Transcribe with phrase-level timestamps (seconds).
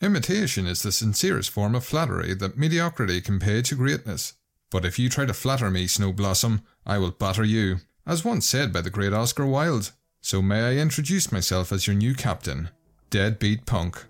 [0.00, 4.34] Imitation is the sincerest form of flattery that mediocrity can pay to greatness.
[4.70, 8.46] But if you try to flatter me, Snow Blossom, I will batter you, as once
[8.46, 9.90] said by the great Oscar Wilde.
[10.20, 12.68] So may I introduce myself as your new captain,
[13.10, 14.04] Deadbeat Punk.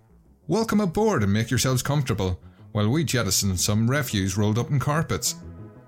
[0.46, 2.39] Welcome aboard and make yourselves comfortable
[2.73, 5.36] while we jettison some refuse rolled up in carpets.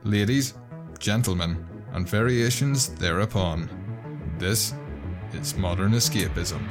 [0.04, 0.54] Ladies,
[0.98, 3.68] gentlemen, and variations thereupon.
[4.38, 4.72] This
[5.34, 6.66] is modern escapism.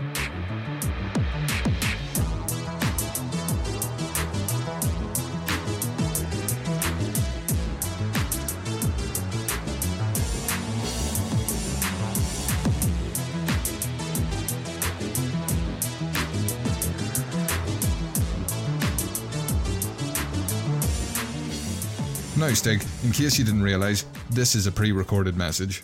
[22.50, 25.84] Now, Stig, in case you didn't realise, this is a pre recorded message.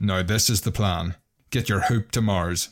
[0.00, 1.14] Now, this is the plan
[1.50, 2.70] get your hoop to Mars.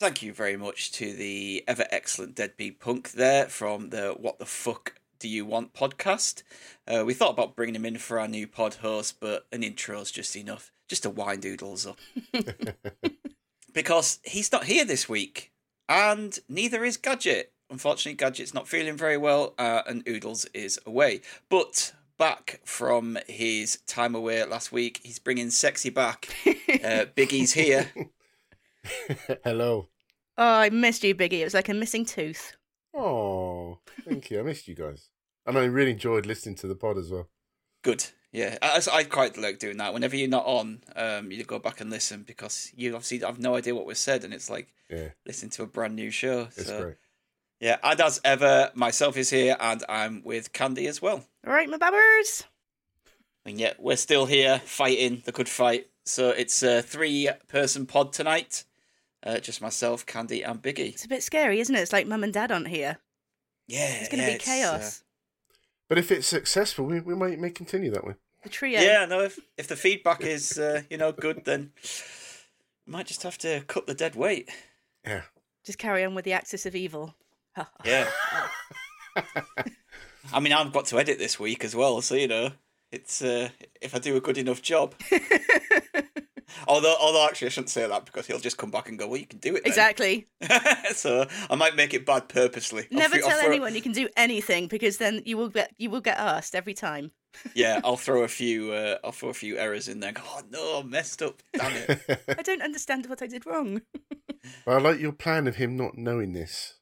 [0.00, 4.46] Thank you very much to the ever excellent Deadbeat Punk there from the What the
[4.46, 6.42] Fuck Do You Want podcast.
[6.86, 10.10] Uh, we thought about bringing him in for our new pod host, but an intro's
[10.10, 11.98] just enough, just to wind doodles up.
[13.74, 15.52] because he's not here this week,
[15.86, 17.52] and neither is Gadget.
[17.68, 21.20] Unfortunately, Gadget's not feeling very well, uh, and Oodles is away.
[21.50, 25.00] But back from his time away last week.
[25.02, 26.28] He's bringing sexy back.
[26.84, 27.90] Uh, Biggie's here.
[29.44, 29.88] Hello.
[30.36, 31.40] Oh, I missed you, Biggie.
[31.40, 32.56] It was like a missing tooth.
[32.94, 34.38] Oh, thank you.
[34.38, 35.08] I missed you guys.
[35.46, 37.28] And I really enjoyed listening to the pod as well.
[37.82, 38.04] Good.
[38.32, 39.94] Yeah, I, I quite like doing that.
[39.94, 43.56] Whenever you're not on, um, you go back and listen because you obviously have no
[43.56, 46.42] idea what was said, and it's like Yeah, listening to a brand new show.
[46.54, 46.96] it's so, great.
[47.60, 51.24] Yeah, and as ever, myself is here, and I'm with Candy as well.
[51.46, 52.44] All right, my babbers.
[53.44, 55.88] And yet we're still here fighting the good fight.
[56.04, 58.64] So it's a three-person pod tonight.
[59.24, 60.90] Uh, just myself, Candy, and Biggie.
[60.92, 61.80] It's a bit scary, isn't it?
[61.80, 62.98] It's like mum and dad aren't here.
[63.66, 65.02] Yeah, It's going to yeah, be it's, chaos.
[65.88, 68.14] But if it's successful, we, we might may continue that way.
[68.42, 68.78] the trio.
[68.78, 69.20] Uh, yeah, no.
[69.20, 71.72] If if the feedback is uh, you know good, then
[72.86, 74.48] we might just have to cut the dead weight.
[75.04, 75.22] Yeah.
[75.64, 77.14] Just carry on with the axis of evil.
[77.84, 78.08] Yeah.
[80.32, 82.50] I mean, I've got to edit this week as well, so you know,
[82.92, 83.48] it's uh,
[83.80, 84.94] if I do a good enough job.
[86.68, 89.18] although, although actually, I shouldn't say that because he'll just come back and go, "Well,
[89.20, 90.28] you can do it." then." exactly.
[90.92, 92.86] so I might make it bad purposely.
[92.92, 95.48] I'll Never throw- I'll tell throw- anyone you can do anything because then you will
[95.48, 97.12] get you will get asked every time.
[97.54, 98.72] Yeah, I'll throw a few.
[98.72, 100.12] Uh, I'll throw a few errors in there.
[100.12, 101.42] Go, oh no, I messed up.
[101.54, 102.20] Damn it.
[102.28, 103.82] I don't understand what I did wrong.
[104.64, 106.77] But I like your plan of him not knowing this.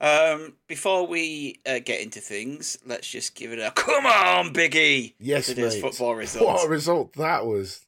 [0.00, 5.14] Um, before we uh, get into things, let's just give it a come on, Biggie.
[5.18, 5.80] Yes, today's mate.
[5.82, 6.44] football results.
[6.44, 7.86] What a result that was!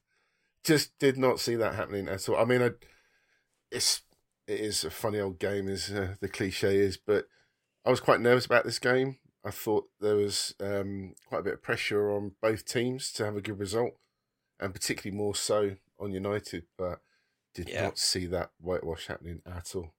[0.63, 2.37] Just did not see that happening at all.
[2.37, 2.71] I mean, I,
[3.71, 4.01] it's
[4.47, 7.27] it is a funny old game, as uh, the cliche is, but
[7.85, 9.17] I was quite nervous about this game.
[9.45, 13.37] I thought there was um, quite a bit of pressure on both teams to have
[13.37, 13.93] a good result,
[14.59, 16.63] and particularly more so on United.
[16.77, 16.99] But
[17.57, 17.83] did Yeah.
[17.83, 19.93] not see that whitewash happening at all.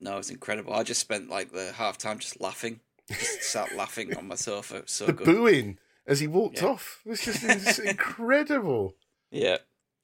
[0.00, 0.72] No, it's incredible.
[0.74, 4.76] I just spent like the half time just laughing, just sat laughing on my sofa.
[4.76, 5.26] It was So the good.
[5.26, 6.68] booing as he walked Yeah.
[6.68, 7.78] off was just it's
[8.16, 8.96] incredible.
[9.30, 9.58] Yeah.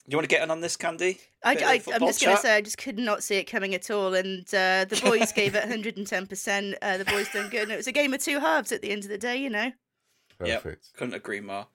[0.06, 1.20] You want to get in on this, Candy?
[1.44, 3.44] I, Bit of I, I'm just going to say I just could not see it
[3.44, 6.26] coming at all, and uh, the boys gave it 110.
[6.26, 8.80] percent uh, The boys done good, and it was a game of two halves at
[8.80, 9.36] the end of the day.
[9.36, 9.70] You know.
[10.44, 10.62] Yep.
[10.62, 10.88] Perfect.
[10.97, 11.66] Couldn't agree more.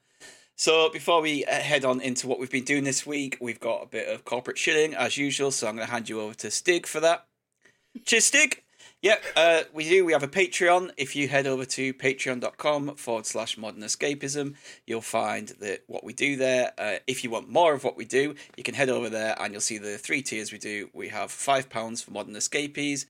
[0.56, 3.84] So before we uh, head on into what we've been doing this week, we've got
[3.84, 5.52] a bit of corporate shilling as usual.
[5.52, 7.26] So I'm going to hand you over to Stig for that.
[8.06, 8.64] Cheers, Stig.
[9.04, 10.06] Yep, uh, we do.
[10.06, 10.92] We have a Patreon.
[10.96, 14.56] If you head over to patreon.com forward slash modern escapism,
[14.88, 16.72] you'll find that what we do there.
[16.78, 19.52] Uh, if you want more of what we do, you can head over there and
[19.52, 20.90] you'll see the three tiers we do.
[20.94, 23.06] We have £5 for modern escapees.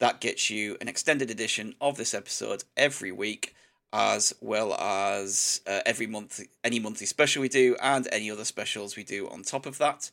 [0.00, 3.54] That gets you an extended edition of this episode every week,
[3.96, 8.94] as well as uh, every month, any monthly special we do, and any other specials
[8.94, 10.10] we do on top of that.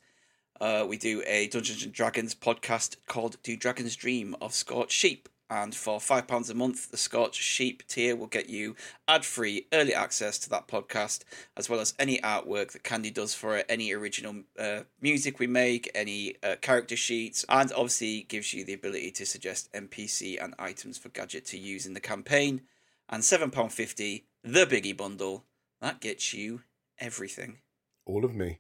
[0.62, 5.28] Uh, we do a Dungeons and Dragons podcast called Do Dragons Dream of Scorched Sheep.
[5.50, 9.94] And for £5 a month, the Scorched Sheep tier will get you ad free early
[9.94, 11.26] access to that podcast,
[11.58, 15.48] as well as any artwork that Candy does for it, any original uh, music we
[15.48, 20.56] make, any uh, character sheets, and obviously gives you the ability to suggest NPC and
[20.58, 22.62] items for Gadget to use in the campaign.
[23.10, 25.46] And £7.50, the Biggie Bundle,
[25.82, 26.62] that gets you
[27.00, 27.58] everything.
[28.06, 28.60] All of me.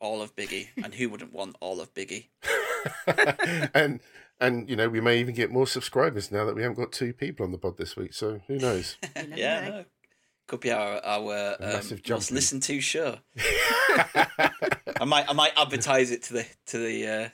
[0.00, 0.68] All of Biggie.
[0.82, 2.28] and who wouldn't want all of Biggie?
[3.74, 4.00] and
[4.40, 7.12] and you know we may even get more subscribers now that we haven't got two
[7.12, 8.14] people on the pod this week.
[8.14, 8.96] So who knows?
[9.16, 9.70] You yeah, know.
[9.70, 9.84] no.
[10.48, 13.18] could be our our um, massive jump most listened to show.
[15.00, 17.28] I might I might advertise it to the to the uh,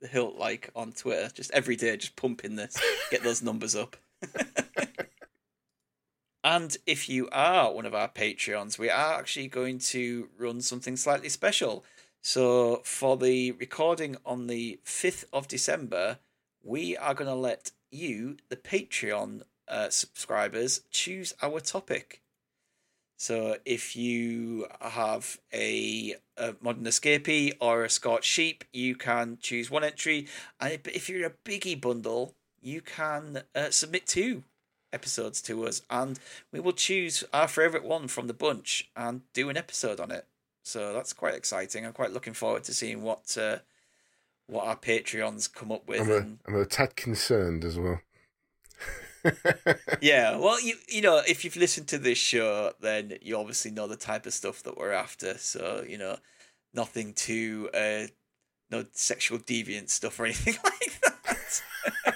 [0.00, 1.30] the hilt like on Twitter.
[1.34, 2.76] Just every day, just pumping this,
[3.10, 3.96] get those numbers up.
[6.42, 10.96] And if you are one of our Patreons, we are actually going to run something
[10.96, 11.84] slightly special.
[12.22, 16.18] So for the recording on the 5th of December,
[16.62, 22.22] we are going to let you, the Patreon uh, subscribers, choose our topic.
[23.18, 29.70] So if you have a, a modern escapee or a Scorched Sheep, you can choose
[29.70, 30.26] one entry.
[30.58, 34.44] And if you're a biggie bundle, you can uh, submit two
[34.92, 36.18] episodes to us, and
[36.52, 40.26] we will choose our favorite one from the bunch and do an episode on it.
[40.62, 41.86] So that's quite exciting.
[41.86, 43.58] I'm quite looking forward to seeing what uh,
[44.46, 46.00] what our Patreons come up with.
[46.02, 48.00] I'm a, and- I'm a tad concerned as well.
[50.00, 53.86] yeah, well, you you know, if you've listened to this show, then you obviously know
[53.86, 55.36] the type of stuff that we're after.
[55.38, 56.16] So you know,
[56.74, 58.06] nothing too uh,
[58.70, 62.09] no sexual deviant stuff or anything like that.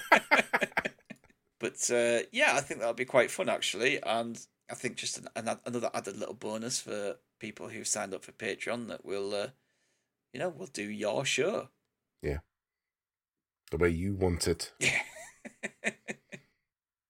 [1.65, 4.39] But uh, yeah, I think that'll be quite fun actually, and
[4.69, 8.33] I think just an, an, another added little bonus for people who've signed up for
[8.33, 9.47] Patreon that will, uh,
[10.31, 11.69] you know, we'll do your show.
[12.21, 12.39] Yeah,
[13.71, 14.71] the way you want it.
[15.83, 15.91] Yeah.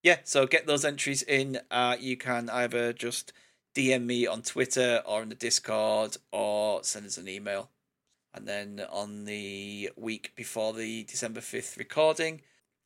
[0.04, 1.60] yeah, so get those entries in.
[1.70, 3.34] Uh, you can either just
[3.76, 7.70] DM me on Twitter or in the Discord or send us an email.
[8.34, 12.42] And then on the week before the December 5th recording,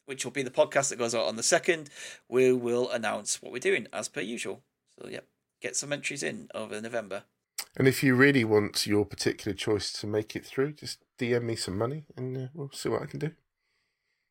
[0.09, 1.87] which will be the podcast that goes out on the 2nd,
[2.27, 4.63] we will announce what we're doing as per usual.
[4.99, 5.19] So, yeah,
[5.61, 7.25] get some entries in over November.
[7.77, 11.55] And if you really want your particular choice to make it through, just DM me
[11.55, 13.31] some money and uh, we'll see what I can do.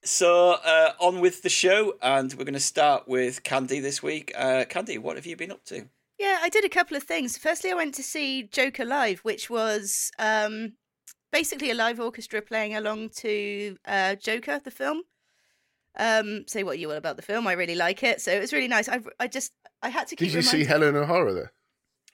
[0.03, 4.33] So, uh, on with the show, and we're going to start with Candy this week.
[4.37, 5.89] Uh, Candy, what have you been up to?
[6.19, 7.39] Yeah, I did a couple of things.
[7.39, 10.73] Firstly, I went to see Joker live, which was um,
[11.31, 15.03] basically a live orchestra playing along to uh, Joker, the film.
[15.97, 17.47] Um, say what you will about the film.
[17.47, 18.89] I really like it, so it was really nice.
[18.89, 19.53] I, I just
[19.83, 20.29] I had to keep.
[20.29, 21.53] Did you see Helen O'Hara there?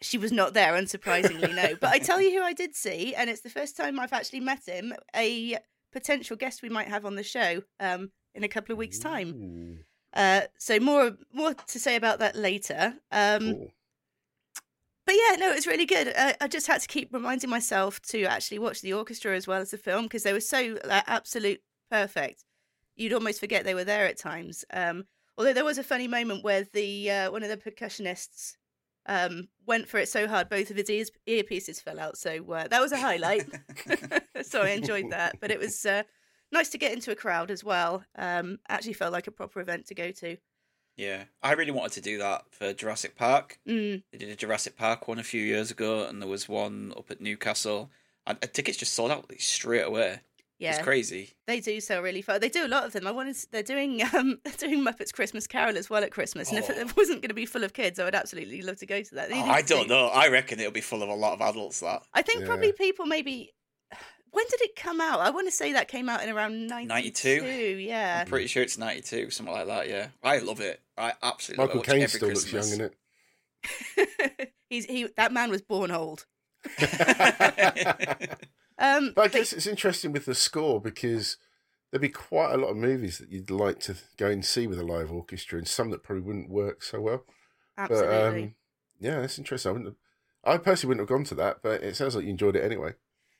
[0.00, 1.76] She was not there, unsurprisingly, no.
[1.80, 4.40] But I tell you who I did see, and it's the first time I've actually
[4.40, 4.94] met him.
[5.14, 5.58] A
[5.92, 9.84] potential guest we might have on the show um, in a couple of weeks' time.
[10.14, 12.94] Uh, so more more to say about that later.
[13.10, 13.72] Um, cool.
[15.06, 16.12] but yeah, no, it was really good.
[16.16, 19.60] I, I just had to keep reminding myself to actually watch the orchestra as well
[19.60, 21.60] as the film because they were so like, absolute
[21.90, 22.44] perfect.
[22.96, 24.64] You'd almost forget they were there at times.
[24.72, 25.04] Um,
[25.36, 28.56] although there was a funny moment where the uh, one of the percussionists
[29.06, 32.16] um, went for it so hard both of his ears, earpieces fell out.
[32.16, 33.46] So uh, that was a highlight.
[34.42, 35.40] so I enjoyed that.
[35.40, 36.04] But it was uh,
[36.52, 38.04] nice to get into a crowd as well.
[38.16, 40.36] Um, actually felt like a proper event to go to.
[40.96, 43.58] Yeah, I really wanted to do that for Jurassic Park.
[43.68, 46.92] Mm, They did a Jurassic Park one a few years ago, and there was one
[46.96, 47.90] up at Newcastle,
[48.28, 50.20] and uh, tickets just sold out like, straight away.
[50.58, 50.74] Yeah.
[50.76, 51.32] It's crazy.
[51.46, 52.38] They do sell really far.
[52.38, 53.06] They do a lot of them.
[53.06, 53.36] I wanted.
[53.36, 56.48] To, they're doing um they're doing Muppets Christmas Carol as well at Christmas.
[56.50, 56.74] And if Oh.
[56.74, 59.14] it wasn't going to be full of kids, I would absolutely love to go to
[59.16, 59.30] that.
[59.32, 60.06] Oh, I don't do- know.
[60.06, 61.80] I reckon it'll be full of a lot of adults.
[61.80, 62.46] That I think Yeah.
[62.46, 63.52] probably people maybe.
[64.30, 65.20] When did it come out?
[65.20, 67.40] I want to say that came out in around 92.
[67.40, 67.78] 92?
[67.78, 68.22] Yeah.
[68.22, 69.88] I'm pretty sure it's ninety two, something like that.
[69.88, 70.80] Yeah, I love it.
[70.98, 71.90] I absolutely Michael love it.
[71.92, 72.94] I Caine still every looks young Christmas.
[73.96, 74.52] in it.
[74.70, 76.26] He's he that man was born old.
[78.78, 81.36] Um But I guess it's interesting with the score because
[81.90, 84.80] there'd be quite a lot of movies that you'd like to go and see with
[84.80, 87.24] a live orchestra, and some that probably wouldn't work so well.
[87.78, 88.08] absolutely.
[88.08, 88.54] But um,
[88.98, 89.70] yeah, that's interesting.
[89.70, 89.96] I wouldn't.
[90.44, 92.64] Have, I personally wouldn't have gone to that, but it sounds like you enjoyed it
[92.64, 92.94] anyway.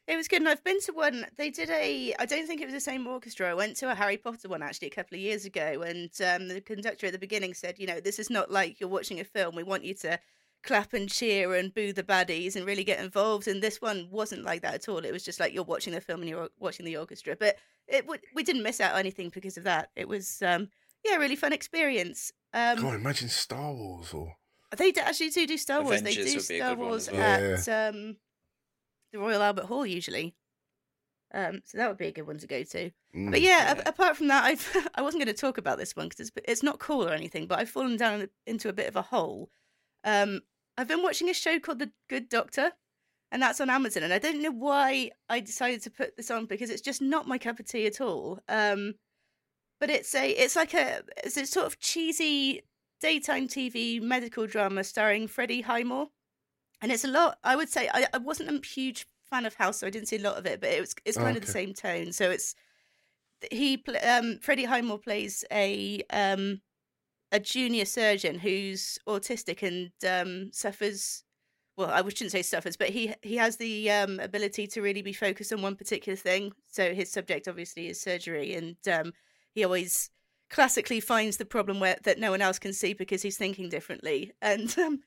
[0.06, 1.26] It was good, and I've been to one.
[1.36, 2.14] They did a.
[2.18, 3.50] I don't think it was the same orchestra.
[3.50, 6.48] I went to a Harry Potter one actually a couple of years ago, and um,
[6.48, 9.24] the conductor at the beginning said, "You know, this is not like you're watching a
[9.24, 9.56] film.
[9.56, 10.20] We want you to
[10.64, 14.44] clap and cheer and boo the baddies and really get involved." And this one wasn't
[14.44, 14.98] like that at all.
[14.98, 17.36] It was just like you're watching the film and you're watching the orchestra.
[17.38, 17.56] But
[17.86, 19.90] it we didn't miss out on anything because of that.
[19.94, 20.68] It was um,
[21.04, 22.32] yeah, a really fun experience.
[22.52, 24.36] Um, God, imagine Star Wars or
[24.76, 26.00] they d- actually do do Star Wars.
[26.00, 27.20] Avengers they do would be a Star Wars well.
[27.20, 28.16] at um,
[29.12, 30.34] the Royal Albert Hall usually.
[31.32, 32.90] Um, so that would be a good one to go to.
[33.14, 33.32] Mm.
[33.32, 36.08] But yeah, a- apart from that, I've I wasn't going to talk about this one
[36.08, 37.46] because it's it's not cool or anything.
[37.46, 39.50] But I've fallen down into a bit of a hole.
[40.04, 40.40] Um,
[40.76, 42.72] I've been watching a show called The Good Doctor,
[43.30, 44.02] and that's on Amazon.
[44.02, 47.28] And I don't know why I decided to put this on because it's just not
[47.28, 48.40] my cup of tea at all.
[48.48, 48.94] Um,
[49.80, 52.62] but it's a it's like a it's a sort of cheesy
[53.00, 56.08] daytime TV medical drama starring Freddie Highmore,
[56.80, 57.38] and it's a lot.
[57.44, 60.16] I would say I, I wasn't a huge fan of House, so I didn't see
[60.16, 62.12] a lot of it, but it was it's Oh, kind of the same tone.
[62.12, 62.54] So it's
[63.50, 66.60] he um Freddie Highmore plays a um
[67.34, 71.24] a junior surgeon who's autistic and um suffers
[71.76, 75.12] well, I shouldn't say suffers, but he he has the um, ability to really be
[75.12, 76.52] focused on one particular thing.
[76.70, 79.12] So his subject obviously is surgery, and um,
[79.54, 80.10] he always
[80.50, 84.32] classically finds the problem where that no one else can see because he's thinking differently.
[84.40, 85.00] And um,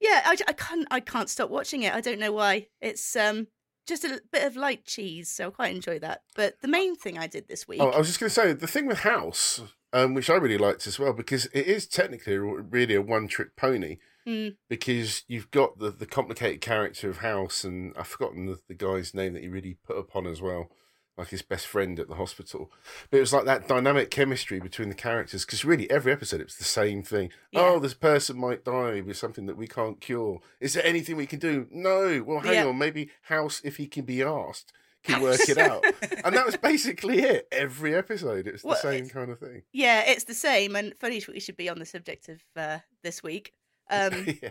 [0.00, 1.94] yeah, I, I can't I can't stop watching it.
[1.94, 2.66] I don't know why.
[2.82, 3.46] It's um
[3.86, 6.22] just a bit of light cheese, so I quite enjoy that.
[6.36, 7.80] But the main thing I did this week.
[7.80, 9.62] Oh, I was just going to say the thing with House,
[9.94, 13.96] um, which I really liked as well, because it is technically really a one-trick pony.
[14.26, 14.56] Mm.
[14.70, 19.14] Because you've got the, the complicated character of House, and I've forgotten the, the guy's
[19.14, 20.70] name that he really put upon as well
[21.16, 22.70] like his best friend at the hospital.
[23.10, 26.46] But it was like that dynamic chemistry between the characters because really every episode it
[26.46, 27.30] was the same thing.
[27.52, 27.60] Yeah.
[27.60, 30.40] Oh, this person might die with something that we can't cure.
[30.60, 31.68] Is there anything we can do?
[31.70, 32.24] No.
[32.26, 32.66] Well, hang Yeah.
[32.66, 32.78] on.
[32.78, 34.72] Maybe House, if he can be asked,
[35.04, 35.84] can work it out.
[36.24, 37.46] and that was basically it.
[37.52, 39.62] Every episode, it was the same it's- kind of thing.
[39.72, 40.74] Yeah, it's the same.
[40.76, 43.52] And funny we should be on the subject of uh, this week.
[43.90, 44.48] Um, yeah.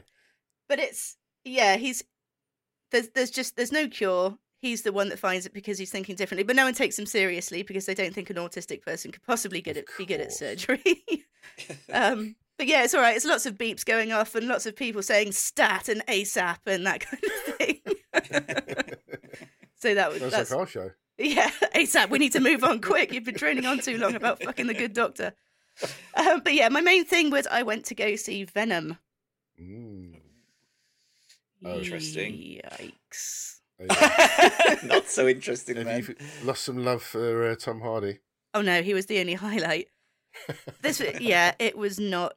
[0.70, 2.04] but it's yeah, he's
[2.92, 4.38] there's there's just there's no cure.
[4.62, 7.08] He's the one that finds it because he's thinking differently, but no one takes him
[7.08, 10.32] seriously because they don't think an autistic person could possibly Of at, be good at
[10.32, 11.04] surgery.
[11.92, 13.16] um, but yeah, it's all right.
[13.16, 16.86] It's lots of beeps going off and lots of people saying stat and ASAP and
[16.86, 17.82] that kind of thing.
[19.84, 20.92] So that was Sounds that's like our show.
[21.18, 22.10] yeah, ASAP.
[22.10, 23.14] We need to move on quick.
[23.14, 25.34] You've been droning on too long about fucking the good doctor.
[26.16, 28.98] Um, but yeah, my main thing was I went to go see Venom.
[29.62, 30.16] Mm.
[31.66, 32.62] Oh, interesting.
[32.64, 33.58] Yikes.
[34.86, 36.00] Not so interesting, Have man.
[36.08, 38.20] you lost some love for uh, Tom Hardy?
[38.54, 39.88] Oh no, he was the only highlight.
[40.82, 42.34] This, yeah, it was not.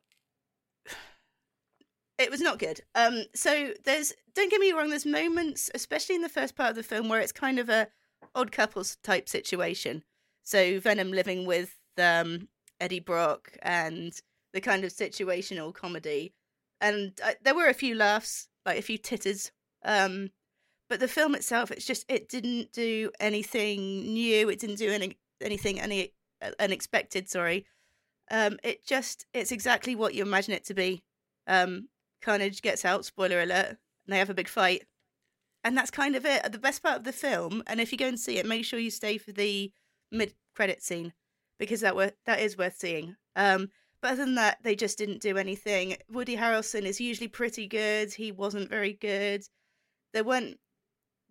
[2.19, 2.81] It was not good.
[2.95, 4.91] Um, so there's don't get me wrong.
[4.91, 7.89] There's moments, especially in the first part of the film, where it's kind of a
[8.35, 10.03] odd couples type situation.
[10.43, 12.49] So Venom living with um
[12.81, 14.13] Eddie Brock and
[14.55, 16.33] the kind of situational comedy,
[16.81, 19.53] and uh, there were a few laughs, like a few titters.
[19.85, 20.31] Um,
[20.89, 24.49] but the film itself, it's just it didn't do anything new.
[24.49, 27.29] It didn't do any anything any uh, unexpected.
[27.29, 27.67] Sorry.
[28.31, 31.03] Um, it just it's exactly what you imagine it to be.
[31.47, 31.89] Um,
[32.27, 33.05] Carnage gets out.
[33.05, 33.69] Spoiler alert.
[33.69, 34.85] And they have a big fight,
[35.65, 36.53] and that's kind of it.
[36.53, 37.63] The best part of the film.
[37.67, 39.73] And if you go and see it, make sure you stay for the
[40.13, 41.13] mid credit scene
[41.59, 43.17] because that were that is worth seeing.
[43.35, 45.97] Um, but other than that, they just didn't do anything.
[46.09, 48.13] Woody Harrelson is usually pretty good.
[48.13, 49.43] He wasn't very good.
[50.13, 50.61] There weren't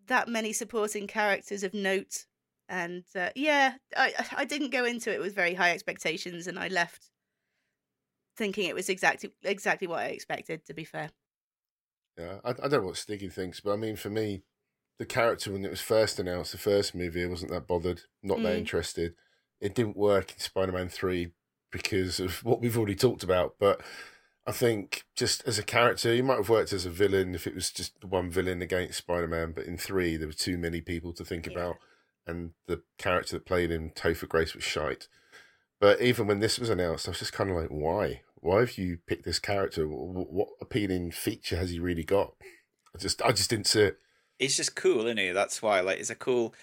[0.08, 2.26] that many supporting characters of note,
[2.68, 6.68] and uh, yeah, I I didn't go into it with very high expectations, and I
[6.68, 7.10] left
[8.38, 10.66] thinking it was exactly exactly what I expected.
[10.66, 11.10] To be fair,
[12.18, 14.44] Yeah, I, I don't know what Stiggy thinks, but I mean, for me,
[14.98, 18.42] the character when it was first announced, the first movie, I wasn't that bothered, not
[18.44, 18.60] that Mm.
[18.60, 19.16] interested.
[19.60, 21.32] It didn't work in Spider Man 3
[21.72, 23.82] because of what we've already talked about, but
[24.48, 27.56] I think just as a character, he might have worked as a villain if it
[27.56, 31.14] was just one villain against Spider Man, but in 3, there were too many people
[31.14, 31.54] to think Yeah.
[31.54, 31.78] about,
[32.28, 35.08] and the character that played him, Topher Grace, was shite.
[35.80, 38.22] But even when this was announced, I was just kind of like, why?
[38.36, 39.86] Why have you picked this character?
[39.86, 42.34] Wh- What appealing feature has he really got?
[42.96, 43.98] I just, I just didn't see it.
[44.40, 45.32] He's just cool, isn't he?
[45.32, 46.54] That's why, like, it's a cool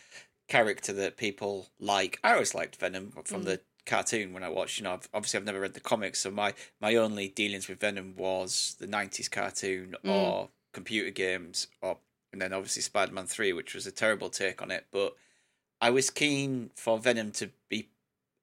[0.49, 2.19] character that people like.
[2.25, 3.47] I always liked Venom from Mm.
[3.47, 4.79] the cartoon when I watched.
[4.79, 7.81] You know, I've, obviously I've never read the comics, so my my only dealings with
[7.81, 10.11] Venom was the '90s cartoon Mm.
[10.11, 11.99] or computer games, or
[12.33, 14.87] and then obviously Spider-Man Three, which was a terrible take on it.
[14.91, 15.15] But
[15.81, 17.89] I was keen for Venom to be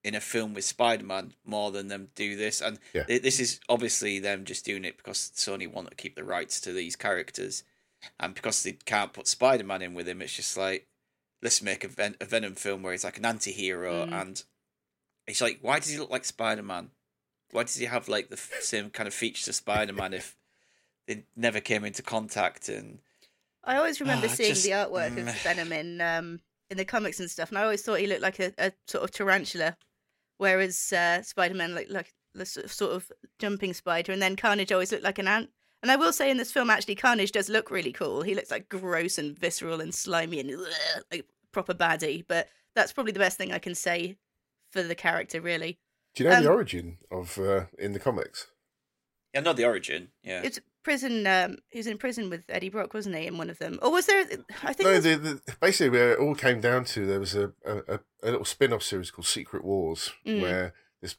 [0.03, 3.03] in a film with Spider-Man more than them do this, and Yeah.
[3.03, 6.61] thi- this is obviously them just doing it because Sony want to keep the rights
[6.61, 7.63] to these characters,
[8.19, 10.87] and because they can't put Spider-Man in with him, it's just like
[11.41, 14.11] let's make a, Ven- a Venom film where he's like an anti-hero Mm.
[14.21, 14.43] and
[15.27, 16.91] it's like why does he look like Spider-Man?
[17.51, 20.35] Why does he have like the f- same kind of features as Spider-Man if
[21.07, 22.99] they never came into contact and
[23.63, 25.43] I always remember Ah, seeing just- the artwork of mm.
[25.43, 28.39] Venom in um in the comics and stuff, and I always thought he looked like
[28.39, 29.75] a, a sort of tarantula,
[30.39, 34.91] whereas uh, Spider Man looked like the sort of- jumping spider, and then Carnage always
[34.91, 35.49] looked like an ant.
[35.83, 38.21] And I will say in this film, actually, Carnage does look really cool.
[38.23, 42.25] He looks like gross and visceral and slimy and ugh, like proper baddie.
[42.27, 44.17] But that's probably the best thing I can say
[44.73, 45.79] for the character, really.
[46.15, 48.47] Do you know the Um, origin of uh, in the comics?
[49.33, 50.41] yeah, not the origin, yeah.
[50.43, 51.25] It's prison.
[51.27, 53.27] Um, he was in prison with Eddie Brock, wasn't he?
[53.27, 54.21] In one of them, or was there?
[54.63, 54.87] I think.
[54.89, 57.99] No, there's- the, the, basically where it all came down to there was a a,
[58.23, 60.41] a, little spin-off series called Secret Wars Mm.
[60.41, 61.15] where this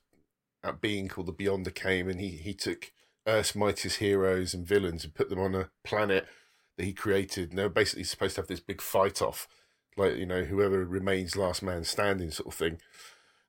[0.80, 2.92] being called the Beyonder came and he he took
[3.26, 6.26] Earth's mightiest heroes and villains and put them on a planet
[6.76, 7.50] that he created.
[7.50, 9.46] And they were basically supposed to have this big fight off,
[9.96, 12.78] like you know whoever remains last man standing sort of thing.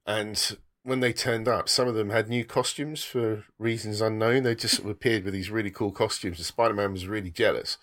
[0.05, 4.43] And when they turned up, some of them had new costumes for reasons unknown.
[4.43, 6.37] They just sort of appeared with these really cool costumes.
[6.37, 7.77] And Spider Man was really jealous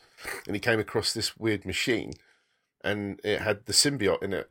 [0.47, 2.13] and he came across this weird machine,
[2.83, 4.51] and it had the symbiote in it,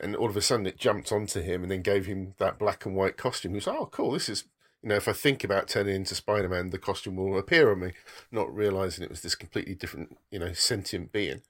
[0.00, 2.84] and all of a sudden it jumped onto him and then gave him that black
[2.86, 3.52] and white costume.
[3.52, 4.12] He was "Oh, cool!
[4.12, 4.44] This is."
[4.82, 7.80] You know, if I think about turning into Spider Man, the costume will appear on
[7.80, 7.92] me,
[8.30, 11.40] not realizing it was this completely different, you know, sentient being.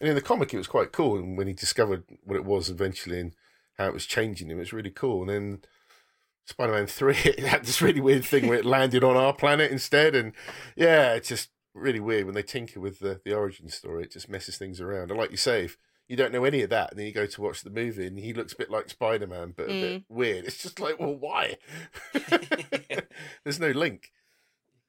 [0.00, 1.16] And in the comic, it was quite cool.
[1.16, 3.36] And when he discovered what it was eventually and
[3.78, 5.20] how it was changing him, it was really cool.
[5.20, 5.60] And then
[6.50, 9.70] Spider Man 3, it had this really weird thing where it landed on our planet
[9.70, 10.14] instead.
[10.14, 10.32] And
[10.76, 14.02] yeah, it's just really weird when they tinker with the, the origin story.
[14.02, 15.10] It just messes things around.
[15.10, 15.78] And like you say, if
[16.08, 18.18] you don't know any of that, and then you go to watch the movie and
[18.18, 20.04] he looks a bit like Spider Man, but a bit mm.
[20.08, 21.56] weird, it's just like, well, why?
[23.44, 24.10] There's no link.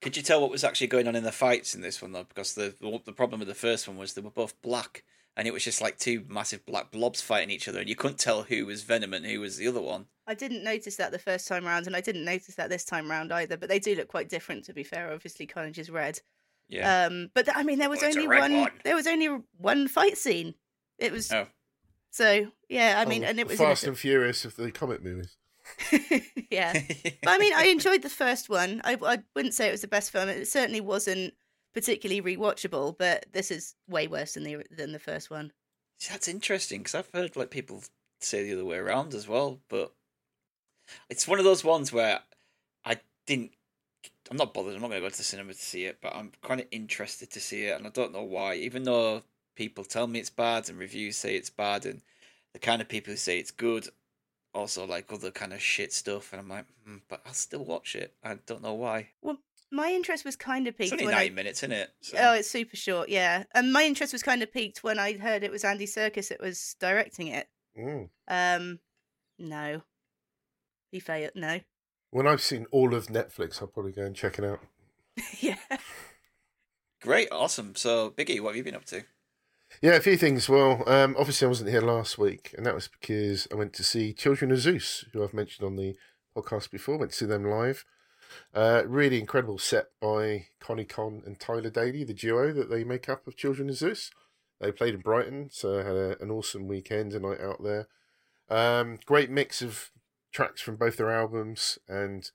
[0.02, 2.24] Could you tell what was actually going on in the fights in this one though?
[2.24, 2.74] Because the
[3.06, 5.04] the problem with the first one was they were both black,
[5.38, 8.20] and it was just like two massive black blobs fighting each other, and you couldn't
[8.20, 10.06] tell who was Venom and who was the other one.
[10.28, 13.10] I didn't notice that the first time round, and I didn't notice that this time
[13.10, 13.58] round either.
[13.58, 15.12] But they do look quite different, to be fair.
[15.12, 16.20] Obviously, Carnage is red.
[16.70, 17.06] Yeah.
[17.06, 18.62] Um, but th- I mean, there was Well, only one.
[18.62, 18.72] one.
[18.84, 20.56] There was only one fight scene.
[20.98, 21.48] It was oh.
[22.12, 22.96] so yeah.
[22.98, 25.36] I mean, Oh, and it was Fast and Furious of the comic movies.
[26.50, 26.74] yeah.
[27.24, 28.82] But I mean, I enjoyed the first one.
[28.84, 30.30] I, I wouldn't say it was the best film.
[30.30, 31.34] It certainly wasn't
[31.74, 35.52] particularly rewatchable, but this is way worse than the than the first one.
[35.98, 37.84] See, That's interesting because I've heard like people
[38.20, 39.94] say the other way around as well, but
[41.10, 42.20] it's one of those ones where
[42.86, 43.52] I didn't.
[44.30, 44.76] I'm not bothered.
[44.76, 46.68] I'm not going to go to the cinema to see it, but I'm kind of
[46.72, 48.56] interested to see it, and I don't know why.
[48.56, 49.24] Even though
[49.56, 52.02] people tell me it's bad and reviews say it's bad, and
[52.54, 53.90] the kind of people who say it's good
[54.54, 57.96] also like other kind of shit stuff, and I'm like, hmm, but I'll still watch
[57.96, 58.14] it.
[58.24, 59.10] I don't know why.
[59.72, 61.36] My interest was kind of It's peaked only when nine I.
[61.36, 61.90] minutes, isn't it?
[62.02, 63.44] So, Oh, it's super short, yeah.
[63.56, 66.42] And my interest was kind of peaked when I heard it was Andy Serkis that
[66.42, 67.48] was directing it.
[67.80, 68.10] Mm.
[68.28, 68.80] Um,
[69.40, 69.82] no,
[70.92, 71.32] he failed.
[71.36, 71.62] No,
[72.10, 74.60] When I've seen all of Netflix, I'll probably go and check it out.
[75.40, 75.56] yeah.
[77.02, 77.76] Great, awesome.
[77.76, 79.04] So, Biggie, what have you been up to?
[79.82, 80.50] Yeah, a few things.
[80.50, 83.84] Well, um, obviously, I wasn't here last week, and that was because I went to
[83.84, 85.96] see Children of Zeus, who I've mentioned on the
[86.36, 86.98] podcast before.
[86.98, 87.86] Went to see them live.
[88.54, 93.08] Uh, really incredible set by Konny Kon and Tyler Daley, the duo that they make
[93.10, 94.12] up of Children of Zeus.
[94.60, 97.88] They played in Brighton, so had a, an awesome weekend, a night out there.
[98.50, 99.92] Um, great mix of
[100.32, 102.30] tracks from both their albums, and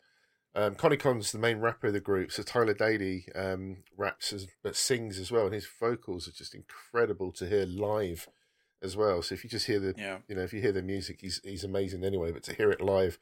[0.55, 4.47] um, Konny Kon's the main rapper of the group, so Tyler Daley um, raps as,
[4.63, 8.29] but sings as well, and his vocals are just incredible to hear live
[8.83, 9.23] as well.
[9.23, 10.19] So if you just hear the, Yeah.
[10.29, 12.33] you know, if you hear the music, he's he's amazing anyway.
[12.33, 13.19] But to hear it live,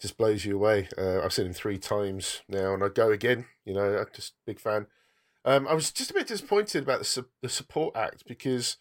[0.00, 0.88] just blows you away.
[0.96, 3.46] Uh, I've seen him three times now, and I'd go again.
[3.64, 4.86] You know, I'm just a big fan.
[5.44, 8.76] Um, I was just a bit disappointed about the su- the support act because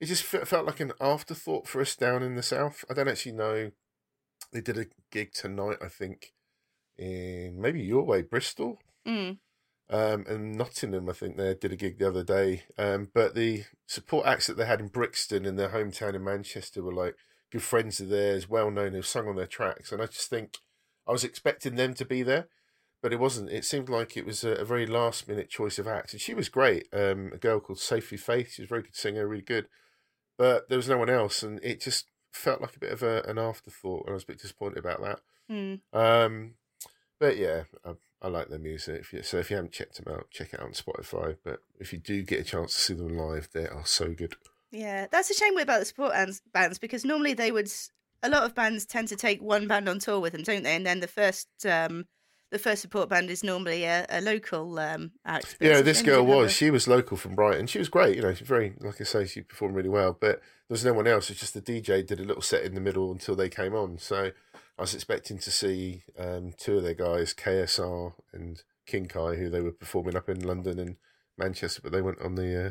[0.00, 2.84] it just fe- felt like an afterthought for us down in the south.
[2.90, 3.70] I don't actually know.
[4.52, 6.32] They did a gig tonight, I think,
[6.98, 9.38] in maybe your way, Bristol, Mm.
[9.88, 11.08] um, and Nottingham.
[11.08, 12.64] I think they did a gig the other day.
[12.76, 16.82] Um, but the support acts that they had in Brixton in their hometown in Manchester
[16.82, 17.14] were like
[17.50, 19.92] good friends of theirs, well known, who've sung on their tracks.
[19.92, 20.58] And I just think
[21.06, 22.48] I was expecting them to be there,
[23.02, 23.50] but it wasn't.
[23.50, 26.12] It seemed like it was a, a very last minute choice of acts.
[26.12, 26.86] And she was great.
[26.92, 28.52] Um, a girl called Sophie Faith.
[28.52, 29.66] She's a very good singer, really good.
[30.38, 33.22] But there was no one else, and it just felt like a bit of a,
[33.28, 34.06] an afterthought.
[34.06, 35.20] And I was a bit disappointed about that.
[35.50, 35.80] Mm.
[35.92, 36.54] Um,
[37.18, 39.00] but yeah, I, I like their music.
[39.00, 41.36] If you, so if you haven't checked them out, check it out on Spotify.
[41.44, 44.34] But if you do get a chance to see them live, they are so good.
[44.70, 46.12] Yeah, that's a shame about the support
[46.52, 47.70] bands, because normally they would.
[48.22, 50.76] A lot of bands tend to take one band on tour with them, don't they?
[50.76, 52.04] And then the first, um,
[52.50, 55.56] the first support band is normally a, a local um, act.
[55.60, 56.50] Yeah, this girl was.
[56.50, 57.66] a- She was local from Brighton.
[57.66, 58.16] She was great.
[58.16, 60.12] You know, she's very, like I say, she performed really well.
[60.20, 60.36] But
[60.68, 61.30] there was no one else.
[61.30, 63.96] It's just the DJ did a little set in the middle until they came on.
[63.98, 69.36] So I was expecting to see um, two of their guys, KSR and King Kai,
[69.36, 70.96] who they were performing up in London and
[71.38, 72.70] Manchester, but they went on the uh,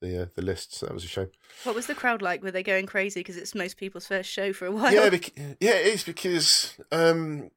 [0.00, 0.74] the uh, the list.
[0.74, 1.28] So that was a shame.
[1.64, 2.42] What was the crowd like?
[2.42, 4.92] Were they going crazy because it's most people's first show for a while?
[4.92, 7.50] Yeah, bec- yeah, it is because um,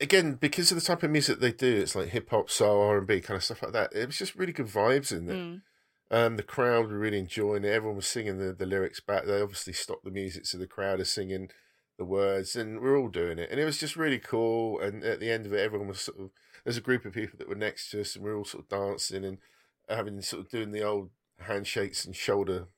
[0.00, 2.98] again because of the type of music they do, it's like hip hop, soul, R
[2.98, 3.92] and B kind of stuff like that.
[3.94, 5.36] It was just really good vibes in there.
[5.36, 5.62] Mm.
[6.10, 7.72] Um, the crowd were really enjoying it.
[7.72, 9.24] Everyone was singing the, the lyrics back.
[9.24, 11.48] They obviously stopped the music, so the crowd is singing
[11.96, 13.50] the words, and we're all doing it.
[13.50, 14.78] And it was just really cool.
[14.78, 16.30] And at the end of it, everyone was sort of
[16.64, 18.64] there's a group of people that were next to us, and we are all sort
[18.64, 19.38] of dancing and
[19.88, 21.10] having sort of doing the old
[21.42, 22.68] handshakes and shoulder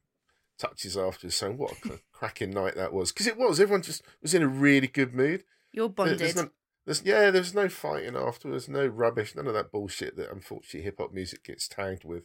[0.59, 1.31] touches after.
[1.31, 3.61] Saying what a cracking night that was, because it was.
[3.61, 5.45] Everyone just was in a really good mood.
[5.73, 6.19] You're There- bonded.
[6.19, 6.51] There's no,
[6.87, 10.97] there's, yeah, there's no fighting afterwards, no rubbish, none of that bullshit that unfortunately hip
[10.99, 12.25] hop music gets tagged with.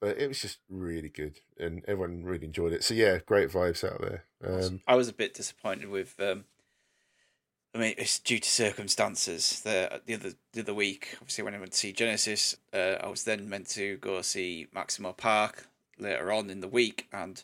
[0.00, 2.82] But it was just really good, and everyone really enjoyed it.
[2.84, 4.24] So yeah, great vibes out there.
[4.44, 6.44] Um, I was a bit disappointed with um,
[7.74, 9.60] I mean, it's due to circumstances.
[9.62, 13.08] The the other the other week, obviously, when I went to see Genesis, uh, I
[13.08, 15.66] was then meant to go see Maximo Park
[15.98, 17.42] later on in the week, and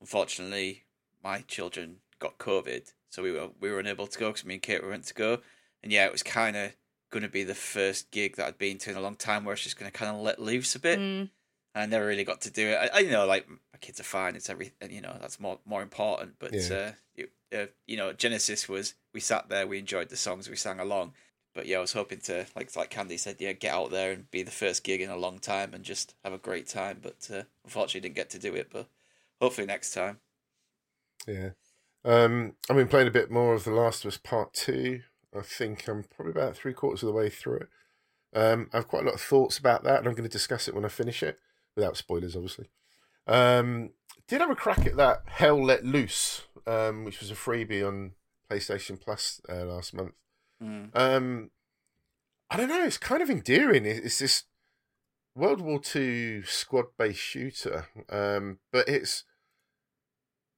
[0.00, 0.84] unfortunately,
[1.22, 4.62] my children got COVID, so we were we were unable to go because me and
[4.62, 5.40] Kate were meant to go,
[5.82, 6.72] and yeah, it was kind of
[7.10, 9.52] going to be the first gig that I'd been to in a long time where
[9.52, 10.98] it's just going to kind of let loose a bit.
[10.98, 11.30] Mm.
[11.74, 12.76] I never really got to do it.
[12.76, 14.36] I, I you know like my kids are fine.
[14.36, 14.90] It's everything.
[14.90, 16.36] You know that's more more important.
[16.38, 16.74] But Yeah.
[16.74, 20.56] uh, you, uh, you know Genesis was we sat there, we enjoyed the songs, we
[20.56, 21.12] sang along.
[21.54, 24.30] But yeah, I was hoping to like like Candy said, yeah, get out there and
[24.30, 26.98] be the first gig in a long time and just have a great time.
[27.02, 28.68] But uh, unfortunately, didn't get to do it.
[28.70, 28.88] But
[29.40, 30.18] hopefully next time.
[31.26, 31.50] Yeah.
[32.04, 35.00] Um, I've been playing a bit more of The Last of Us Part 2.
[35.36, 37.68] I think I'm probably about three quarters of the way through it.
[38.34, 40.68] Um, I have quite a lot of thoughts about that, and I'm going to discuss
[40.68, 41.38] it when I finish it,
[41.74, 42.68] without spoilers, obviously.
[43.26, 43.90] Um,
[44.28, 48.12] did have a crack at that Hell Let Loose, um, which was a freebie on
[48.50, 50.14] PlayStation Plus uh, last month.
[50.62, 50.90] Mm.
[50.94, 51.50] Um,
[52.50, 52.84] I don't know.
[52.84, 53.84] It's kind of endearing.
[53.84, 54.44] It's this
[55.34, 59.24] World War Two squad-based shooter, um, but it's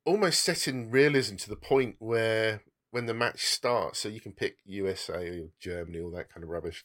[0.05, 4.33] almost set in realism to the point where when the match starts, so you can
[4.33, 6.85] pick USA or Germany, all that kind of rubbish.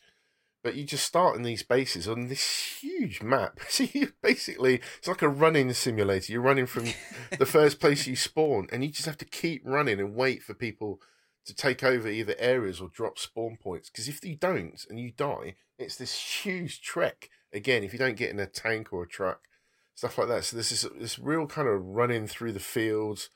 [0.64, 3.60] But you just start in these bases on this huge map.
[3.70, 6.32] So you basically, it's like a running simulator.
[6.32, 6.86] You're running from
[7.38, 10.54] the first place you spawn, and you just have to keep running and wait for
[10.54, 11.02] people
[11.46, 13.90] to take over either areas or drop spawn points.
[13.90, 17.84] Because if you don't and you die, it's this huge trek again.
[17.84, 19.42] If you don't get in a tank or a truck,
[19.96, 20.46] stuff like that.
[20.46, 23.30] So this is this real kind of running through the fields.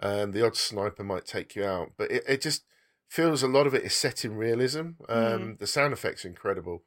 [0.00, 2.64] Um, the odd sniper might take you out, but it, it just
[3.08, 4.90] feels a lot of it is set in realism.
[5.08, 6.82] Um, The sound effects are incredible.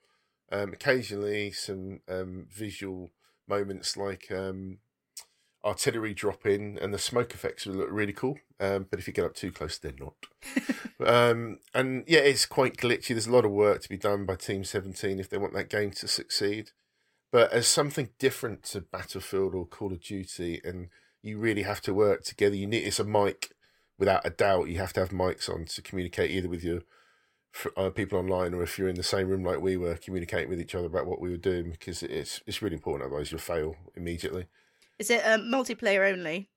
[0.51, 3.11] Um, occasionally, some um, visual
[3.47, 4.79] moments like um,
[5.63, 8.37] artillery drop in, and the smoke effects will look really cool.
[8.59, 10.15] Um, but if you get up too close, they're not.
[11.05, 13.09] um, and yeah, it's quite glitchy.
[13.09, 15.69] There's a lot of work to be done by Team 17 if they want that
[15.69, 16.71] game to succeed.
[17.31, 20.89] But as something different to Battlefield or Call of Duty, and
[21.21, 22.55] you really have to work together.
[22.55, 23.51] You need it's a mic
[24.01, 24.67] without a doubt.
[24.67, 26.81] You have to have mics on to communicate either with your
[27.77, 30.59] uh, people online or if you're in the same room like we were, communicating with
[30.59, 33.05] each other about what we were doing because it's it's really important.
[33.05, 34.47] Otherwise, you'll fail immediately.
[34.97, 36.49] Is it um, multiplayer only?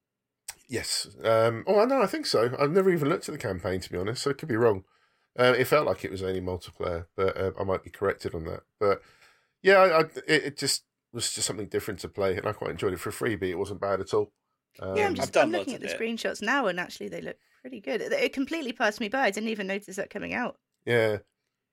[0.68, 1.06] Yes.
[1.22, 2.56] Um, oh, no, I think so.
[2.58, 4.84] I've never even looked at the campaign to be honest, so it could be wrong.
[5.38, 8.44] Uh, it felt like it was only multiplayer, but uh, I might be corrected on
[8.44, 8.60] that.
[8.80, 9.02] But
[9.62, 12.70] yeah, I, I, it, it just was just something different to play, and I quite
[12.70, 13.50] enjoyed it for a freebie.
[13.50, 14.32] It wasn't bad at all.
[14.80, 15.98] Um, yeah, I'm just I'm looking at the it.
[15.98, 18.00] screenshots now, and actually they look pretty good.
[18.00, 19.22] It, it completely passed me by.
[19.22, 20.56] I didn't even notice that coming out.
[20.84, 21.18] Yeah,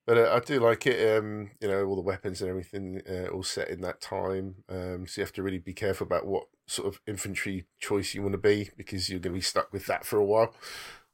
[0.06, 1.18] but uh, I do like it.
[1.18, 4.56] Um, you know, all the weapons and everything uh, all set in that time.
[4.68, 8.22] Um, so you have to really be careful about what sort of infantry choice you
[8.22, 10.54] want to be because you're going to be stuck with that for a while.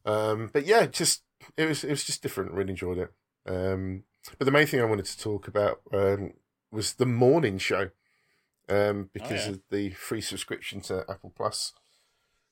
[0.05, 1.23] Um, but yeah, just
[1.57, 2.53] it was it was just different.
[2.53, 3.13] Really enjoyed it.
[3.47, 4.05] Um,
[4.39, 6.33] but the main thing I wanted to talk about um,
[6.71, 7.91] was the morning show
[8.69, 9.53] um, because yeah.
[9.53, 11.73] of the free subscription to Apple Plus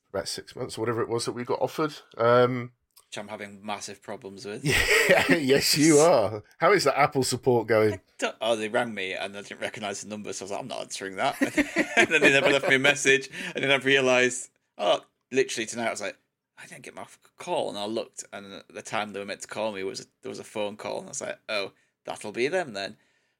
[0.09, 1.93] for about six months or whatever it was that we got offered.
[2.17, 2.71] Um,
[3.07, 4.63] Which I'm having massive problems with.
[5.09, 6.43] yeah, yes, you are.
[6.57, 7.99] How is that Apple support going?
[8.41, 10.67] Oh, they rang me and I didn't recognise the number, so I was like, I'm
[10.67, 11.41] not answering that.
[11.97, 15.01] and then they never left me a message, and then I realised, oh,
[15.31, 16.17] literally tonight I was like,
[16.59, 17.05] I didn't get my
[17.37, 20.07] call, and I looked, and at the time they were meant to call me was
[20.23, 21.71] there was a phone call, and I was like, oh,
[22.05, 22.97] that'll be them then.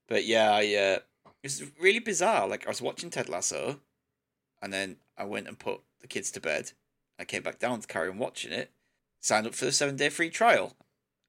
[0.08, 1.00] But yeah, I uh,
[1.48, 2.48] it's really bizarre.
[2.48, 3.80] Like I was watching Ted Lasso,
[4.62, 6.72] and then I went and put the kids to bed.
[7.20, 8.72] I came back down to carry on watching it.
[9.20, 10.76] Signed up for the seven day free trial,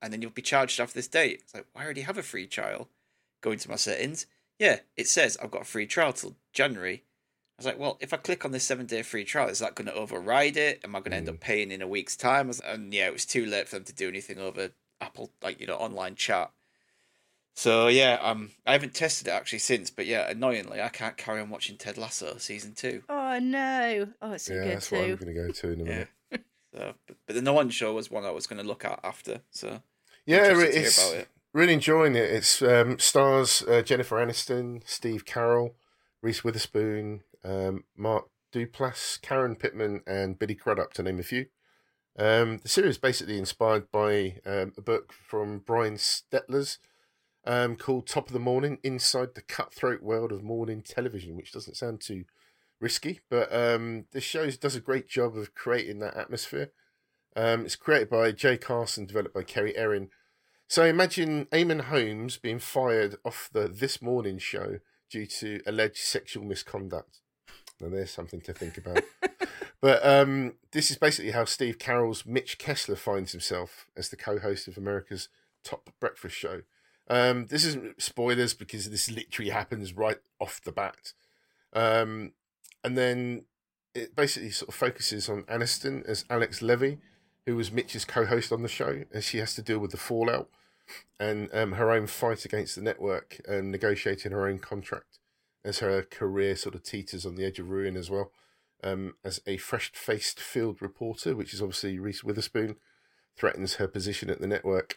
[0.02, 1.40] and then you'll be charged after this date.
[1.44, 2.88] It's like, why already have a free trial?
[3.40, 4.26] Going to my settings.
[4.58, 7.04] Yeah, it says I've got a free trial till January.
[7.58, 9.74] I was like, well, if I click on this seven day free trial, is that
[9.74, 10.80] going to override it?
[10.84, 11.40] Am I going to end up mm.
[11.40, 12.50] paying in a week's time?
[12.50, 15.60] I And yeah, it was too late for them to do anything over Apple, like,
[15.60, 16.52] you know, online chat.
[17.58, 21.40] So yeah, um, I haven't tested it actually since, but yeah, annoyingly, I can't carry
[21.40, 23.02] on watching Ted Lasso season two.
[23.08, 24.06] Oh no!
[24.22, 25.90] Oh, it's so yeah, good that's what I'm going to go to in a Yeah.
[25.90, 26.08] minute.
[26.72, 29.40] So, but, but the Morning Show was one I was going to look at after.
[29.50, 29.82] So
[30.26, 31.28] Yeah, interested to hear it's about it.
[31.54, 32.30] really enjoying it.
[32.30, 35.72] It's um, stars uh, Jennifer Aniston, Steve Carell,
[36.22, 41.46] Reese Witherspoon, um, Mark Duplass, Karen Pittman, and Billy Crudup, to name a few.
[42.18, 46.78] Um, the series is basically inspired by um, a book from Brian Stelter's
[47.48, 51.76] um, called Top of the Morning Inside the Cutthroat World of Morning Television, which doesn't
[51.76, 52.24] sound too
[52.78, 56.70] risky, but um, this show does a great job of creating that atmosphere.
[57.34, 60.10] Um, it's created by Jay Carson, developed by Kerry Ehrin.
[60.68, 64.78] So imagine Eamonn Holmes being fired off the This Morning show
[65.10, 67.20] due to alleged sexual misconduct.
[67.80, 69.02] Now there's something to think about.
[69.80, 74.66] But um, this is basically how Steve Carell's Mitch Kessler finds himself as the co-host
[74.66, 75.28] of America's
[75.62, 76.62] top breakfast show.
[77.08, 81.12] Um, this isn't spoilers because this literally happens right off the bat.
[81.72, 82.32] Um,
[82.84, 83.44] and then
[83.94, 86.98] it basically sort of focuses on Aniston as Alex Levy,
[87.46, 90.48] who was Mitch's co-host on the show, and she has to deal with the fallout
[91.18, 95.18] and um, her own fight against the network and negotiating her own contract
[95.64, 98.32] as her career sort of teeters on the edge of ruin as well.
[98.82, 102.76] Um, as a fresh-faced field reporter, which is obviously Reese Witherspoon,
[103.36, 104.94] threatens her position at the network.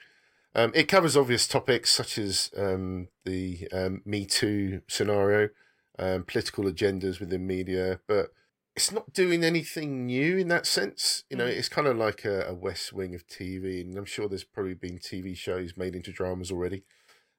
[0.53, 5.49] Um, it covers obvious topics such as um, the um, Me Too scenario,
[5.97, 8.31] um, political agendas within media, but
[8.75, 11.23] it's not doing anything new in that sense.
[11.29, 11.57] You know, Mm.
[11.57, 14.73] it's kind of like a, a West Wing of TV, and I'm sure there's probably
[14.73, 16.83] been TV shows made into dramas already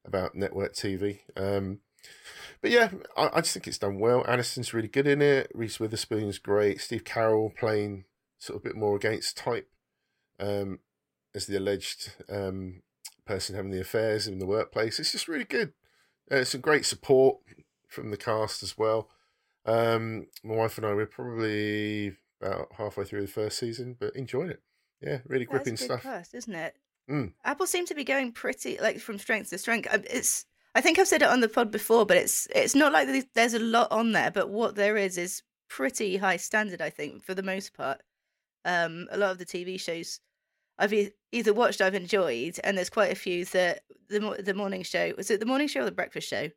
[0.05, 1.21] about network TV.
[1.37, 1.81] Um,
[2.61, 4.25] but yeah, I, I just think it's done well.
[4.25, 5.51] Aniston's really good in it.
[5.55, 6.81] Reese Witherspoon's great.
[6.81, 8.05] Steve Carell playing
[8.39, 9.69] sort of a bit more against type
[10.41, 10.81] um,
[11.35, 12.83] as the alleged um,
[13.33, 14.99] person having the affairs in the workplace.
[15.01, 15.73] It's just really good.
[16.31, 17.39] Uh, some great support
[17.89, 19.09] from the cast as well.
[19.65, 24.51] Um, my wife and I we're probably about halfway through the first season, but enjoying
[24.51, 24.63] it.
[25.01, 26.03] Yeah, really That's gripping stuff.
[26.03, 26.77] cast, isn't it?
[27.11, 27.33] Mm.
[27.45, 29.89] Apple seem to be going pretty like from strength to strength.
[29.93, 32.93] Um, It's I think I've said it on the pod before, but it's it's not
[32.93, 36.81] like there's- there's a lot on there, but what there is is pretty high standard.
[36.81, 38.01] I think for the most part,
[38.65, 40.21] um, a lot of the TV shows
[40.79, 44.83] I've e- either watched, I've enjoyed, and there's quite a few that the the morning
[44.83, 46.49] show was it the morning show or the breakfast show?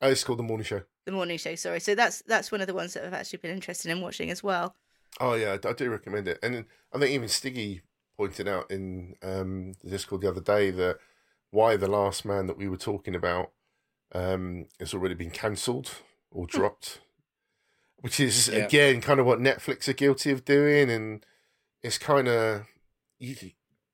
[0.00, 0.82] Oh, it's called The Morning Show.
[1.06, 1.80] The morning show, sorry.
[1.80, 4.42] So that's that's one of the ones that I've actually been interested in watching as
[4.42, 4.76] well.
[5.20, 6.38] Oh yeah, I I do recommend it.
[6.42, 7.80] And I think even Stiggy
[8.16, 10.98] pointed out in um, the Discord the other day that
[11.50, 13.50] Y: The Last Man that we were talking about
[14.14, 15.90] um, has already been cancelled
[16.30, 17.00] or dropped,
[18.00, 18.64] which is Yeah.
[18.66, 21.24] again kind of what Netflix are guilty of doing, and
[21.82, 22.66] it's kind of
[23.18, 23.36] you.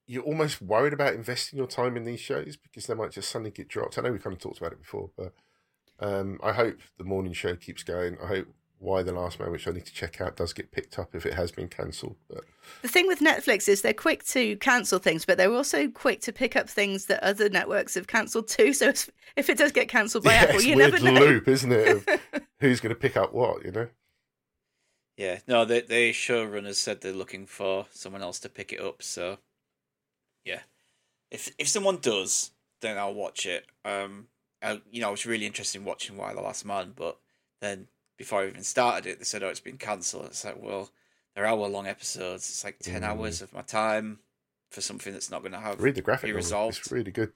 [0.07, 3.51] You're almost worried about investing your time in these shows because they might just suddenly
[3.51, 3.97] get dropped.
[3.97, 5.33] I know we kind of talked about it before, but
[5.99, 8.19] um, I hope the morning show keeps going.
[8.23, 8.49] I hope
[8.81, 11.25] Y: The Last Man, which I need to check out, does get picked up if
[11.25, 12.17] it has been cancelled.
[12.29, 12.45] But
[12.83, 16.33] The thing with Netflix is they're quick to cancel things, but they're also quick to
[16.33, 18.75] pick up things that other networks have cancelled too.
[18.75, 21.13] So if- it does get cancelled by yeah, Apple, you never know.
[21.13, 21.89] loop, isn't it?
[21.89, 22.07] Of
[22.61, 23.65] who's going to pick up what?
[23.65, 23.89] You know?
[25.16, 29.03] Yeah, no, the the showrunners said they're looking for someone else to pick it up.
[29.03, 29.38] So,
[30.44, 30.61] yeah,
[31.31, 32.50] if if someone does,
[32.81, 33.66] then I'll watch it.
[33.85, 34.29] Um,
[34.62, 37.18] I, you know, I was really interested in watching Y: The Last Man, but
[37.61, 37.87] then
[38.18, 40.90] before I even started it, they said, "Oh, it's been cancelled." It's like, well,
[41.35, 42.48] they're hour long episodes.
[42.48, 43.07] It's like ten Mm.
[43.07, 44.18] hours of my time
[44.70, 45.81] for something that's not going to have.
[45.81, 46.79] Read the graphic Be resolved.
[46.79, 47.33] It's really good.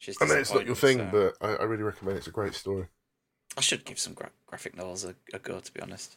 [0.00, 2.20] Just I know it's not your thing, so- but I, I really recommend it.
[2.20, 2.86] It's a great story.
[3.56, 5.60] I should give some gra- graphic novels a, a go.
[5.60, 6.16] To be honest,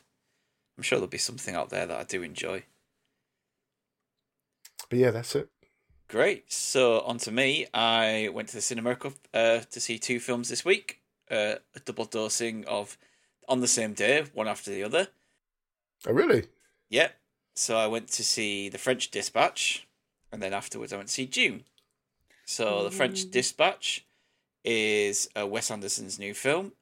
[0.78, 2.64] I'm sure there'll be something out there that I do enjoy.
[4.90, 5.50] But yeah, that's it.
[6.08, 6.52] Great.
[6.52, 7.68] So on to me.
[7.74, 8.98] I went to the cinema
[9.34, 11.02] uh, to see two films this week.
[11.30, 12.98] Uh, a double dosing of
[13.50, 15.08] on the same day, one after the other.
[16.08, 16.46] Oh, really?
[16.90, 17.16] Yep.
[17.56, 19.88] So I went to see The French Dispatch,
[20.32, 21.64] and then afterwards I went to see Dune.
[22.46, 24.06] So The French Dispatch
[24.64, 26.74] is uh, Wes Anderson's new film,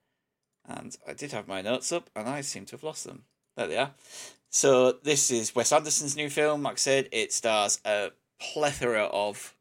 [0.68, 3.24] and I did have my notes up, and I seem to have lost them.
[3.56, 3.92] There they are.
[4.50, 6.64] So this is Wes Anderson's new film.
[6.64, 9.54] Like I said, it stars a plethora of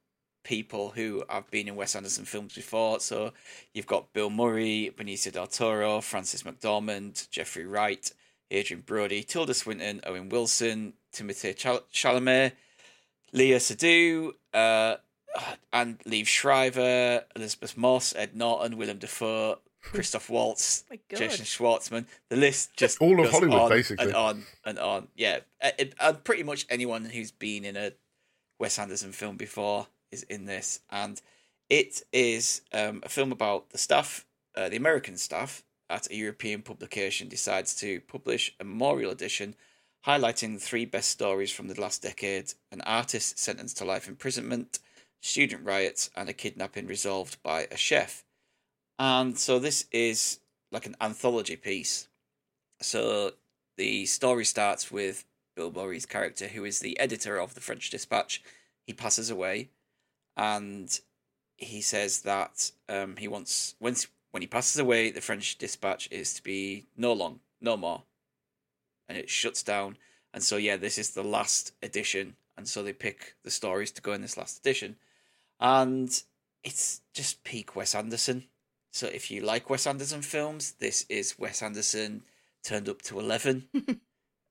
[0.44, 3.00] people who have been in Wes Anderson films before.
[3.00, 3.32] So
[3.72, 8.12] you've got Bill Murray, Benicio del Toro, Frances McDormand, Jeffrey Wright,
[8.52, 12.52] Adrien Brody, Tilda Swinton, Owen Wilson, Timothy Chal- Chalamet,
[13.34, 14.96] Léa Seydoux, uh,
[15.72, 19.58] and Liev Schreiber, Elisabeth Moss, Ed Norton, Willem Dafoe,
[19.92, 21.18] Christoph Waltz, my God.
[21.18, 22.06] Jason Schwartzman.
[22.30, 24.06] The list just All of goes Hollywood, on basically.
[24.06, 25.08] and on and on.
[25.14, 27.92] Yeah, Uh, it- and pretty much anyone who's been in a
[28.58, 31.20] Wes Anderson film before is in this, and
[31.68, 36.62] it is um, a film about the staff, uh, the American staff at a European
[36.62, 39.54] publication decides to publish a memorial edition
[40.06, 44.78] highlighting the three best stories from the last decade: an artist sentenced to life imprisonment,
[45.20, 48.23] student riots, and a kidnapping resolved by a chef.
[48.98, 52.08] And so this is like an anthology piece.
[52.80, 53.32] So
[53.76, 55.24] the story starts with
[55.56, 58.42] Bill Murray's character, who is the editor of the French Dispatch.
[58.86, 59.70] He passes away,
[60.36, 61.00] and
[61.56, 63.94] he says that um, he wants when
[64.32, 68.02] when he passes away, the French Dispatch is to be no long, no more,
[69.08, 69.96] and it shuts down.
[70.32, 74.02] And so yeah, this is the last edition, and so they pick the stories to
[74.02, 74.96] go in this last edition,
[75.60, 76.22] and
[76.64, 78.44] it's just peak Wes Anderson.
[78.94, 82.22] So if you like Wes Anderson films, this is Wes Anderson
[82.62, 83.68] turned up to eleven.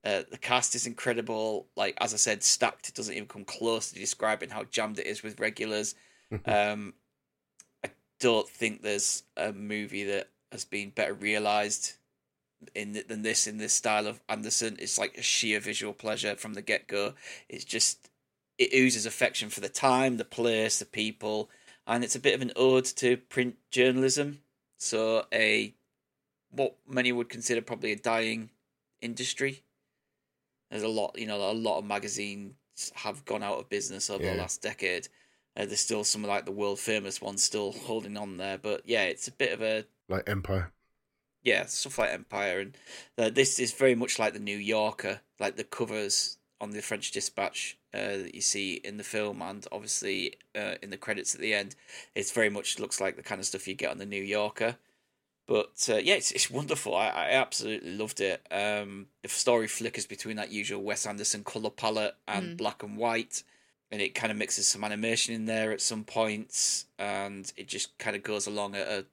[0.06, 1.66] Uh, the cast is incredible.
[1.78, 5.06] Like as I said, stacked it doesn't even come close to describing how jammed it
[5.06, 5.96] is with regulars.
[6.46, 6.94] um,
[7.86, 11.94] I don't think there's a movie that has been better realized
[12.76, 14.76] in th- than this in this style of Anderson.
[14.78, 17.14] It's like a sheer visual pleasure from the get go.
[17.48, 18.10] It's just
[18.58, 21.50] it oozes affection for the time, the place, the people,
[21.88, 24.40] and it's a bit of an ode to print journalism.
[24.78, 25.74] So a
[26.52, 28.50] what many would consider probably a dying
[29.02, 29.64] industry.
[30.70, 32.54] There's a lot, you know, a lot of magazines
[32.96, 34.34] have gone out of business over Yeah.
[34.34, 35.08] the last decade.
[35.56, 39.04] Uh, there's still some like the world famous ones still holding on there, but yeah,
[39.04, 40.72] it's a bit of a like Empire.
[41.44, 42.78] yeah, stuff like Empire, and
[43.18, 47.12] uh, this is very much like the New Yorker, like the covers on the French
[47.12, 51.42] Dispatch uh, that you see in the film, and obviously uh, in the credits at
[51.42, 51.76] the end.
[52.16, 54.78] It's very much looks like the kind of stuff you get on the New Yorker.
[55.46, 56.96] But uh, yeah, it's it's wonderful.
[56.96, 58.46] I, I absolutely loved it.
[58.50, 62.58] Um, the story flickers between that usual Wes Anderson color palette and Mm.
[62.58, 63.44] black and white,
[63.92, 67.98] and it kind of mixes some animation in there at some points, and it just
[67.98, 69.06] kind of goes along at a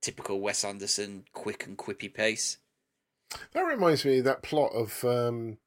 [0.00, 2.56] typical Wes Anderson quick and quippy pace.
[3.52, 5.58] That reminds me of that plot of um,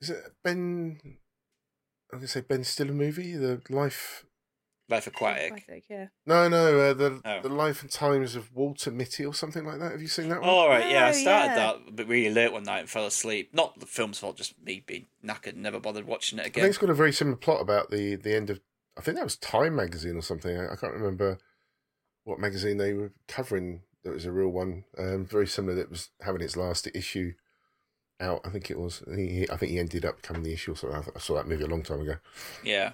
[0.00, 1.00] is it Ben?
[2.12, 4.24] I'm gonna say Ben Stiller movie, the life.
[4.88, 5.52] Life Aquatic.
[5.52, 6.08] Aquatic, yeah.
[6.26, 7.40] No, no, uh, the Oh.
[7.40, 9.92] the life and times of Walter Mitty or something like that.
[9.92, 10.50] Have you seen that one?
[10.50, 11.54] All right, yeah, I Oh, started yeah.
[11.54, 13.54] that but really late one night and fell asleep.
[13.54, 16.50] Not the film's fault, just me being knackered and never bothered watching it again.
[16.50, 16.68] I think again.
[16.70, 18.60] it's got a very similar plot about the the end of.
[18.98, 20.54] I think that was Time magazine or something.
[20.54, 21.38] I, I can't remember
[22.24, 23.82] what magazine they were covering.
[24.04, 24.84] That was a real one.
[24.98, 25.74] Um, very similar.
[25.76, 27.32] That was having its last issue
[28.22, 28.40] out.
[28.44, 29.02] I think it was.
[29.14, 30.74] He, I think he ended up becoming the issue.
[30.74, 32.16] So I, I saw that movie a long time ago.
[32.64, 32.92] Yeah,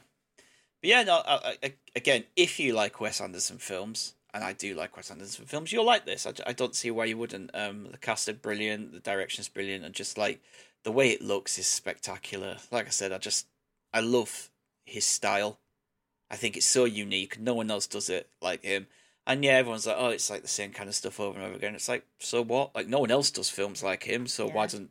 [0.80, 1.22] but yeah, no.
[1.26, 5.44] I, I, again, if you like Wes Anderson films, and I do like Wes Anderson
[5.46, 6.26] films, you'll like this.
[6.26, 7.50] I, I don't see why you wouldn't.
[7.54, 10.40] Um, the cast are brilliant, the direction's brilliant, and just like
[10.84, 12.56] the way it looks is spectacular.
[12.70, 13.46] Like I said, I just
[13.92, 14.50] I love
[14.84, 15.58] his style.
[16.30, 17.40] I think it's so unique.
[17.40, 18.86] No one else does it like him.
[19.26, 21.56] And yeah, everyone's like, oh, it's like the same kind of stuff over and over
[21.56, 21.74] again.
[21.74, 22.74] It's like, so what?
[22.74, 24.66] Like, no one else does films like him, so why Yeah.
[24.66, 24.90] doesn't,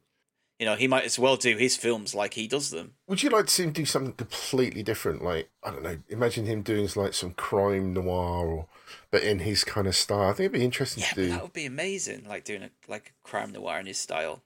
[0.60, 2.93] you know, he might as well do his films like he does them.
[3.08, 5.24] Would you like to see him do something completely different?
[5.24, 5.98] Like I don't know.
[6.10, 8.67] Imagine him doing like some crime noir, or
[9.12, 10.30] but in his kind of style.
[10.30, 11.30] I think it'd be interesting Yeah, to do.
[11.30, 14.41] that would be amazing, like doing a like a crime noir in his style.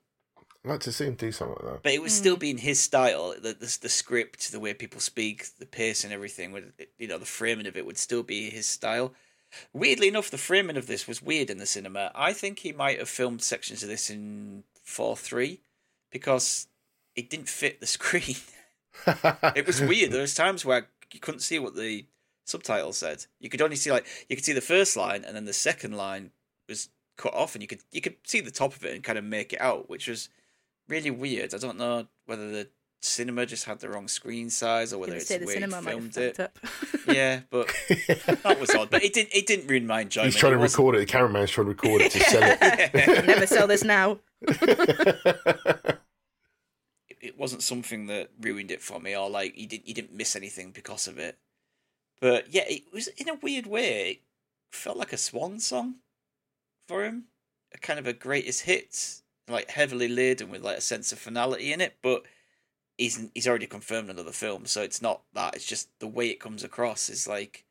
[0.66, 1.84] I'd like to see him do something like that.
[1.84, 2.66] But it would still be in hmm.
[2.66, 3.34] his style.
[3.34, 6.52] The, the the script, the way people speak, the pace, and everything.
[6.52, 9.14] Would you know the framing of it would still be his style.
[9.74, 12.12] Weirdly enough, the framing of this was weird in the cinema.
[12.16, 15.62] I think he might have filmed sections of this in four three
[16.12, 16.68] because
[17.16, 18.38] it didn't fit the screen.
[19.56, 20.12] it was weird.
[20.12, 22.06] There was times where you couldn't see what the
[22.46, 23.26] subtitle said.
[23.40, 25.96] You could only see like you could see the first line, and then the second
[25.96, 26.32] line
[26.68, 29.18] was cut off, and you could you could see the top of it and kind
[29.18, 30.30] of make it out, which was
[30.88, 31.54] really weird.
[31.54, 32.68] I don't know whether the
[33.02, 35.66] cinema just had the wrong screen size or whether Gonna it's the the way he
[35.66, 36.40] might have filmed it.
[36.40, 36.58] up.
[37.08, 37.68] Yeah, but
[38.44, 38.90] that was odd.
[38.92, 40.34] But it didn't it didn't ruin my enjoyment.
[40.34, 41.00] He's trying to wasn't- record it.
[41.00, 42.94] The cameraman's trying to record it to sell it.
[43.28, 44.20] Never sell this now.
[47.22, 50.36] it wasn't something that ruined it for me or like you didn't you didn't miss
[50.36, 51.38] anything because of it.
[52.20, 54.10] But yeah, it was in a weird way.
[54.12, 54.22] It
[54.72, 55.96] felt like a swan song
[56.88, 57.26] for him,
[57.74, 61.74] a kind of a greatest hits, like heavily laden with like a sense of finality
[61.74, 61.98] in it.
[62.02, 62.24] But
[62.98, 65.56] he's he's already confirmed another film, so it's not that.
[65.56, 67.66] It's just the way it comes across is like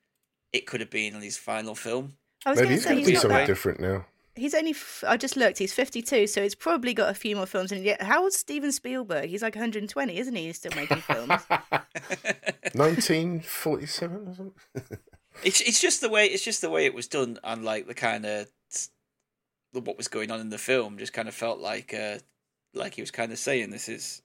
[0.52, 2.14] it could have been in his final film.
[2.46, 3.46] I was Maybe going to he's say going to he's be not something that.
[3.46, 4.06] different now.
[4.37, 4.70] He's only.
[4.70, 5.59] F- I just looked.
[5.59, 7.72] He's fifty-two, so he's probably got a few more films.
[7.72, 9.28] And yet, how old's Steven Spielberg?
[9.28, 10.46] He's like one hundred and twenty, isn't he?
[10.46, 11.42] He's still making films.
[12.74, 14.98] 1947 or something.
[15.44, 17.94] It's it's just the way it's just the way it was done, and like the
[17.94, 18.48] kind of
[19.72, 22.18] what was going on in the film just kind of felt like uh
[22.74, 24.22] like he was kind of saying this is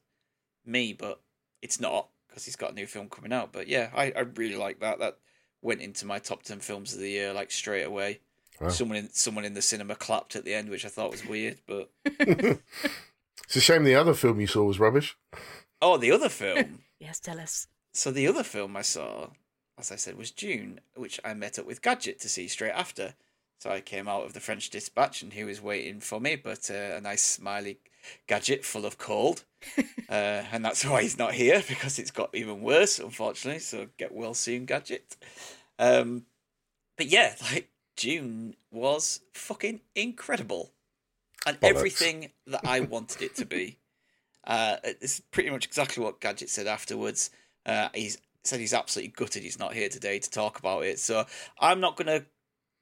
[0.68, 1.22] me, but
[1.62, 3.52] it's not because he's got a new film coming out.
[3.52, 5.00] But yeah, I I really like that.
[5.00, 5.18] That
[5.62, 8.20] went into my top ten films of the year like straight away.
[8.60, 8.70] Wow.
[8.70, 11.58] Someone in someone in the cinema clapped at the end, which I thought was weird.
[11.68, 11.90] But
[13.46, 15.16] It's a shame the other film you saw was rubbish.
[15.82, 16.80] oh, the other film.
[17.00, 17.68] yes, tell us.
[17.94, 19.28] So the other film I saw,
[19.78, 23.14] as I said, was Dune, which I met up with Gadget to see straight after.
[23.60, 26.70] So I came out of the French Dispatch, and he was waiting for me, but
[26.70, 27.80] uh, a nice smiley
[28.28, 29.44] Gadget full of cold,
[30.10, 33.60] uh, and that's why he's not here because it's got even worse, unfortunately.
[33.60, 35.16] So get well soon, Gadget.
[35.80, 36.26] Um,
[36.98, 40.72] but yeah, like Dune was fucking incredible,
[41.46, 41.70] and Bollocks.
[41.70, 43.78] everything that I wanted it to be.
[44.48, 47.32] Uh, it's pretty much exactly what Gadget said afterwards.
[47.66, 51.00] Uh, he's said he's absolutely gutted he's not here today to talk about it.
[51.00, 51.26] So
[51.60, 52.28] I'm not going to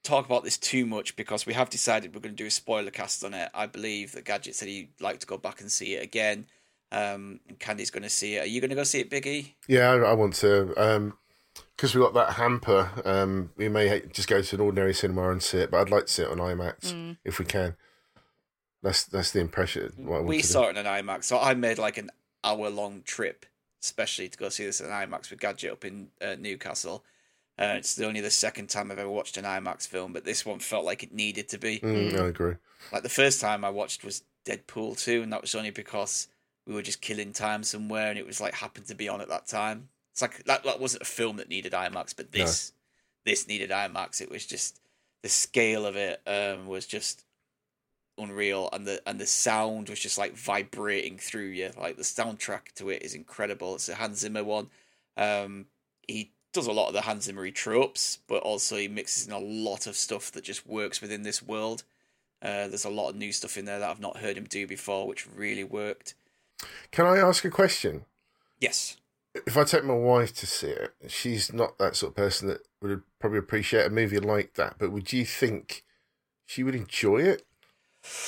[0.03, 2.91] talk about this too much because we have decided we're going to do a spoiler
[2.91, 3.49] cast on it.
[3.53, 6.45] I believe that Gadget said he'd like to go back and see it again.
[6.93, 8.43] Um, and Candy's going to see it.
[8.43, 9.53] Are you going to go see it, Biggie?
[9.67, 10.73] Yeah, I, I want to.
[10.81, 11.17] Um,
[11.75, 15.41] because we got that hamper, um, we may just go to an ordinary cinema and
[15.41, 15.71] see it.
[15.71, 17.17] But I'd like to see it on IMAX Mm.
[17.25, 17.75] if we can.
[18.81, 19.93] That's that's the impression.
[19.97, 20.47] What we to do.
[20.47, 22.09] saw it in an IMAX, so I made like an
[22.43, 23.45] hour long trip,
[23.81, 27.03] especially to go see this in IMAX with Gadget up in uh, Newcastle.
[27.57, 30.45] Uh, it's the only the second time I've ever watched an IMAX film, but this
[30.45, 31.79] one felt like it needed to be.
[31.79, 32.55] Mm, I agree.
[32.91, 36.27] Like the first time I watched was Deadpool 2, and that was only because
[36.65, 39.29] we were just killing time somewhere and it was like happened to be on at
[39.29, 39.89] that time.
[40.11, 42.71] It's like that, that wasn't a film that needed IMAX, but this
[43.25, 44.21] this needed IMAX.
[44.21, 44.79] It was just
[45.21, 47.25] the scale of it um, was just
[48.17, 51.71] unreal and the and the sound was just like vibrating through you.
[51.79, 53.75] Like the soundtrack to it is incredible.
[53.75, 54.69] It's a Hans Zimmer one.
[55.17, 55.65] Um,
[56.07, 59.39] he does a lot of the Hans Zimmer tropes, but also he mixes in a
[59.39, 61.83] lot of stuff that just works within this world.
[62.41, 64.67] Uh, there's a lot of new stuff in there that I've not heard him do
[64.67, 66.13] before, which really worked.
[66.91, 68.05] Can I ask a question?
[68.59, 68.97] Yes.
[69.47, 72.67] If I take my wife to see it, she's not that sort of person that
[72.81, 74.75] would probably appreciate a movie like that.
[74.77, 75.83] But would you think
[76.45, 77.45] she would enjoy it,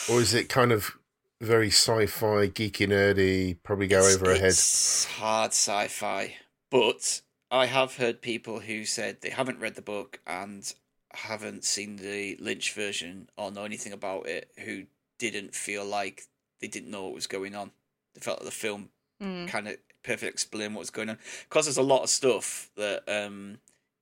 [0.10, 0.98] or is it kind of
[1.40, 3.58] very sci-fi, geeky, nerdy?
[3.62, 4.46] Probably go It's- over her head.
[4.50, 6.38] It's hard sci-fi,
[6.72, 7.22] but
[7.52, 10.74] I have heard people who said they haven't read the book and
[11.14, 14.88] haven't seen the Lynch version or know anything about it, who
[15.20, 16.24] didn't feel like
[16.60, 17.72] they didn't know what was going on.
[18.16, 18.90] They felt that the film
[19.22, 19.48] Mm.
[19.48, 21.18] kind of perfectly explained what was going on.
[21.48, 23.60] Because there's a lot of stuff that um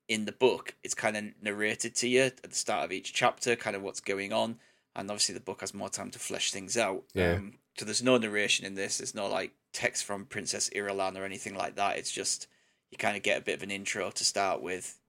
[0.07, 3.55] in the book it's kind of narrated to you at the start of each chapter
[3.55, 4.57] kind of what's going on.
[4.95, 7.03] And obviously the book has more time to flesh things out.
[7.13, 7.33] Yeah.
[7.33, 8.97] um, so there's no narration in this.
[8.97, 11.97] There's no like text from princess Irulan or anything like that.
[11.97, 12.47] It's just
[12.89, 14.99] you kind of get a bit of an intro to start with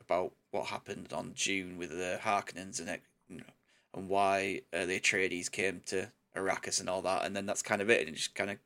[0.00, 3.52] about what happened on Dune with the Harkonnens and it, you know,
[3.94, 7.80] and why uh, the Atreides came to Arrakis and all that and then that's kind
[7.82, 8.58] of it and it just kind of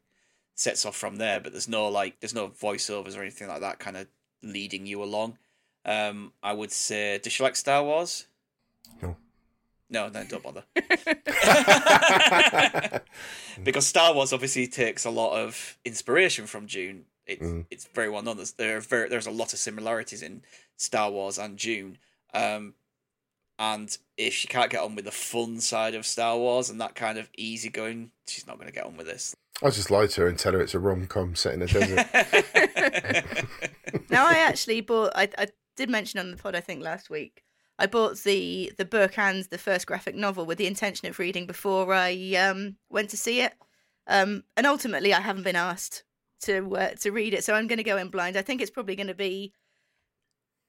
[0.55, 3.79] sets off from there but there's no like there's no voiceovers or anything like that
[3.79, 4.07] kind of
[4.43, 5.39] leading you along.
[5.85, 8.27] Um i would say does she like star wars?
[9.03, 9.17] No.
[9.91, 10.65] no then don't bother.
[13.65, 17.05] Because star wars obviously takes a lot of inspiration from Dune.
[17.27, 17.67] It's Mm.
[17.71, 18.37] it's very well known.
[18.37, 20.43] There's there are very there's a lot of similarities in
[20.77, 21.99] star wars and Dune.
[22.33, 22.75] Um
[23.59, 26.95] and if she can't get on with the fun side of Star Wars and that
[26.95, 29.35] kind of easygoing, she's not going to get on with this.
[29.63, 31.67] I'll just lie to her and tell her it's a rom com set in a
[31.67, 32.07] desert.
[34.11, 35.13] now I actually bought.
[35.15, 37.43] I, I did mention on the pod I think last week.
[37.79, 41.47] I bought the the book and the first graphic novel with the intention of reading
[41.47, 43.55] before I um went to see it.
[44.07, 46.05] Um, and ultimately I haven't been asked
[46.43, 48.37] to uh, to read it, so I'm going to go in blind.
[48.37, 49.53] I think it's probably going to be.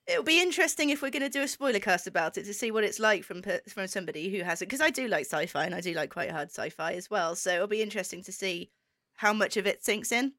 [0.09, 2.71] It'll be interesting if we're going to do a spoiler cast about it to see
[2.71, 5.81] what it's like from from somebody who hasn't because I do like sci-fi and I
[5.81, 7.35] do like quite hard sci-fi as well.
[7.35, 8.71] So it'll be interesting to see
[9.15, 10.33] how much of it sinks in.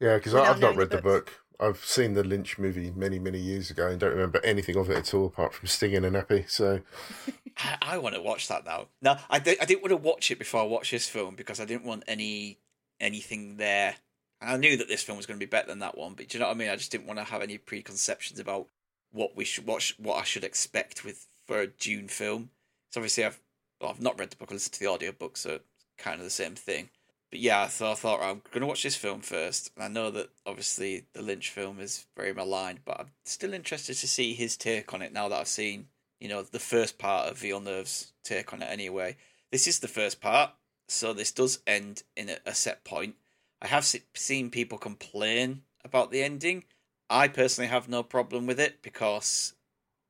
[0.00, 1.42] yeah, because I've not read the the book.
[1.60, 4.96] I've seen the Lynch movie many, many years ago and don't remember anything of it
[4.96, 6.50] at all apart from stinging and a nappy.
[6.50, 6.80] So,
[7.58, 8.88] I, I want to watch that now.
[9.00, 11.60] No, I, di- I didn't want to watch it before I watched this film because
[11.60, 12.58] I didn't want any
[13.00, 13.94] anything there.
[14.40, 16.36] I knew that this film was going to be better than that one, but do
[16.36, 16.68] you know what I mean?
[16.68, 18.66] I just didn't want to have any preconceptions about
[19.12, 22.50] what we should watch, what I should expect with for a Dune film.
[22.90, 23.40] So obviously, I've
[23.80, 25.64] well, I've not read the book, I listened to the audiobook, so it's
[25.98, 26.88] kind of the same thing.
[27.30, 29.72] But yeah, thought, I thought right, I'm going to watch this film first.
[29.74, 33.96] And I know that obviously the Lynch film is very maligned, but I'm still interested
[33.96, 35.86] to see his take on it now that I've seen,
[36.20, 39.16] you know, the first part of Villeneuve's take on it anyway.
[39.50, 40.50] This is the first part,
[40.88, 43.16] so this does end in a, a set point.
[43.60, 46.64] I have se- seen people complain about the ending.
[47.12, 49.54] I personally have no problem with it because,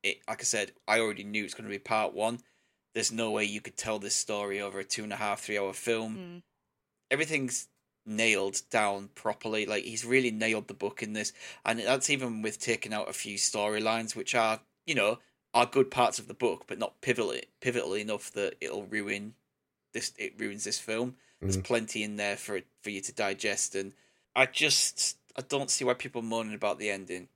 [0.03, 2.41] it, like I said, I already knew it's going to be part one.
[2.95, 5.59] There's no way you could tell this story over a two and a half, three
[5.59, 6.43] hour film Mm.
[7.11, 7.69] everything's
[8.07, 9.67] nailed down properly.
[9.67, 11.33] Like he's really nailed the book in this,
[11.65, 15.19] and that's even with taking out a few storylines which are, you know,
[15.55, 19.35] are good parts of the book, but not pivotal pivotal enough that it'll ruin
[19.93, 20.13] this.
[20.19, 21.17] It ruins this film.
[21.41, 23.93] There's plenty in there for it for you to digest, and
[24.35, 27.29] I just I don't see why people are moaning about the ending.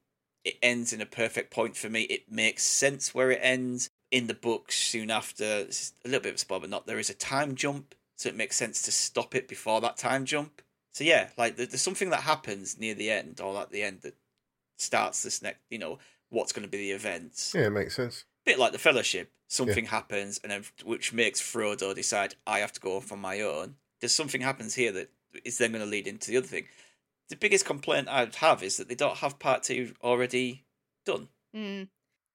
[0.45, 2.03] It ends in a perfect point for me.
[2.03, 3.91] It makes sense where it ends.
[4.13, 6.87] In the books, soon after, it's a little bit of a spoiler, but not.
[6.87, 10.25] There is a time jump, so it makes sense to stop it before that time
[10.25, 10.63] jump.
[10.93, 14.15] So yeah, like there's something that happens near the end or at the end that
[14.79, 15.59] starts this next.
[15.69, 15.99] You know
[16.31, 17.53] what's going to be the events.
[17.55, 18.25] yeah, it makes sense.
[18.45, 19.31] bit like the Fellowship.
[19.49, 23.41] Something happens, and then which makes Frodo decide I have to go off on my
[23.41, 23.75] own.
[24.01, 25.11] There's something happens here that
[25.45, 26.67] is then going to lead into the other thing.
[27.29, 30.65] The biggest complaint I'd have is that they don't have part two already
[31.05, 31.29] done.
[31.55, 31.89] Mm.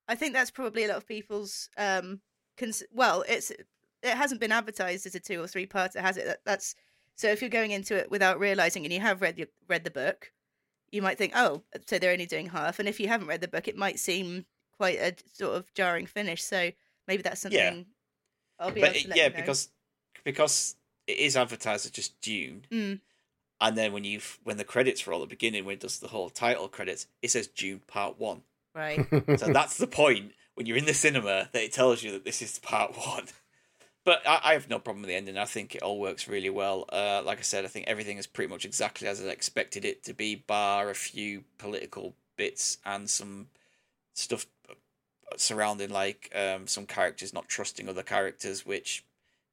[0.07, 2.21] I think that's probably a lot of people's um
[2.57, 3.63] cons- well, it's it
[4.17, 6.25] hasn't been advertised as a two or three parter, has it?
[6.25, 6.75] That, that's
[7.15, 9.91] so if you're going into it without realizing and you have read the, read the
[9.91, 10.31] book,
[10.91, 13.47] you might think, "Oh, so they're only doing half." And if you haven't read the
[13.47, 14.45] book, it might seem
[14.77, 16.43] quite a sort of jarring finish.
[16.43, 16.71] So
[17.07, 17.83] maybe that's something Yeah.
[18.59, 19.35] I'll be but able to let yeah, you know.
[19.37, 19.69] because
[20.23, 20.75] because
[21.07, 22.99] it is advertised as just Dune, Mm,
[23.61, 26.09] and then when you when the credits roll at the beginning, when it does the
[26.09, 28.41] whole title credits, it says Dune Part One.
[28.75, 29.07] right.
[29.39, 32.41] So that's the point when you're in the cinema that it tells you that this
[32.41, 33.25] is part one.
[34.03, 35.37] But I, I have no problem with the ending.
[35.37, 36.85] I think it all works really well.
[36.91, 40.03] Uh, like I said, I think everything is pretty much exactly as I expected it
[40.05, 43.47] to be, bar a few political bits and some
[44.13, 44.47] stuff
[45.37, 49.05] surrounding like um, some characters not trusting other characters, which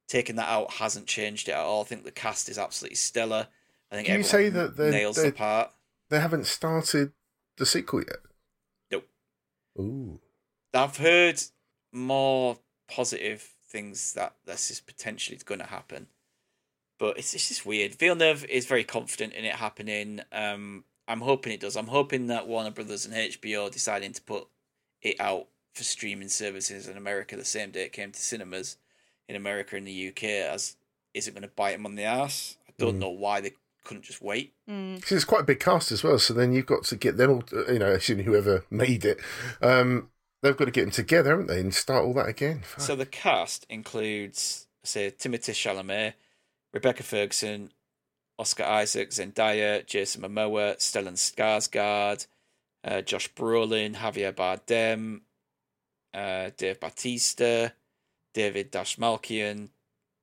[0.08, 1.82] taking that out hasn't changed it at all.
[1.82, 3.48] I think the cast is absolutely stellar.
[3.90, 5.72] I think Can you say that they're- nails they're- part.
[6.10, 7.12] they haven't started
[7.56, 8.18] the sequel yet.
[8.90, 9.08] Nope.
[9.78, 10.20] Ooh.
[10.74, 11.42] I've heard
[11.92, 12.58] more
[12.88, 16.08] positive things that this is potentially going to happen,
[16.98, 17.94] but it's it's just weird.
[17.94, 20.20] Villeneuve is very confident in it happening.
[20.32, 21.76] Um, I'm hoping it does.
[21.76, 24.48] I'm hoping that Warner Brothers and HBO deciding to put
[25.00, 28.76] it out for streaming services in America the same day it came to cinemas
[29.28, 30.76] in America and the UK as
[31.14, 32.56] isn't going to bite them on the ass.
[32.68, 33.00] I don't Mm.
[33.00, 33.52] know why they
[33.88, 34.52] couldn't just wait.
[34.70, 34.96] Mm.
[34.96, 36.18] Because it's quite a big cast as well.
[36.18, 39.18] So then you've got to get them all, you know, assuming whoever made it,
[39.62, 40.10] um,
[40.42, 42.60] they've got to get them together, haven't they, and start all that again.
[42.62, 42.80] Fuck.
[42.80, 46.12] So the cast includes, say, Timothée Chalamet,
[46.72, 47.72] Rebecca Ferguson,
[48.38, 52.26] Oscar Isaac, Zendaya, Jason Momoa, Stellan Skarsgård,
[52.84, 55.22] uh, Josh Brolin, Javier Bardem,
[56.14, 57.72] uh, Dave Bautista,
[58.34, 59.70] David Dastmalchian,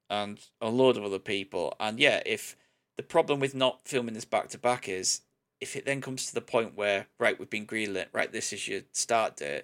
[0.09, 1.75] and a load of other people.
[1.79, 2.55] And yeah, if
[2.97, 5.21] the problem with not filming this back to back is
[5.61, 8.67] if it then comes to the point where right, we've been greenlit, right, this is
[8.67, 9.63] your start date.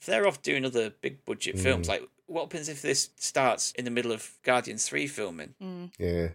[0.00, 1.90] If they're off doing other big budget films, Mm.
[1.90, 5.54] like what happens if this starts in the middle of Guardians three filming?
[5.62, 5.90] Mm.
[5.98, 6.28] yeah.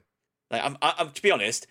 [0.51, 1.65] Like, I'm, I- I'm to be honest,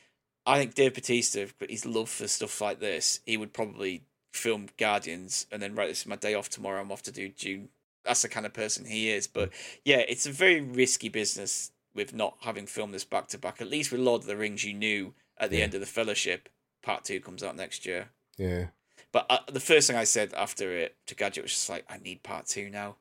[0.46, 4.02] I think Dave Bautista, but his love for stuff like this, he would probably
[4.32, 6.80] film Guardians and then right, this is my day off tomorrow.
[6.80, 7.68] I'm off to do Dune.
[8.04, 9.26] That's the kind of person he is.
[9.28, 9.50] But
[9.84, 13.60] yeah, it's a very risky business with not having filmed this back to back.
[13.60, 15.64] At least with Lord of the Rings, you knew at the Yeah.
[15.64, 16.48] end of the Fellowship,
[16.82, 18.10] Part Two comes out next year.
[18.36, 18.66] Yeah.
[19.12, 21.98] But uh, the first thing I said after it to Gadget was just like, I
[21.98, 22.96] need Part Two now.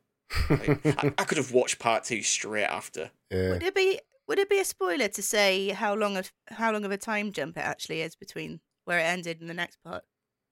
[0.49, 3.11] Like, I, I could have watched Part Two straight after.
[3.29, 3.49] yeah.
[3.49, 6.85] Would it be would it be a spoiler to say how long of how long
[6.85, 10.03] of a time jump it actually is between where it ended and the next part?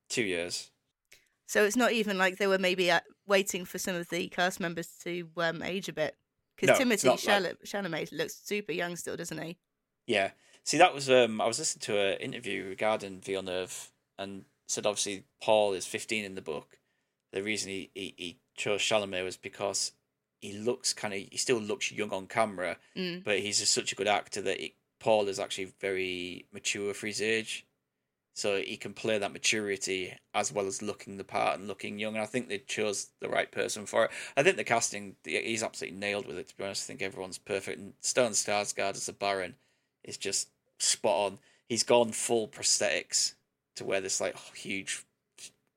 [0.09, 0.71] Two years.
[1.47, 4.59] So it's not even like they were maybe uh, waiting for some of the cast
[4.59, 6.15] members to um, age a bit.
[6.57, 9.57] Because No, Timothée not like- Chalamet, Chalamet looks super young still, doesn't he?
[10.07, 10.31] Yeah.
[10.63, 11.41] See, that was um.
[11.41, 16.35] I was listening to an interview regarding Villeneuve, and said obviously Paul is fifteen in
[16.35, 16.77] the book.
[17.33, 19.93] The reason he he, he chose Chalamet was because
[20.39, 23.23] he looks kind of he still looks young on camera, Mm.
[23.23, 24.59] but he's just such a good actor that
[24.99, 27.65] Paul is actually very mature for his age,
[28.33, 32.13] so he can play that maturity as well as looking the part and looking young.
[32.15, 34.11] And I think they chose the right person for it.
[34.37, 36.47] I think the casting he's absolutely nailed with it.
[36.49, 37.79] To be honest, I think everyone's perfect.
[37.79, 39.55] And Stellan Skarsgård as a Baron
[40.03, 41.39] is just spot on.
[41.67, 43.33] He's gone full prosthetics
[43.75, 45.05] to wear this like huge,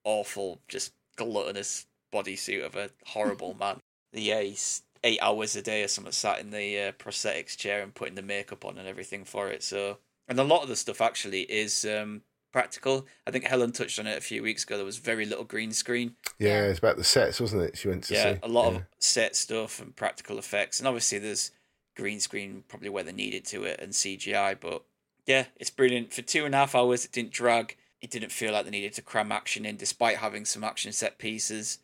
[0.05, 3.81] awful, just gluttonous bodysuit of a horrible man.
[4.13, 7.95] Yeah, he's eight hours a day or something sat in the uh, prosthetics chair and
[7.95, 9.63] putting the makeup on and everything for it.
[9.63, 9.99] So,
[10.29, 12.23] and a lot of the stuff actually is um,
[12.55, 13.05] practical.
[13.27, 14.77] I think Helen touched on it a few weeks ago.
[14.77, 16.15] There was very little green screen.
[16.39, 17.77] Yeah, it's about the sets, wasn't it?
[17.77, 18.39] She went to yeah, see.
[18.45, 18.79] a lot yeah.
[18.79, 21.51] of set stuff and practical effects, and obviously there's
[21.97, 24.57] green screen probably where they needed to it and CGI.
[24.59, 24.85] But
[25.27, 27.05] yeah, it's brilliant for two and a half hours.
[27.05, 27.77] It didn't drag.
[28.01, 31.19] It didn't feel like they needed to cram action in, despite having some action set
[31.19, 31.81] pieces,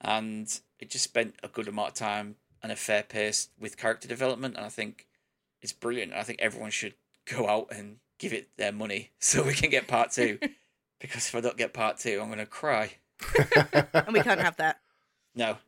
[0.00, 4.06] and it just spent a good amount of time and a fair pace with character
[4.06, 4.54] development.
[4.56, 5.08] And I think
[5.60, 6.12] it's brilliant.
[6.12, 6.94] I think everyone should
[7.24, 10.38] go out and give it their money so we can get part two.
[11.00, 12.92] because if I don't get part two, I'm gonna cry.
[13.92, 14.80] And we can't have that.
[15.34, 15.58] No.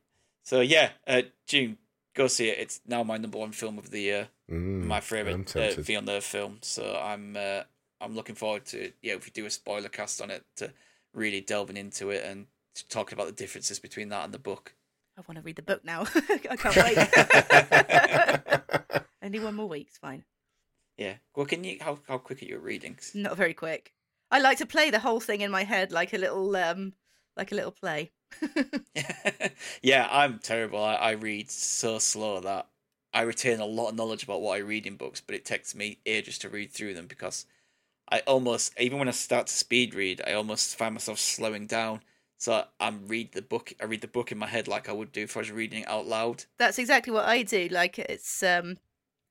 [0.45, 1.79] So yeah, uh, Dune,
[2.15, 2.59] go see it.
[2.59, 5.85] It's now my number one film of the year, Mm, my I'm favorite uh, tempted.
[5.85, 6.59] Villeneuve film.
[6.63, 7.63] So I'm uh,
[8.01, 10.71] I'm looking forward to yeah if we do a spoiler cast on it to
[11.15, 12.47] really delving into it and
[12.89, 14.75] talking about the differences between that and the book.
[15.17, 16.03] I want to read the book now.
[16.51, 16.99] I can't wait.
[19.23, 20.25] Only one more week's fine.
[20.97, 21.15] Yeah.
[21.35, 23.13] Well, can you how how quick are your readings?
[23.15, 23.93] Not very quick.
[24.31, 26.95] I like to play the whole thing in my head like a little um
[27.37, 28.13] like a little play.
[29.83, 30.83] yeah, I'm terrible.
[30.83, 32.69] I, I read so slow that
[33.13, 35.75] I retain a lot of knowledge about what I read in books, but it takes
[35.75, 37.47] me ages to read through them because
[38.11, 42.01] I almost, even when I start to speed read, I almost find myself slowing down
[42.39, 43.73] So I'm read the book.
[43.81, 45.83] I read the book in my head like I would do if I was reading
[45.83, 46.45] it out loud.
[46.59, 47.69] That's exactly what I do.
[47.71, 48.79] Like it's um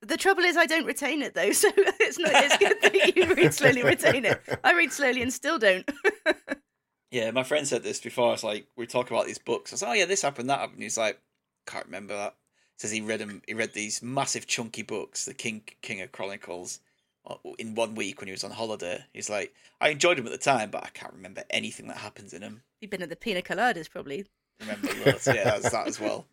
[0.06, 3.34] the trouble is I don't retain it though, so it's not it's good that you
[3.34, 4.41] read slowly retain it.
[4.64, 5.89] I read slowly and still don't.
[7.12, 8.34] Yeah, my friend said this before.
[8.34, 9.72] It's like we talk about these books.
[9.72, 11.22] I said, "Oh yeah, this happened, that happened." He's like,
[11.68, 12.36] "Can't remember that."
[12.80, 13.43] Says he read them.
[13.47, 16.80] He read these massive chunky books, the King King of Chronicles,
[17.28, 19.06] uh, in one week when he was on holiday.
[19.14, 22.34] He's like, "I enjoyed them at the time, but I can't remember anything that happens
[22.34, 24.26] in them." You've been at the Pina Coladas probably.
[24.60, 25.28] Remember loads.
[25.28, 26.26] yeah, that's that as well.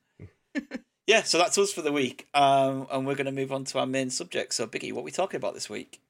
[1.06, 3.78] Yeah, so that's us for the week, um, and we're going to move on to
[3.78, 4.54] our main subject.
[4.54, 6.00] So, Biggie, what are we talking about this week?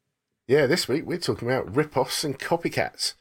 [0.47, 3.15] Yeah, this week we're talking about rip-offs and copycats.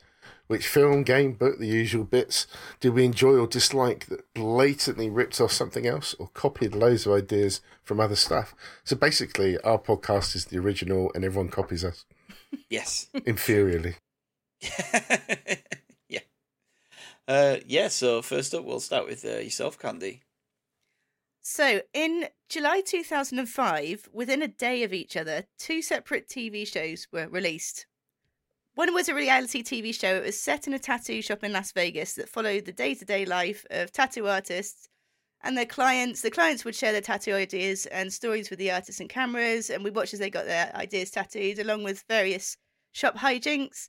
[0.47, 2.47] Which film, game, book, the usual bits,
[2.79, 7.13] did we enjoy or dislike that blatantly ripped off something else or copied loads of
[7.13, 8.55] ideas from other stuff?
[8.83, 12.03] So basically, our podcast is the original and everyone copies us
[12.67, 13.09] Yes.
[13.13, 13.97] inferiorly.
[16.09, 16.19] yeah.
[17.27, 20.23] Uh, yeah, so first up, we'll start with uh, yourself, Candy.
[21.41, 27.29] So, in July 2005, within a day of each other, two separate TV shows were
[27.29, 27.85] released.
[28.75, 30.15] One was a reality TV show.
[30.15, 33.05] It was set in a tattoo shop in Las Vegas that followed the day to
[33.05, 34.89] day life of tattoo artists
[35.41, 36.21] and their clients.
[36.21, 39.83] The clients would share their tattoo ideas and stories with the artists and cameras, and
[39.83, 42.57] we watched as they got their ideas tattooed, along with various
[42.91, 43.87] shop hijinks.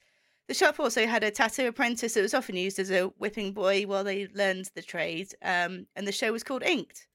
[0.49, 3.85] The shop also had a tattoo apprentice that was often used as a whipping boy
[3.85, 7.07] while they learned the trade, um, and the show was called Inked.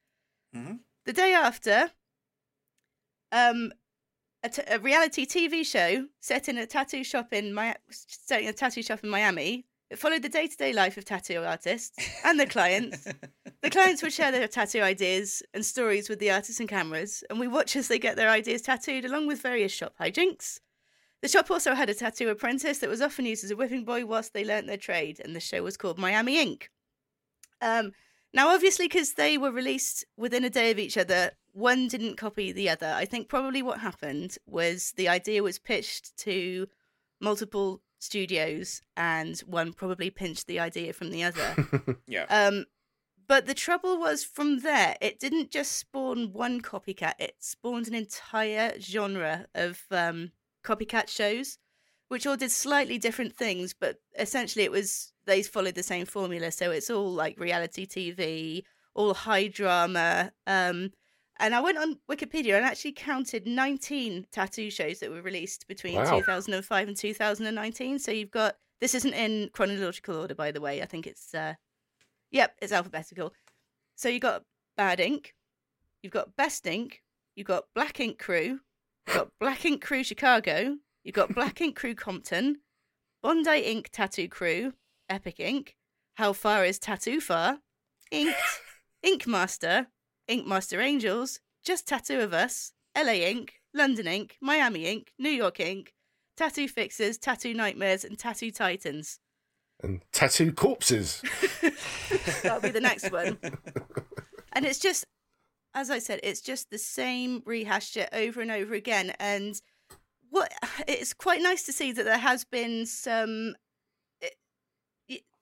[0.55, 0.79] Mhm.
[1.05, 1.91] The day after,
[3.31, 3.73] um,
[4.43, 8.47] a, t- a reality TV show set in a tattoo shop in my set in
[8.47, 9.65] a tattoo shop in Miami.
[9.89, 11.95] It followed the day to day life of tattoo artists
[12.25, 13.07] and the clients.
[13.61, 17.39] the clients would share their tattoo ideas and stories with the artists and cameras, and
[17.39, 20.59] we watch as they get their ideas tattooed along with various shop hijinks.
[21.21, 24.05] The shop also had a tattoo apprentice that was often used as a whipping boy
[24.05, 26.69] whilst they learnt their trade, and the show was called Miami Ink.
[27.61, 27.91] Um,
[28.35, 32.51] now, obviously, because they were released within a day of each other, one didn't copy
[32.51, 32.93] the other.
[32.93, 36.67] I think probably what happened was the idea was pitched to
[37.21, 41.97] multiple studios, and one probably pinched the idea from the other.
[42.07, 42.25] Yeah.
[42.29, 42.65] Um,
[43.25, 47.95] but the trouble was from there, it didn't just spawn one copycat; it spawned an
[47.95, 51.57] entire genre of um, copycat shows,
[52.09, 53.73] which all did slightly different things.
[53.73, 56.51] But essentially, it was they followed the same formula.
[56.51, 58.63] So it's all like reality TV,
[58.93, 60.31] all high drama.
[60.47, 60.91] Um,
[61.39, 65.95] and I went on Wikipedia and actually counted 19 tattoo shows that were released between
[65.95, 66.19] Wow.
[66.19, 67.99] 2005 and 2019.
[67.99, 70.81] So you've got this isn't in chronological order, by the way.
[70.81, 71.55] I think it's uh,
[72.31, 73.33] Yep, it's alphabetical.
[73.95, 74.43] So you've got
[74.77, 75.33] Bad Ink,
[76.03, 77.01] you've got Best Ink,
[77.35, 78.59] you've got Black Ink Crew,
[79.07, 82.57] you've got Black Ink Crew Chicago, you've got Black Ink Crew Compton,
[83.23, 84.73] Bondi Ink Tattoo Crew,
[85.09, 85.75] Epic Ink,
[86.15, 87.59] How Far is Tattoo Far,
[88.11, 88.35] Inked,
[89.03, 89.87] Ink Master,
[90.27, 95.59] Ink Master Angels, Just Tattoo of Us, LA Ink, London Ink, Miami Ink, New York
[95.59, 95.93] Ink,
[96.37, 99.19] Tattoo Fixers, Tattoo Nightmares, and Tattoo Titans.
[99.83, 101.21] and tattoo corpses.
[102.43, 103.37] That'll be the next one.
[104.53, 105.05] And it's just,
[105.73, 109.13] as I said, it's just the same rehashed shit over and over again.
[109.19, 109.59] And
[110.29, 110.51] what
[110.87, 113.55] it's quite nice to see that there has been some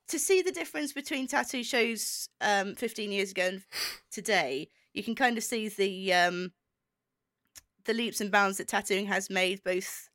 [0.10, 3.64] to see the difference between tattoo shows um 15 years ago and
[4.12, 4.70] today.
[4.93, 6.51] You can kind of see the um
[7.86, 10.10] the leaps and bounds that tattooing has made, both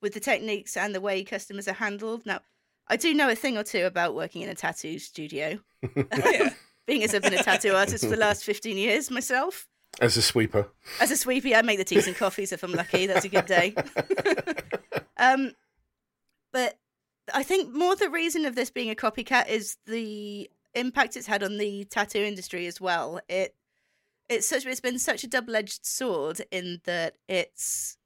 [0.00, 2.26] with the techniques and the way customers are handled.
[2.26, 2.40] Now,
[2.88, 5.60] I do know a thing or two about working in a tattoo studio
[6.12, 6.50] Oh,
[6.86, 9.66] being as I've been a tattoo artist for the last 15 years myself.
[10.00, 10.68] As a sweeper.
[11.00, 13.06] As a sweepy, I make the teas and coffees if I'm lucky.
[13.06, 13.74] That's a good day.
[15.16, 15.52] um,
[16.52, 16.76] but
[17.32, 21.42] I think more the reason of this being a copycat is the impact it's had
[21.42, 23.20] on the tattoo industry as well.
[23.28, 23.54] It
[24.28, 27.96] it's such it's been such a double edged sword in that it's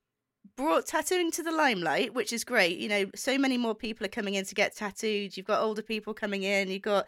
[0.57, 2.79] brought tattooing to the limelight, which is great.
[2.79, 5.37] You know, so many more people are coming in to get tattooed.
[5.37, 6.69] You've got older people coming in.
[6.69, 7.07] You've got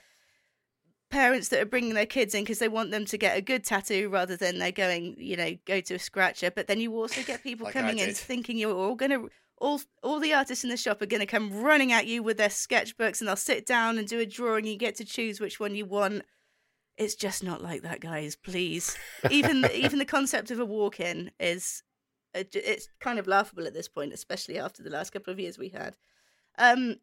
[1.10, 3.64] parents that are bringing their kids in because they want them to get a good
[3.64, 6.50] tattoo rather than they're going, you know, go to a scratcher.
[6.50, 9.30] But then you also get people Like coming in thinking you're all going to.
[9.60, 12.38] All, all the artists in the shop are going to come running at you with
[12.38, 14.64] their sketchbooks and they'll sit down and do a drawing.
[14.64, 16.22] You get to choose which one you want.
[16.96, 18.36] It's just not like that, guys.
[18.36, 18.96] Please.
[19.30, 21.82] Even even the concept of a walk-in is
[22.34, 25.68] it's kind of laughable at this point, especially after the last couple of years we
[25.68, 25.96] had.
[26.58, 26.96] Um,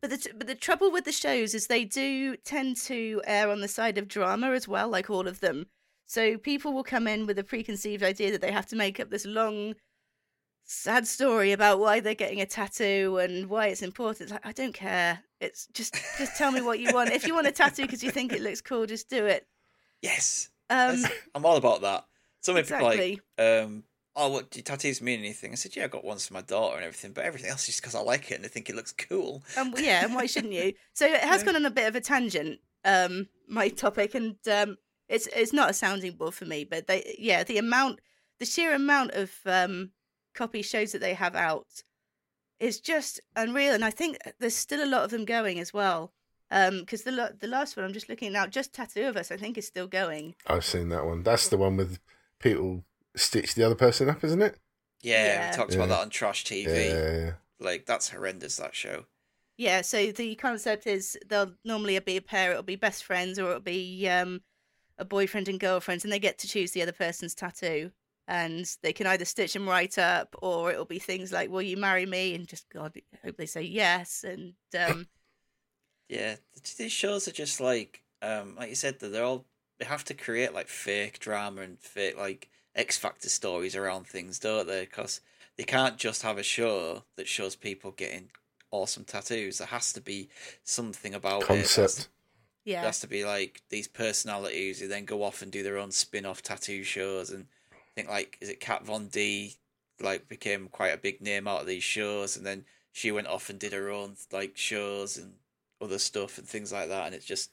[0.00, 3.60] but the but the trouble with the shows is they do tend to err on
[3.60, 5.66] the side of drama as well, like all of them.
[6.06, 9.10] So people will come in with a preconceived idea that they have to make up
[9.10, 9.74] this long,
[10.64, 14.22] sad story about why they're getting a tattoo and why it's important.
[14.22, 15.20] It's like I don't care.
[15.40, 17.10] It's just just tell me what you want.
[17.12, 19.46] If you want a tattoo because you think it looks cool, just do it.
[20.02, 21.02] Yes, Um,
[21.34, 22.04] I'm all about that.
[22.40, 23.20] Some people exactly.
[23.38, 23.84] like, um,
[24.16, 25.52] oh, what do tattoos mean anything?
[25.52, 27.66] I said, yeah, I got ones for my daughter and everything, but everything else is
[27.68, 29.42] just because I like it and I think it looks cool.
[29.56, 30.72] Um, yeah, and why shouldn't you?
[30.92, 31.46] So it has Yeah.
[31.46, 34.76] gone on a bit of a tangent, um, my topic, and um,
[35.08, 38.00] it's it's not a sounding board for me, but they, yeah, the amount,
[38.38, 39.92] the sheer amount of um,
[40.34, 41.82] copy shows that they have out
[42.60, 46.12] is just unreal, and I think there's still a lot of them going as well.
[46.50, 49.36] Because the the last one I'm just looking at now, just Tattoo of Us, I
[49.36, 50.34] think is still going.
[50.46, 51.22] I've seen that one.
[51.22, 51.98] That's the one with
[52.38, 52.84] people
[53.16, 54.56] stitch the other person up, isn't it?
[55.02, 55.50] Yeah, Yeah.
[55.50, 56.66] we talked about that on Trash TV.
[56.66, 57.32] Yeah, yeah, yeah.
[57.58, 59.06] Like, that's horrendous, that show.
[59.56, 63.48] Yeah, so the concept is they'll normally be a pair, it'll be best friends or
[63.50, 64.42] it'll be um,
[64.98, 67.92] a boyfriend and girlfriend, and they get to choose the other person's tattoo.
[68.26, 71.76] And they can either stitch them right up or it'll be things like, Will you
[71.76, 72.34] marry me?
[72.34, 74.24] And just, God, I hope they say yes.
[74.26, 75.06] And um,
[76.08, 76.36] Yeah,
[76.78, 79.44] these shows are just like, um, like you said, that they're all
[79.78, 84.38] they have to create like fake drama and fake like X Factor stories around things,
[84.38, 84.84] don't they?
[84.84, 85.20] Because
[85.56, 88.30] they can't just have a show that shows people getting
[88.70, 89.58] awesome tattoos.
[89.58, 90.28] There has to be
[90.62, 91.48] something about it.
[91.48, 92.08] There has to- Concept.
[92.64, 92.80] yeah.
[92.80, 95.90] There has to be like these personalities who then go off and do their own
[95.92, 97.63] spin-off tattoo shows, and I
[97.96, 99.54] think like is it Kat Von D
[100.00, 103.50] like became quite a big name out of these shows, and then she went off
[103.50, 105.34] and did her own like shows and
[105.80, 107.50] other stuff and things like that, and it's just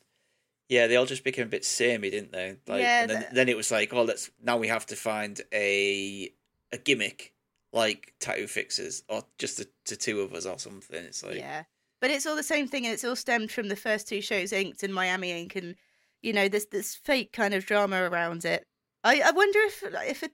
[0.70, 2.56] yeah, they all just became a bit samey, didn't they?
[2.66, 4.96] Like, Yeah, and then, the- then it was like, oh, let's now we have to
[4.96, 6.32] find a
[6.72, 7.34] a gimmick
[7.74, 11.04] like tattoo fixes or just the, the two of us or something.
[11.04, 11.64] It's like yeah.
[12.00, 14.52] But it's all the same thing, and it's all stemmed from the first two shows,
[14.52, 15.76] Inked and Miami Ink, and
[16.22, 18.66] you know this this fake kind of drama around it.
[19.04, 20.32] I I wonder if if it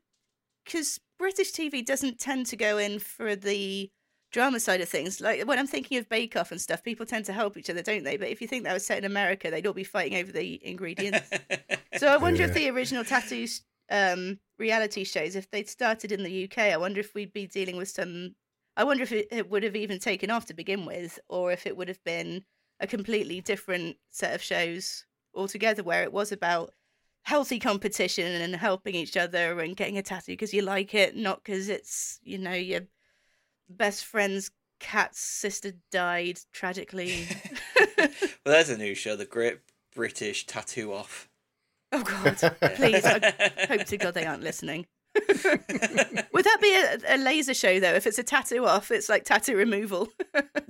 [0.66, 3.90] because British TV doesn't tend to go in for the
[4.32, 5.22] drama side of things.
[5.22, 7.82] Like when I'm thinking of Bake Off and stuff, people tend to help each other,
[7.82, 8.18] don't they?
[8.18, 10.60] But if you think that was set in America, they'd all be fighting over the
[10.66, 11.30] ingredients.
[11.98, 16.44] so I wonder if the original tattoos um, reality shows, if they'd started in the
[16.46, 18.36] UK, I wonder if we'd be dealing with some.
[18.76, 21.66] I wonder if it, it would have even taken off to begin with, or if
[21.66, 22.44] it would have been
[22.80, 26.74] a completely different set of shows altogether, where it was about
[27.28, 31.44] healthy competition and helping each other and getting a tattoo because you like it, not
[31.44, 32.80] because it's you know your
[33.68, 34.50] best friend's
[34.80, 37.28] cat's sister died tragically.
[37.98, 38.08] well,
[38.46, 39.60] there's a new show, The Great
[39.94, 41.28] British Tattoo Off.
[41.92, 42.38] oh God,
[42.76, 43.04] please!
[43.04, 44.88] I hope to God they aren't listening.
[46.34, 47.94] Would that be a, a laser show though?
[47.94, 50.10] If it's a tattoo off, it's like tattoo removal.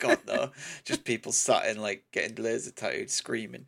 [0.00, 0.50] God no,
[0.84, 3.64] just people sat in like getting laser tattooed, screaming.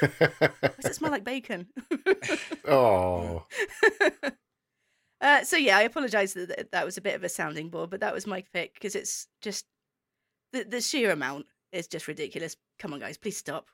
[0.00, 1.66] Does it smell like bacon?
[2.66, 3.44] oh,
[5.20, 7.90] Uh, so yeah, I apologise that that- that was a bit of a sounding board,
[7.90, 9.66] but that was my pick because it's just
[10.52, 12.56] the the sheer amount is just ridiculous.
[12.78, 13.66] Come on, guys, please stop.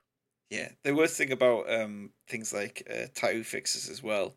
[0.50, 4.34] Yeah, the worst thing about um things like uh, tattoo fixes as well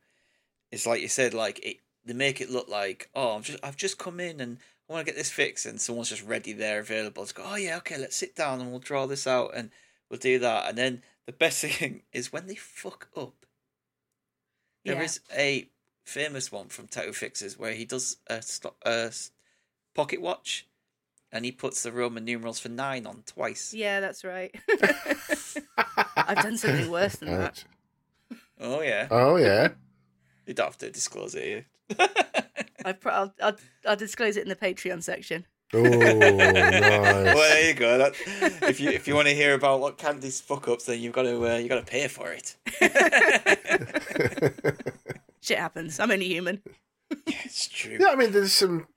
[0.72, 3.78] is like you said, like it they make it look like oh I'm just I've
[3.78, 4.58] just come in and
[4.90, 7.56] I want to get this fixed and someone's just ready there available to go oh
[7.56, 9.70] yeah okay let's sit down and we'll draw this out and
[10.10, 13.34] we'll do that and then the best thing is when they fuck up.
[14.86, 15.02] There Yeah.
[15.04, 15.68] is a
[16.06, 19.32] famous one from Tattoo Fixes where he does a, sto- a s-
[19.94, 20.66] pocket watch
[21.30, 23.74] and he puts the Roman numerals for nine on twice.
[23.74, 24.56] Yeah, that's right.
[26.16, 27.66] I've done something worse than that.
[28.62, 29.08] Oh yeah.
[29.12, 29.70] oh yeah.
[30.48, 31.66] You don't have to disclose it here.
[32.86, 35.46] I pro- I'll, I'll I'll disclose it in the Patreon section.
[35.74, 36.00] Oh, nice.
[36.22, 37.98] well, there you go.
[37.98, 38.14] That,
[38.70, 41.24] if you if you want to hear about what Candy's fuck ups, then you've got
[41.24, 42.56] to uh, you got to pay for it.
[45.42, 46.00] Shit happens.
[46.00, 46.62] I'm only human.
[47.28, 47.98] it's true.
[48.00, 48.88] yeah, I mean, there's some,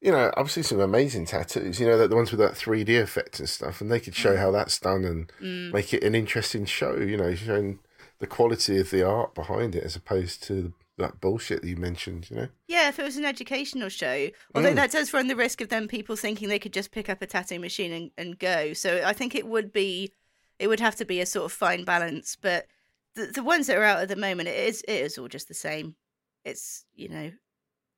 [0.00, 1.78] you know, obviously some amazing tattoos.
[1.80, 4.36] You know, that the ones with that 3D effect and stuff, and they could show
[4.36, 5.72] how that's done and Mm.
[5.72, 6.96] make it an interesting show.
[6.96, 7.78] You know, showing
[8.18, 12.28] the quality of the art behind it as opposed to that bullshit that you mentioned.
[12.30, 12.48] You know.
[12.68, 14.76] Yeah, if it was an educational show, although Mm.
[14.76, 17.26] that does run the risk of then people thinking they could just pick up a
[17.26, 18.72] tattoo machine and, and go.
[18.72, 20.12] So I think it would be,
[20.58, 22.36] it would have to be a sort of fine balance.
[22.40, 22.66] But
[23.14, 25.48] the the ones that are out at the moment, it is it is all just
[25.48, 25.96] the same.
[26.44, 27.32] It's you know,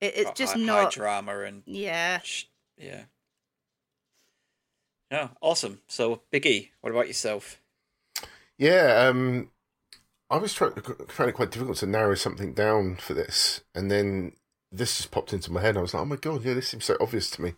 [0.01, 0.93] it, it's just high, high not.
[0.93, 2.21] drama and Yeah.
[2.79, 3.05] yeah.
[5.11, 5.81] Yeah, awesome.
[5.89, 7.61] So, Biggie, what about yourself?
[8.59, 9.51] Yeah, um,
[10.31, 13.91] I was trying to find it quite difficult to narrow something down for this, and
[13.91, 14.33] then
[14.73, 15.77] this just popped into my head.
[15.77, 17.55] I was like, "Oh my god, yeah, this seems so obvious to me."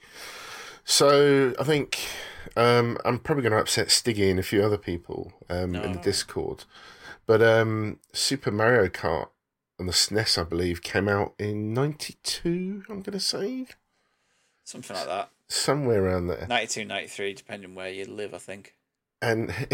[0.85, 1.99] So I think
[2.57, 5.99] um, I'm probably going to upset Stiggy and a few other people um, in the
[6.01, 6.65] Discord,
[7.27, 9.29] but um, Super Mario Kart
[9.79, 12.85] on the SNES, I believe, came out in '92.
[12.89, 13.67] I'm going to say.
[14.65, 15.31] Something like that.
[15.49, 16.45] somewhere around there.
[16.49, 18.75] 92, 93, depending where you live, I think.
[19.23, 19.55] and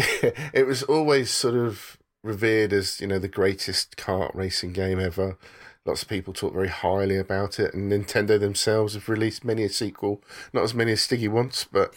[0.53, 5.37] it was always sort of revered as you know the greatest kart racing game ever.
[5.85, 9.69] Lots of people talk very highly about it, and Nintendo themselves have released many a
[9.69, 10.23] sequel.
[10.53, 11.93] Not as many as Stiggy wants, but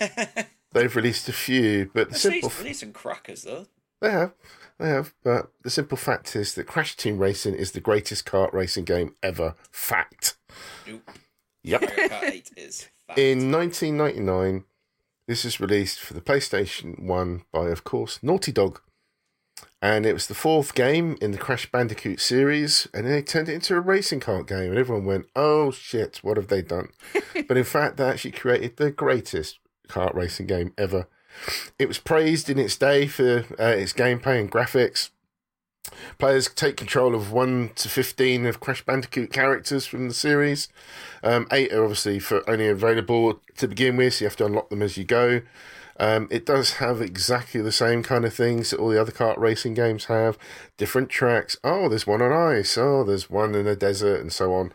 [0.72, 1.90] they've released a few.
[1.92, 3.66] But the It's simple released, released some crackers, though.
[4.00, 4.32] they have,
[4.78, 5.12] they have.
[5.24, 9.16] But the simple fact is that Crash Team Racing is the greatest kart racing game
[9.24, 9.56] ever.
[9.72, 10.36] Fact.
[10.86, 11.10] Nope.
[11.64, 11.80] Yep.
[11.82, 13.18] Kart 8 is fact.
[13.18, 14.64] In 1999,
[15.26, 18.80] this was released for the PlayStation 1 by, of course, Naughty Dog.
[19.82, 23.54] And it was the fourth game in the Crash Bandicoot series, and they turned it
[23.54, 24.70] into a racing kart game.
[24.70, 26.90] And everyone went, oh shit, what have they done?
[27.48, 29.58] but in fact, they actually created the greatest
[29.88, 31.08] kart racing game ever.
[31.78, 35.10] It was praised in its day for uh, its gameplay and graphics.
[36.18, 40.68] Players take control of 1 to 15 of Crash Bandicoot characters from the series.
[41.22, 44.68] Um, 8 are obviously for only available to begin with, so you have to unlock
[44.68, 45.40] them as you go.
[46.00, 49.36] Um, it does have exactly the same kind of things that all the other kart
[49.36, 50.38] racing games have.
[50.78, 51.58] Different tracks.
[51.62, 52.78] Oh, there's one on ice.
[52.78, 54.72] Oh, there's one in a desert, and so on.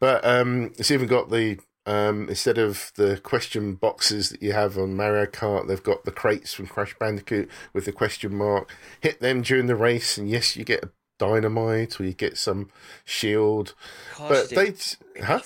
[0.00, 4.76] But um, it's even got the um, instead of the question boxes that you have
[4.76, 8.74] on Mario Kart, they've got the crates from Crash Bandicoot with the question mark.
[9.00, 12.70] Hit them during the race, and yes, you get a dynamite or you get some
[13.04, 13.74] shield.
[14.18, 15.40] But they they, huh?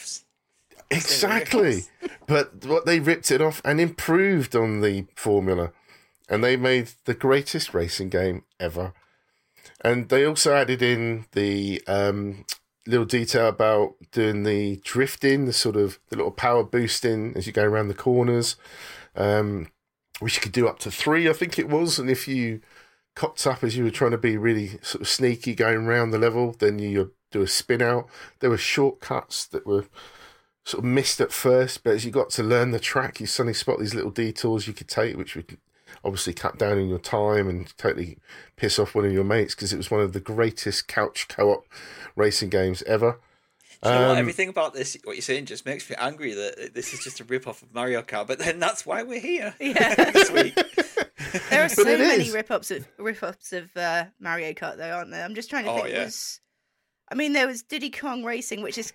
[0.90, 1.84] Exactly.
[2.26, 5.72] but what they ripped it off and improved on the formula.
[6.28, 8.92] And they made the greatest racing game ever.
[9.80, 12.44] And they also added in the um,
[12.86, 17.52] little detail about doing the drifting, the sort of the little power boosting as you
[17.52, 18.56] go around the corners,
[19.16, 19.68] um,
[20.20, 21.98] which you could do up to three, I think it was.
[21.98, 22.60] And if you
[23.16, 26.18] cocked up as you were trying to be really sort of sneaky going around the
[26.18, 28.08] level, then you do a spin out.
[28.40, 29.86] There were shortcuts that were
[30.70, 33.54] sort of missed at first, but as you got to learn the track, you suddenly
[33.54, 35.58] spot these little detours you could take, which would
[36.04, 38.18] obviously cut down on your time and totally
[38.56, 41.64] piss off one of your mates because it was one of the greatest couch co-op
[42.16, 43.18] racing games ever.
[43.82, 44.10] Do you know what?
[44.12, 47.18] Um, Everything about this, what you're saying, just makes me angry that this is just
[47.20, 48.26] a rip off of Mario Kart.
[48.26, 49.94] But then that's why we're here Yeah.
[50.12, 50.54] this week.
[51.48, 52.30] There are so many is.
[52.34, 55.24] rip-ups of rip-ups of uh, Mario Kart, though, aren't there?
[55.24, 55.94] I'm just trying to Oh, think.
[55.94, 56.04] yeah.
[56.04, 56.40] Was,
[57.10, 58.92] I mean, there was Diddy Kong Racing, which is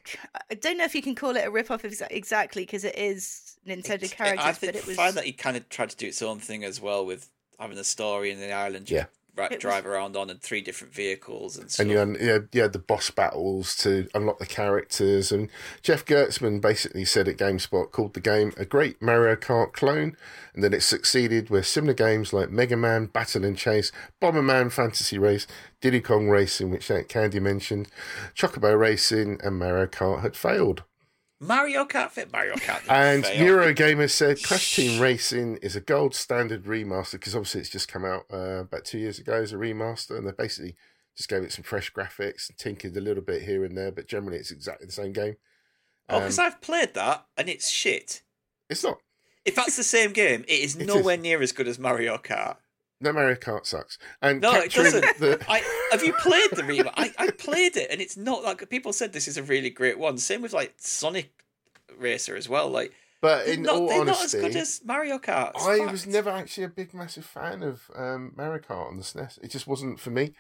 [0.50, 3.58] I don't know if you can call it a rip-off exa- exactly because it is
[3.68, 6.08] Nintendo characters, I think, but it was find that he kind of tried to do
[6.08, 8.90] its own thing as well with having a story in the island.
[8.90, 9.06] Yeah.
[9.36, 11.84] Ra- It was- drive around on and three different vehicles and stuff.
[11.84, 15.32] And you had, you, had, you had the boss battles to unlock the characters.
[15.32, 15.50] And
[15.82, 20.16] Jeff Gerstmann basically said at GameSpot, called the game a great Mario Kart clone.
[20.54, 25.18] And then it succeeded where similar games like Mega Man, Battle and Chase, Bomberman Fantasy
[25.18, 25.48] Race,
[25.82, 27.90] Diddy Kong Racing, which Candy mentioned,
[28.36, 30.84] Chocobo Racing, and Mario Kart had failed.
[31.40, 32.82] Mario Kart fit Mario Kart.
[32.90, 33.24] And.
[33.26, 38.06] Eurogamer said Crash Team Racing is a gold standard remaster because obviously it's just come
[38.06, 40.76] out uh, about two years ago as a remaster, and they basically
[41.18, 44.08] just gave it some fresh graphics and tinkered a little bit here and there, but
[44.08, 45.36] generally it's exactly the same game.
[46.10, 48.22] Oh, because Um, I've played that and it's shit.
[48.70, 49.00] It's not.
[49.44, 51.22] If that's the same game, it is It nowhere is.
[51.22, 52.58] near as good as Mario Kart.
[53.02, 53.98] No Mario Kart sucks.
[54.22, 55.02] And No, it doesn't.
[55.20, 56.94] the I have you played the remake?
[56.96, 60.00] I, I played it and it's not like people said this is a really great
[60.00, 60.18] one.
[60.18, 61.32] Same with like Sonic
[61.98, 62.70] Racer as well.
[62.70, 65.52] Like but they're, in not, all they're not as good as Mario Kart.
[65.56, 65.92] It's I fact.
[65.92, 69.44] was never actually a big massive fan of um, Mario Kart on the SNES.
[69.44, 70.34] It just wasn't for me.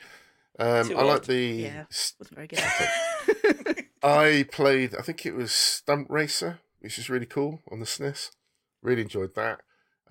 [0.57, 1.83] Um, I like the Yeah.
[2.19, 3.85] wasn't very good.
[4.03, 8.31] I played, I think it was Stunt Racer, which is really cool on the SNES.
[8.81, 9.61] Really enjoyed that.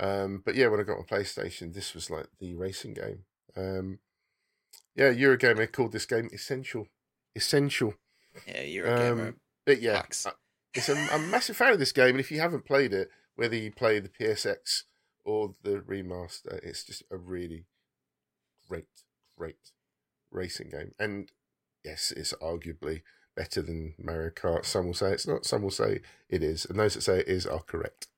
[0.01, 3.25] Um, but yeah, when I got my PlayStation, this was like the racing game.
[3.57, 3.99] Um,
[4.95, 6.87] yeah, Eurogamer called this game Essential.
[7.35, 7.95] Essential.
[8.47, 9.29] Yeah, you're a gamer.
[9.29, 10.03] Um, but yeah.
[10.27, 10.31] I-
[10.77, 12.11] it's a, I'm a massive fan of this game.
[12.11, 14.83] And if you haven't played it, whether you play the PSX
[15.25, 17.67] or the remaster, it's just a really
[18.69, 18.87] great,
[19.39, 19.71] great
[20.33, 20.91] racing game.
[20.99, 21.31] And
[21.85, 23.03] yes, it's arguably
[23.37, 24.65] better than Mario Kart.
[24.65, 25.45] Some will say it's not.
[25.45, 26.65] Some will say it is.
[26.65, 28.09] And those that say it is are correct.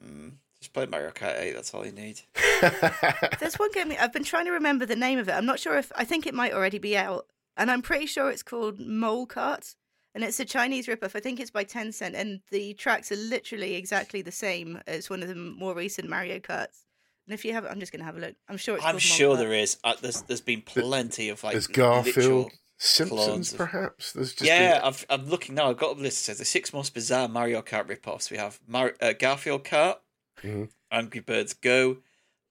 [0.00, 0.34] Mm,
[0.66, 2.20] just play Mario Kart 8, that's all you need.
[3.40, 5.32] There's one game I've been trying to remember the name of it.
[5.32, 8.30] I'm not sure if I think it might already be out, and I'm pretty sure
[8.30, 9.76] it's called Mole Kart,
[10.14, 11.14] and it's a Chinese ripoff.
[11.14, 15.22] I think it's by Tencent, and the tracks are literally exactly the same as one
[15.22, 16.82] of the more recent Mario Karts.
[17.28, 18.34] And if you have, I'm just going to have a look.
[18.48, 18.84] I'm sure it's.
[18.84, 19.38] I'm sure Mole Kart.
[19.40, 19.76] there is.
[19.84, 24.12] Uh, there's there's been plenty of like There's Garfield, Simpsons, of- perhaps.
[24.12, 25.70] There's just yeah, been- I've, I'm looking now.
[25.70, 26.18] I've got a list.
[26.20, 28.30] It says the six most bizarre Mario Kart ripoffs.
[28.30, 29.96] We have Mar- uh, Garfield Kart,
[30.42, 30.68] Mhm.
[30.90, 31.98] Angry Birds Go,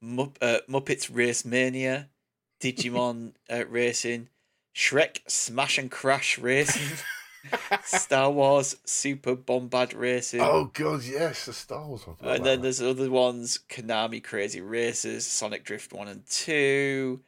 [0.04, 2.10] Mupp- uh, Muppets Race Mania,
[2.60, 4.30] Digimon uh, Racing,
[4.76, 6.98] Shrek Smash and Crash Racing,
[7.84, 10.42] Star Wars Super Bombad Racing.
[10.42, 12.18] Oh god, yes, the Star Wars one.
[12.22, 17.22] and then there's other ones: Konami Crazy Racers, Sonic Drift One and Two,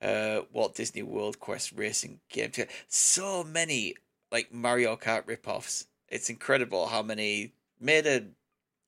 [0.00, 2.52] uh, Walt Disney World Quest Racing Game.
[2.88, 3.94] So many
[4.32, 5.86] like Mario Kart ripoffs.
[6.08, 8.24] It's incredible how many made a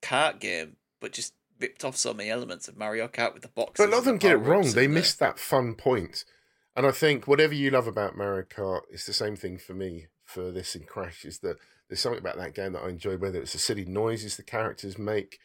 [0.00, 3.84] kart game, but just ripped off so many elements of Mario Kart with the boxes.
[3.84, 4.62] But a lot of them get it wrong.
[4.62, 6.24] They the- missed that fun point.
[6.76, 10.06] And I think whatever you love about Mario Kart, it's the same thing for me
[10.24, 11.24] for this in Crash.
[11.24, 11.56] Is that
[11.88, 14.96] there's something about that game that I enjoy, whether it's the silly noises the characters
[14.96, 15.40] make,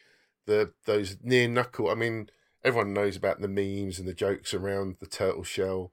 [0.46, 1.90] the those near knuckle.
[1.90, 2.30] I mean,
[2.62, 5.90] everyone knows about the memes and the jokes around the turtle shell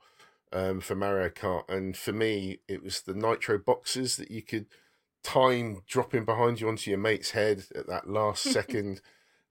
[0.54, 4.68] um, for Mario Kart, and for me, it was the nitro boxes that you could
[5.24, 9.02] time dropping behind you onto your mate's head at that last second.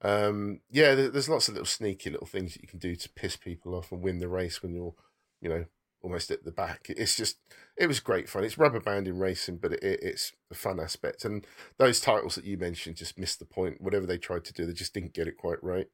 [0.02, 3.36] Um, yeah, there's lots of little sneaky little things that you can do to piss
[3.36, 4.94] people off and win the race when you're,
[5.40, 5.66] you know,
[6.02, 6.86] almost at the back.
[6.88, 7.36] It's just,
[7.76, 8.44] it was great fun.
[8.44, 11.24] It's rubber banding racing, but it, it's a fun aspect.
[11.24, 11.46] And
[11.78, 13.80] those titles that you mentioned just missed the point.
[13.80, 15.88] Whatever they tried to do, they just didn't get it quite right.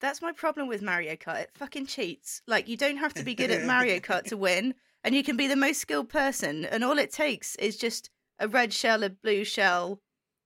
[0.00, 1.42] That's my problem with Mario Kart.
[1.42, 2.42] It fucking cheats.
[2.46, 5.36] Like you don't have to be good at Mario Kart to win, and you can
[5.36, 9.08] be the most skilled person, and all it takes is just a red shell, a
[9.08, 10.00] blue shell,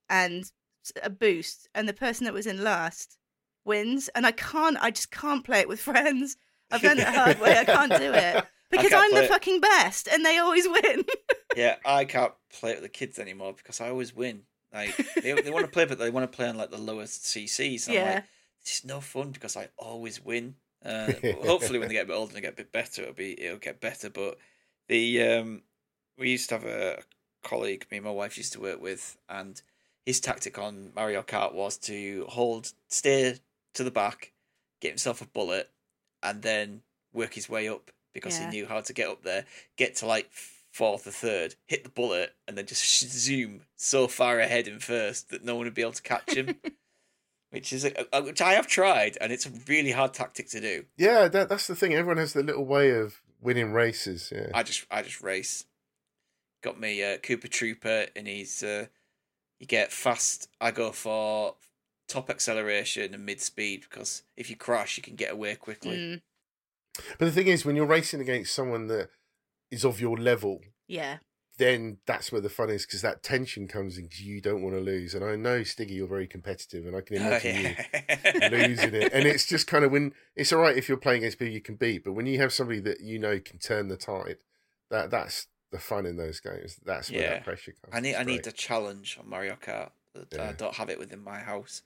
[0.09, 0.51] and
[1.03, 3.19] a boost, and the person that was in last
[3.65, 4.09] wins.
[4.15, 4.77] And I can't.
[4.81, 6.37] I just can't play it with friends.
[6.71, 7.59] I've done it the hard way.
[7.59, 9.29] I can't do it because I'm the it.
[9.29, 11.05] fucking best, and they always win.
[11.57, 14.43] Yeah, I can't play it with the kids anymore because I always win.
[14.73, 17.25] Like they, they want to play, but they want to play on like the lowest
[17.25, 17.87] CCs.
[17.87, 18.15] And yeah.
[18.15, 18.25] like,
[18.61, 20.55] it's no fun because I always win.
[20.85, 21.11] Uh,
[21.45, 23.43] hopefully, when they get a bit older and they get a bit better, it'll be
[23.43, 24.11] it'll get better.
[24.11, 24.39] But
[24.87, 25.63] the um,
[26.17, 27.03] we used to have a
[27.43, 29.61] colleague, me and my wife used to work with, and
[30.07, 33.37] his tactic on Mario Kart was to hold, steer
[33.75, 34.33] to the back,
[34.81, 35.71] get himself a bullet,
[36.23, 36.83] and then
[37.13, 38.51] work his way up because Yeah.
[38.51, 39.45] he knew how to get up there,
[39.77, 40.31] get to like
[40.73, 45.29] fourth or third, hit the bullet, and then just zoom so far ahead in first
[45.31, 46.57] that no one would be able to catch him.
[47.51, 50.61] which is a, a- which I have tried, and it's a really hard tactic to
[50.61, 50.85] do.
[50.97, 51.93] Yeah, that, that's the thing.
[51.95, 54.33] Everyone has their little way of winning races.
[54.35, 54.51] Yeah.
[54.55, 55.65] I just I just race.
[56.63, 58.87] Got me uh, Cooper Trooper, and he's uh,
[59.61, 60.49] you get fast.
[60.61, 61.55] I go for
[62.09, 65.97] top acceleration and mid speed because if you crash, you can get away quickly.
[65.97, 66.23] Mm,
[67.19, 69.11] But the thing is, when you're racing against someone that
[69.71, 71.19] is of your level, yeah.
[71.59, 74.75] then that's where the fun is because that tension comes in because you don't want
[74.75, 75.15] to lose.
[75.15, 77.77] And I know, Stiggy, you're very competitive, and I can Oh, imagine
[78.35, 79.13] you losing it.
[79.13, 81.61] And it's just kind of when it's all right if you're playing against people you
[81.61, 84.39] can beat, but when you have somebody that you know can turn the tide,
[84.91, 86.77] that that's the fun in those games.
[86.85, 87.31] That's where Yeah.
[87.31, 87.95] that pressure comes.
[87.95, 89.91] I need I need a challenge on Mario Kart.
[90.15, 91.83] That I don't have it within my house.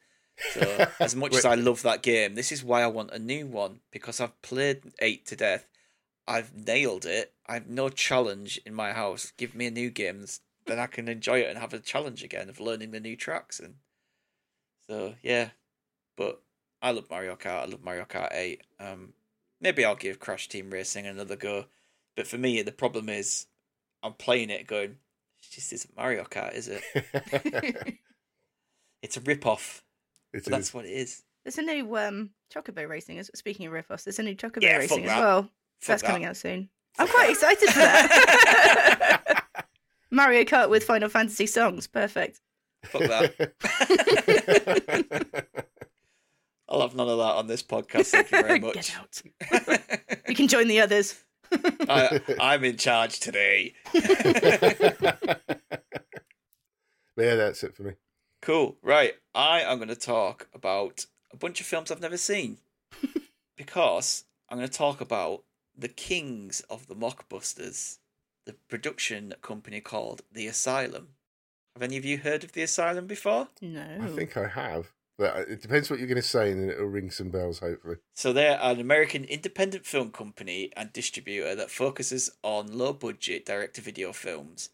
[0.53, 3.47] So as much as I love that game, this is why I want a new
[3.47, 5.67] one because I've played eight to death.
[6.27, 7.35] I've nailed it.
[7.47, 9.33] I've no challenge in my house.
[9.37, 10.25] Give me a new game,
[10.67, 13.61] then I can enjoy it and have a challenge again of learning the new tracks
[13.61, 13.75] and
[14.89, 15.51] so yeah.
[16.17, 16.41] But
[16.81, 17.63] I love Mario Kart.
[17.63, 18.63] I love Mario Kart Eight.
[18.81, 19.13] Um,
[19.61, 21.67] maybe I'll give Crash Team Racing another go.
[22.17, 23.47] But for me, the problem is
[24.05, 24.91] I'm playing it going.
[24.91, 26.83] "It just isn't Mario Kart, is it?
[29.03, 29.83] It's a rip off.
[30.33, 31.23] It that's what it is.
[31.45, 33.19] There's a new um Chocobo racing.
[33.19, 35.21] as- Speaking of ripoffs, there's a new Chocobo Yeah, racing as that.
[35.21, 35.43] well.
[35.43, 35.51] Fuck
[35.87, 36.09] That's that.
[36.09, 36.71] coming out soon.
[36.99, 39.45] I'm quite excited for that.
[40.11, 42.41] Mario Kart with Final Fantasy songs, perfect.
[42.87, 43.53] Fuck that.
[46.69, 48.07] I'll have none of that on this podcast.
[48.07, 48.75] Thank you very much.
[48.75, 49.23] Get out.
[50.29, 51.23] You can join the others.
[51.89, 53.75] I, I'm in charge today.
[53.95, 54.05] yeah,
[57.17, 57.93] that's it for me.
[58.43, 58.77] Cool.
[58.83, 59.15] Right.
[59.35, 62.59] I am going to talk about a bunch of films I've never seen
[63.57, 65.45] because I'm going to talk about
[65.77, 67.99] the kings of the mockbusters,
[68.47, 71.09] the production company called The Asylum.
[71.75, 73.49] Have any of you heard of The Asylum before?
[73.61, 73.99] No.
[74.01, 77.11] I think I have, but it depends what you're going to say, and it'll ring
[77.11, 77.61] some bells.
[77.61, 83.47] Hopefully, So they're an American independent film company and distributor that focuses on low budget
[83.47, 84.71] direct to video films.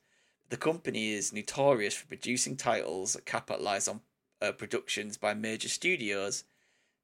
[0.49, 4.01] The company is notorious for producing titles that capitalize on
[4.43, 6.45] uh, productions by major studios.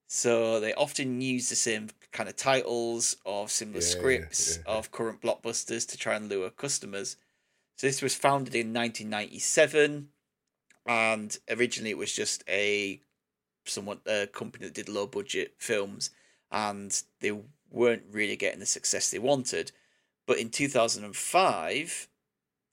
[0.08, 4.72] So they often use the same kind of titles or similar Yeah, yeah, scripts yeah.
[4.72, 7.16] of current blockbusters to try and lure customers.
[7.76, 10.08] So this was founded in 1997
[10.86, 13.00] and originally it was just a
[13.68, 16.10] someone a company that did low budget films
[16.50, 17.32] and they
[17.70, 19.72] weren't really getting the success they wanted.
[20.26, 22.08] But in 2005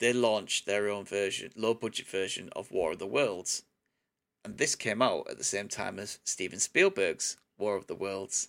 [0.00, 3.62] they launched their own version low budget version of war of the worlds.
[4.44, 8.48] And this came out at the same time as steven spielberg's war of the worlds.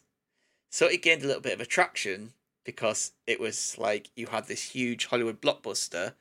[0.70, 2.34] So it gained a little bit of attraction
[2.66, 6.14] because it was like you had this huge hollywood blockbuster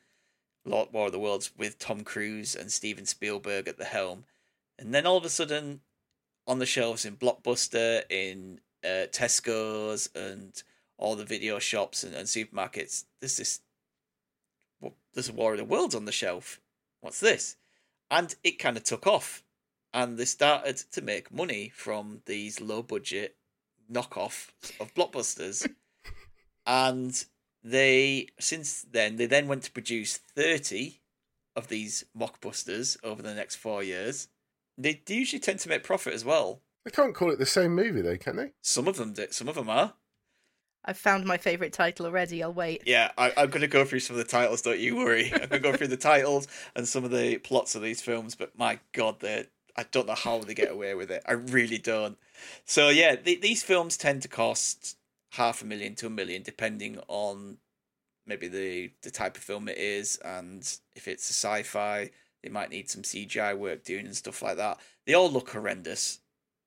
[0.65, 4.25] Lot War of the Worlds with Tom Cruise and Steven Spielberg at the helm,
[4.79, 5.81] and then all of a sudden,
[6.47, 10.61] on the shelves in Blockbuster, in uh, Tesco's, and
[10.97, 13.61] all the video shops and, and supermarkets, there's this.
[14.79, 16.59] Well, there's a War of the Worlds on the shelf.
[17.01, 17.57] What's this?
[18.11, 19.43] And it kind of took off,
[19.93, 23.35] and they started to make money from these low budget
[23.91, 25.67] knockoff of blockbusters,
[26.65, 27.25] and
[27.63, 31.01] they since then they then went to produce thirty
[31.55, 34.27] of these mockbusters over the next four years.
[34.77, 36.61] They usually tend to make profit as well.
[36.83, 38.51] They can't call it the same movie, though, can they?
[38.61, 39.27] Some of them do.
[39.31, 39.93] Some of them are.
[40.87, 42.43] I've found my favourite title already.
[42.43, 42.83] I'll wait.
[42.85, 44.61] Yeah, I, I'm going to go through some of the titles.
[44.61, 45.31] Don't you worry.
[45.33, 48.35] I'm going to go through the titles and some of the plots of these films.
[48.35, 49.47] But my God, they
[49.77, 51.23] I don't know how they get away with it.
[51.27, 52.17] I really don't.
[52.65, 54.97] So yeah, th- these films tend to cost
[55.31, 57.57] half a million to a million, depending on
[58.25, 60.61] maybe the the type of film it is, and
[60.95, 62.11] if it's a sci-fi,
[62.45, 64.79] they might need some CGI work doing and stuff like that.
[65.07, 66.19] They all look horrendous.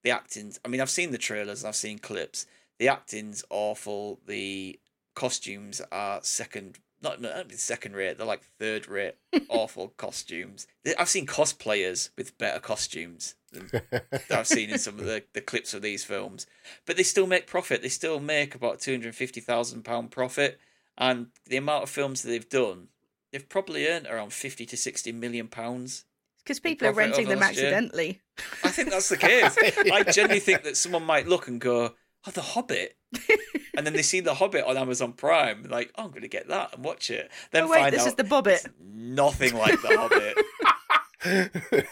[0.02, 0.58] The acting's.
[0.64, 1.64] I mean, I've seen the trailers.
[1.64, 2.46] I've seen clips.
[2.80, 4.18] The acting's awful.
[4.26, 4.80] The
[5.14, 6.80] costumes are second.
[7.00, 8.18] Not, not second rate.
[8.18, 9.14] They're like third rate.
[9.48, 10.66] awful costumes.
[10.98, 13.70] I've seen cosplayers with better costumes than
[14.28, 16.48] I've seen in some of the, the clips of these films.
[16.86, 17.82] But they still make profit.
[17.82, 20.58] They still make about two hundred fifty thousand pound profit,
[20.96, 22.88] and the amount of films that they've done,
[23.32, 26.04] they've probably earned around fifty to sixty million pounds.
[26.44, 27.66] Because people are renting them last year.
[27.66, 28.22] accidentally.
[28.64, 29.56] I think that's the case.
[29.92, 31.94] I genuinely think that someone might look and go,
[32.26, 32.96] "Oh, The Hobbit,"
[33.76, 36.48] and then they see The Hobbit on Amazon Prime, like, "Oh, I'm going to get
[36.48, 38.66] that and watch it." Then oh wait, find this out is the Bobbit.
[38.80, 40.34] nothing like The Hobbit.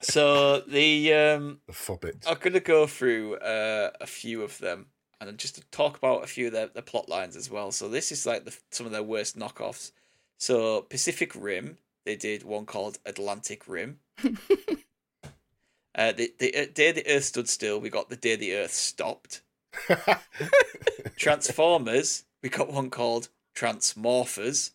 [0.00, 2.24] So the um, the Fobbit.
[2.26, 4.86] I'm going to go through uh, a few of them
[5.20, 7.70] and just to talk about a few of their, their plot lines as well.
[7.70, 9.92] So this is like the, some of their worst knockoffs.
[10.40, 11.76] So Pacific Rim,
[12.06, 13.98] they did one called Atlantic Rim.
[14.24, 18.72] uh, the, the uh, day the Earth stood still, we got the day the Earth
[18.72, 19.42] stopped.
[21.16, 24.70] Transformers, we got one called Transmorphers.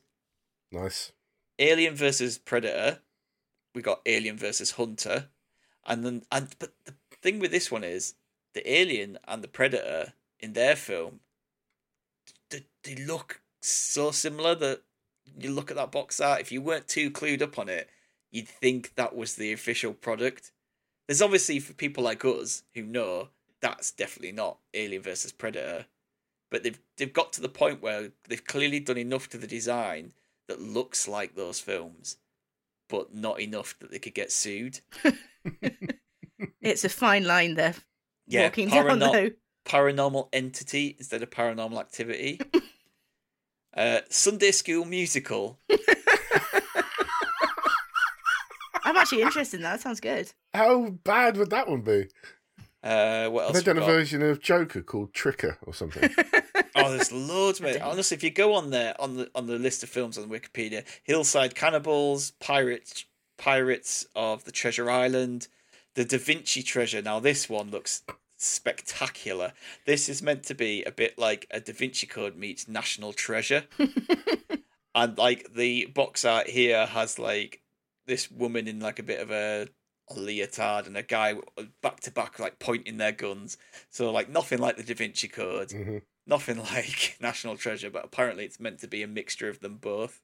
[0.72, 1.12] nice.
[1.58, 3.00] Alien versus Predator,
[3.74, 5.30] we got Alien versus Hunter,
[5.88, 8.14] and then and but the thing with this one is
[8.54, 11.22] the Alien and the Predator in their film,
[12.52, 14.82] they, they look so similar that
[15.40, 16.42] you look at that box art.
[16.42, 17.90] If you weren't too clued up on it,
[18.32, 20.52] you'd think that was the official product.
[21.08, 23.30] There's obviously for people like us who know
[23.62, 25.86] that's definitely not Alien versus Predator,
[26.52, 30.14] but they've they've got to the point where they've clearly done enough to the design
[30.48, 32.18] that looks like those films,
[32.90, 34.80] but not enough that they could get sued.
[36.62, 37.76] It's a fine line there.
[38.28, 39.30] Yeah, walking down parano- though.
[39.66, 42.42] paranormal entity instead of paranormal activity.
[43.76, 45.60] uh, Sunday School musical.
[48.84, 49.74] I'm actually interested in that.
[49.74, 50.32] That sounds good.
[50.54, 52.08] How bad would that one be?
[52.84, 53.56] Uh, what else?
[53.56, 53.94] Have they we done a got?
[53.96, 56.10] version of Joker called Tricker or something?
[56.78, 57.80] Oh, there's loads, mate.
[57.82, 60.84] Honestly, if you go on there on the on the list of films on Wikipedia,
[61.04, 63.06] Hillside Cannibals, Pirates,
[63.38, 65.48] Pirates of the Treasure Island,
[65.94, 67.02] the Da Vinci Treasure.
[67.02, 68.04] Now this one looks
[68.38, 69.54] spectacular.
[69.86, 73.64] This is meant to be a bit like a Da Vinci Code meets National Treasure,
[74.96, 77.62] and like the box art here has like
[78.06, 79.68] this woman in like a bit of a
[80.16, 81.34] a leotard and a guy
[81.82, 83.58] back to back like pointing their guns.
[83.90, 86.02] So like nothing like the Da Vinci Code Mhm.
[86.28, 90.22] nothing like National Treasure, but apparently it's meant to be a mixture of them both.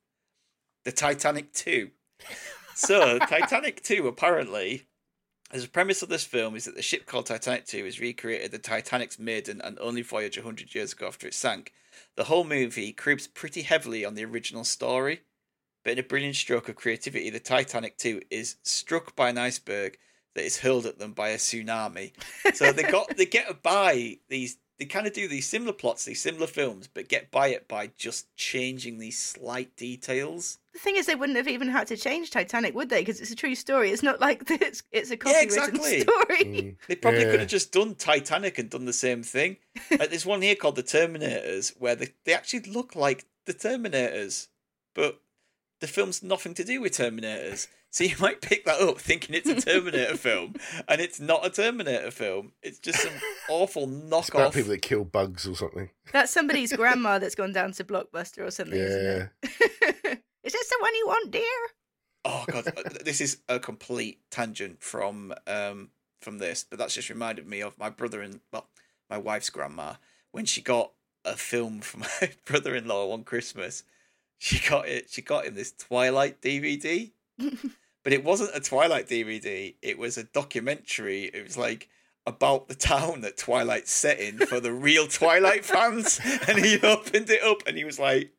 [0.85, 1.89] The Titanic 2.
[2.75, 4.87] So, Titanic 2 apparently,
[5.51, 8.51] as a premise of this film, is that the ship called Titanic 2 is recreated
[8.51, 11.73] the Titanic's maiden and only voyage 100 years ago after it sank.
[12.15, 15.21] The whole movie cribs pretty heavily on the original story,
[15.83, 19.97] but in a brilliant stroke of creativity, the Titanic 2 is struck by an iceberg
[20.35, 22.13] that is hurled at them by a tsunami.
[22.55, 26.21] So they got they get by these they kind of do these similar plots, these
[26.21, 30.57] similar films, but get by it by just changing these slight details.
[30.73, 33.01] The thing is, they wouldn't have even had to change Titanic, would they?
[33.01, 33.91] Because it's a true story.
[33.91, 35.99] It's not like it's it's a Yeah, copywritten exactly.
[36.01, 36.43] story.
[36.45, 36.75] Mm.
[36.87, 37.31] They probably Yeah.
[37.31, 39.57] could have just done Titanic and done the same thing.
[39.91, 44.47] like, there's one here called The Terminators where they, they actually look like the Terminators,
[44.95, 45.19] but
[45.81, 47.67] the film's nothing to do with Terminators.
[47.93, 50.55] So you might pick that up thinking it's a Terminator film,
[50.87, 52.53] and it's not a Terminator film.
[52.63, 53.11] It's just some
[53.49, 54.53] awful It's about knockoff.
[54.53, 55.89] people that kill bugs or something.
[56.13, 59.27] That's somebody's grandma that's gone down to Blockbuster or something, Yeah.
[60.43, 61.43] Is this the one you want, dear?
[62.23, 65.89] Oh god, uh, this is a complete tangent from um
[66.21, 68.67] from this, but that's just reminded me of my brother and well,
[69.09, 69.93] my wife's grandma
[70.31, 70.91] when she got
[71.25, 73.83] a film from my brother-in-law one Christmas.
[74.37, 75.09] she got it.
[75.09, 79.75] She got him this Twilight DVD, but it wasn't a Twilight DVD.
[79.81, 81.25] It was a documentary.
[81.25, 81.89] It was like
[82.25, 86.19] about the town that Twilight's set in for the real Twilight fans.
[86.47, 88.31] And he opened it up and he was like,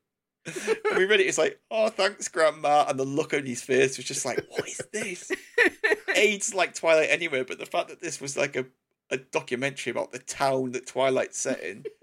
[0.47, 1.27] and we read it.
[1.27, 2.87] It's like, oh, thanks, Grandma.
[2.89, 5.31] And the look on his face was just like, what is this?
[6.17, 8.67] AIDS like Twilight anyway, but the fact that this was like a,
[9.11, 11.85] a documentary about the town that Twilight's set in.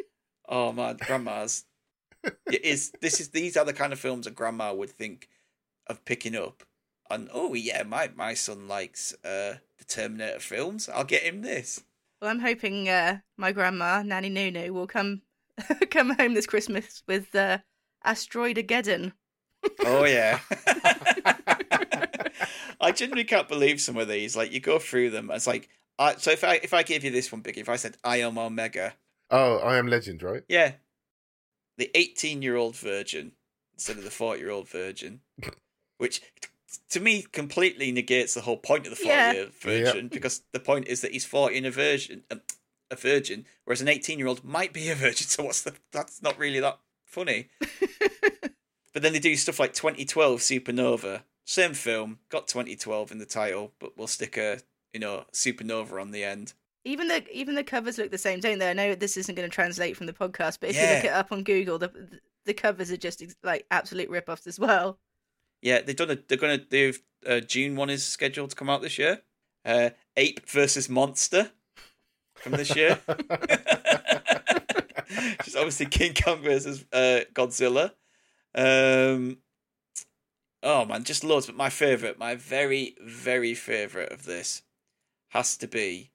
[0.51, 1.65] Oh man, grandmas.
[2.23, 5.29] It is this is these are the kind of films a grandma would think
[5.85, 6.63] of picking up.
[7.07, 10.89] And oh yeah, my my son likes uh the Terminator films.
[10.89, 11.83] I'll get him this.
[12.21, 15.21] Well, I'm hoping uh, my grandma, Nanny Nunu, will come
[15.89, 17.59] come home this Christmas with uh,
[18.05, 19.13] Asteroidageddon.
[19.85, 20.39] Oh yeah.
[22.81, 24.35] I genuinely can't believe some of these.
[24.35, 27.11] Like you go through them, it's like I, so if I if I gave you
[27.11, 28.93] this one, Big, if I said I am Omega,
[29.29, 30.43] Oh, I am Legend, right?
[30.47, 30.73] yeah,
[31.77, 33.33] the eighteen-year-old virgin
[33.73, 35.21] instead of the forty-year-old virgin,
[35.97, 36.21] which
[36.91, 39.33] to me completely negates the whole point of the Yeah.
[39.33, 42.41] forty-year virgin because the point is that he's forty and a virgin, um,
[42.89, 45.27] a virgin, whereas an eighteen-year-old might be a virgin.
[45.27, 45.73] So what's the?
[45.91, 47.49] That's not really that funny.
[48.93, 53.73] But then they do stuff like 2012 Supernova, same film, got 2012 in the title,
[53.79, 54.59] but we'll stick a
[54.93, 56.53] you know supernova on the end.
[56.85, 58.69] Even the even the covers look the same, don't they?
[58.69, 61.11] I know this isn't going to translate from the podcast, but if you look it
[61.11, 61.91] up on Google, the
[62.45, 64.97] the covers are just ex- like absolute rip-offs as well.
[65.61, 66.15] Yeah, they've done a.
[66.15, 66.93] They're gonna do.
[67.27, 69.21] Uh, June one is scheduled to come out this year.
[69.65, 71.51] Uh, Ape versus Monster
[72.35, 72.99] from this year.
[73.07, 73.17] Which
[75.47, 77.91] is obviously King Kong versus uh, Godzilla.
[78.55, 79.37] Um,
[80.63, 81.45] oh man, just loads.
[81.45, 84.63] But my favorite, my very very favorite of this,
[85.29, 86.11] has to be.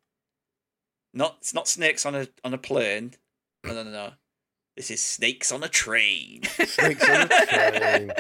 [1.13, 3.13] Not it's not snakes on a on a plane.
[3.65, 4.13] No no no no.
[4.77, 6.43] This is snakes on a train.
[6.45, 8.13] Snakes on a train.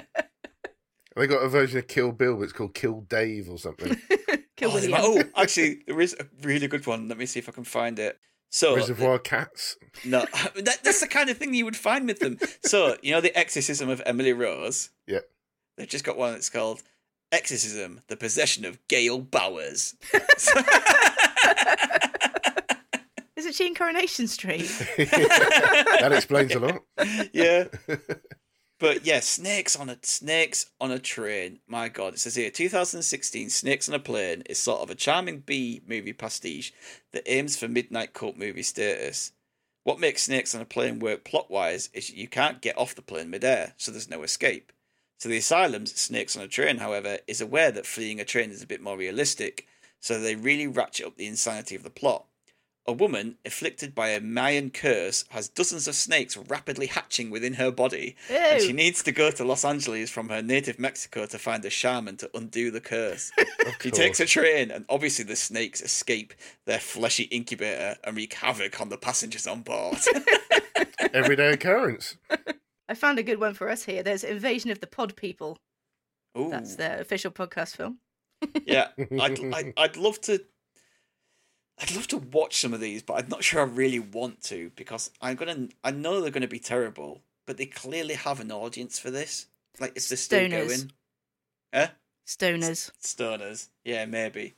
[1.17, 3.97] They got a version of Kill Bill, but it's called Kill Dave or something.
[4.57, 7.09] Kill oh, there oh, actually, there is a really good one.
[7.09, 8.19] Let me see if I can find it.
[8.55, 9.77] So, Reservoir Cats.
[10.05, 10.21] no,
[10.55, 12.39] that, that's the kind of thing you would find with them.
[12.65, 14.91] So, you know, the exorcism of Emily Rose.
[15.09, 15.29] Yep.
[15.77, 16.85] They've just got one that's called
[17.33, 19.97] Exorcism: The Possession of Gail Bowers.
[23.35, 24.69] Isn't she in Coronation Street?
[24.99, 26.85] that explains a lot.
[27.33, 27.65] yeah.
[28.85, 31.61] But yeah, snakes on a snakes on a train.
[31.67, 35.39] My God, it says here, 2016, Snakes on a Plane is sort of a charming
[35.39, 36.71] B movie pastiche
[37.13, 39.33] that aims for midnight cult movie status.
[39.85, 43.01] What makes Snakes on a Plane work plot wise is you can't get off the
[43.01, 44.71] plane midair, so there's no escape.
[45.17, 48.63] So the asylum's Snakes on a Train, however, is aware that fleeing a train is
[48.63, 49.67] a bit more realistic,
[49.99, 52.27] so they really ratchet up the insanity of the plot.
[52.87, 57.71] A woman afflicted by a Mayan curse has dozens of snakes rapidly hatching within her
[57.71, 61.65] body, and she needs to go to Los Angeles from her native Mexico to find
[61.65, 63.33] a shaman to undo the curse.
[63.81, 66.35] she takes a train, and obviously the snakes escape
[66.67, 69.97] their fleshy incubator and wreak havoc on the passengers on board.
[71.15, 72.17] Everyday occurrence.
[72.89, 74.03] I found a good one for us here.
[74.03, 75.57] There's Invasion of the Pod People.
[76.37, 77.99] Ooh, That's their official podcast film.
[78.67, 78.89] yeah.
[78.99, 80.45] I'd, I'd, I'd love to.
[81.81, 84.71] I'd love to watch some of these, but I'm not sure I really want to
[84.77, 85.69] because I'm gonna.
[85.83, 89.47] I know they're gonna be terrible, but they clearly have an audience for this.
[89.81, 90.69] Like, if they're still Stoners.
[90.69, 90.93] going,
[91.73, 91.89] eh?
[92.27, 92.91] Stoners.
[93.03, 94.55] Stoners, yeah, maybe.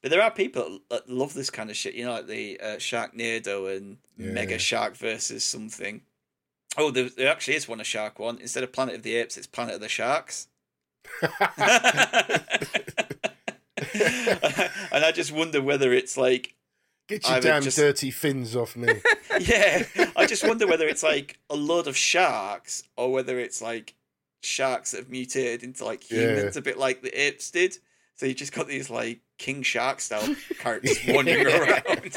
[0.00, 1.94] But there are people that love this kind of shit.
[1.94, 4.32] You know, like the uh, Sharknado and Yeah.
[4.32, 6.00] Mega Shark versus something.
[6.76, 8.38] Oh, there, there actually is one a shark one.
[8.38, 10.48] Instead of Planet of the Apes, it's Planet of the Sharks.
[14.92, 16.54] and I just wonder whether it's like,
[17.06, 18.88] Get your damn just- dirty fins off me.
[19.40, 19.84] yeah,
[20.16, 23.94] I just wonder whether it's like a load of sharks or whether it's like
[24.42, 27.76] sharks that have mutated into like humans, a bit like the apes did.
[28.16, 32.12] So you just got these like king shark style characters wandering around.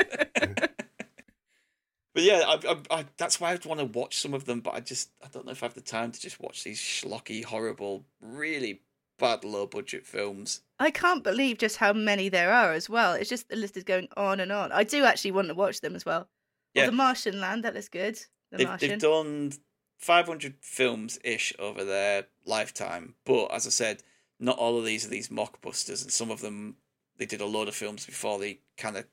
[2.14, 4.74] but yeah, I, I, I, that's why I'd want to watch some of them, but
[4.74, 7.44] I just I don't know if I have the time to just watch these schlocky,
[7.44, 8.82] horrible, really
[9.18, 10.62] bad low budget films.
[10.80, 13.14] I can't believe just how many there are as well.
[13.14, 14.72] It's just the list is going on and on.
[14.72, 16.30] I do actually want to watch them as well.
[16.74, 16.84] Yeah.
[16.84, 18.16] Well, the Martian Land, that looks good.
[18.52, 18.90] The They've, Martian.
[18.90, 19.54] they've done
[19.98, 24.04] 500 films ish over their lifetime, but as I said,
[24.40, 26.78] not all of these are these mockbusters, and some of them
[27.18, 29.06] they did a load of films before they kind of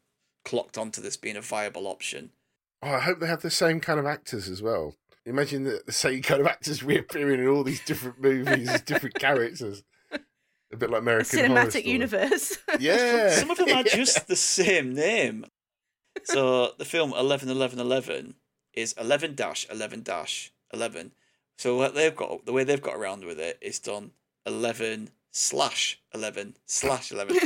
[0.44, 2.30] clocked onto this being a viable option.
[2.82, 4.94] Oh, I hope they have the same kind of actors as well.
[5.24, 9.14] Imagine the, the same kind of actors reappearing in all these different movies as different
[9.18, 9.82] characters.
[10.74, 11.88] A bit like A American Horror cinematic Story.
[11.88, 12.58] universe.
[12.80, 13.30] Yeah.
[13.30, 13.82] Some of them are Yeah.
[13.96, 15.46] just the same name.
[16.24, 18.34] So the film 11 11 11
[18.72, 20.04] is 11 11
[20.72, 21.12] 11,
[21.58, 24.10] So what they've got, the way they've got around with it is done
[24.46, 27.36] eleven slash eleven slash eleven.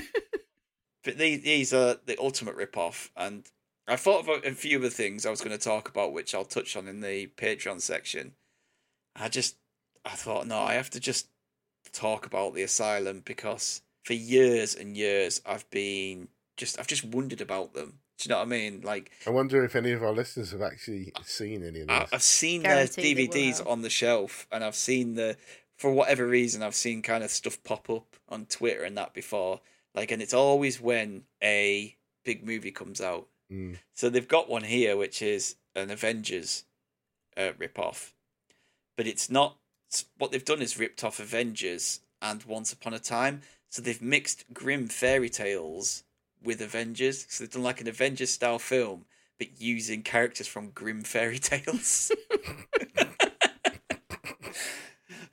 [1.04, 3.44] but these these are the ultimate rip off, and
[3.86, 6.34] I thought of a few of the things I was going to talk about, which
[6.34, 8.32] I'll touch on in the Patreon section.
[9.16, 9.56] I just,
[10.04, 11.28] I thought, no, I have to just
[11.92, 17.40] talk about the asylum because for years and years I've been just, I've just wondered
[17.40, 17.98] about them.
[18.18, 18.80] Do you know what I mean?
[18.82, 22.12] Like, I wonder if any of our listeners have actually seen any of I, this.
[22.12, 25.36] I've seen Guaranteed their DVDs on the shelf, and I've seen the,
[25.76, 29.60] for whatever reason, I've seen kind of stuff pop up on Twitter and that before.
[29.94, 33.28] Like, and it's always when a big movie comes out.
[33.52, 33.78] Mm.
[33.94, 36.64] So they've got one here, which is an Avengers
[37.36, 38.14] uh, rip off,
[38.96, 39.56] but it's not.
[40.18, 43.42] What they've done is ripped off Avengers and Once Upon a Time.
[43.70, 46.04] So they've mixed grim fairy tales
[46.42, 47.26] with Avengers.
[47.28, 49.04] So they've done like an Avengers style film,
[49.38, 52.10] but using characters from grim fairy tales.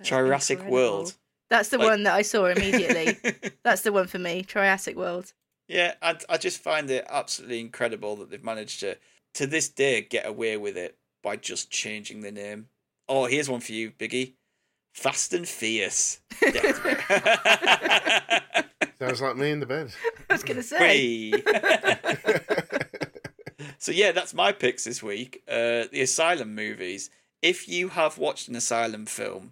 [0.01, 0.75] Jurassic Incredible.
[0.77, 1.15] World.
[1.49, 3.17] That's the Like- one that I saw immediately.
[3.63, 4.41] That's the one for me.
[4.43, 5.33] Triassic World.
[5.67, 8.97] Yeah, I I just find it absolutely incredible that they've managed to
[9.35, 12.67] to this day get away with it by just changing the name.
[13.07, 14.33] Oh, here's one for you, Biggie.
[14.95, 16.21] Fast and Fierce.
[16.41, 16.99] Death Rip.
[18.97, 19.91] Sounds like me in the bed.
[20.29, 21.31] I was going to say.
[21.31, 21.43] Hey.
[23.77, 25.43] so yeah, that's my picks this week.
[25.47, 27.09] Uh, the Asylum movies.
[27.41, 29.51] If you have watched an Asylum film,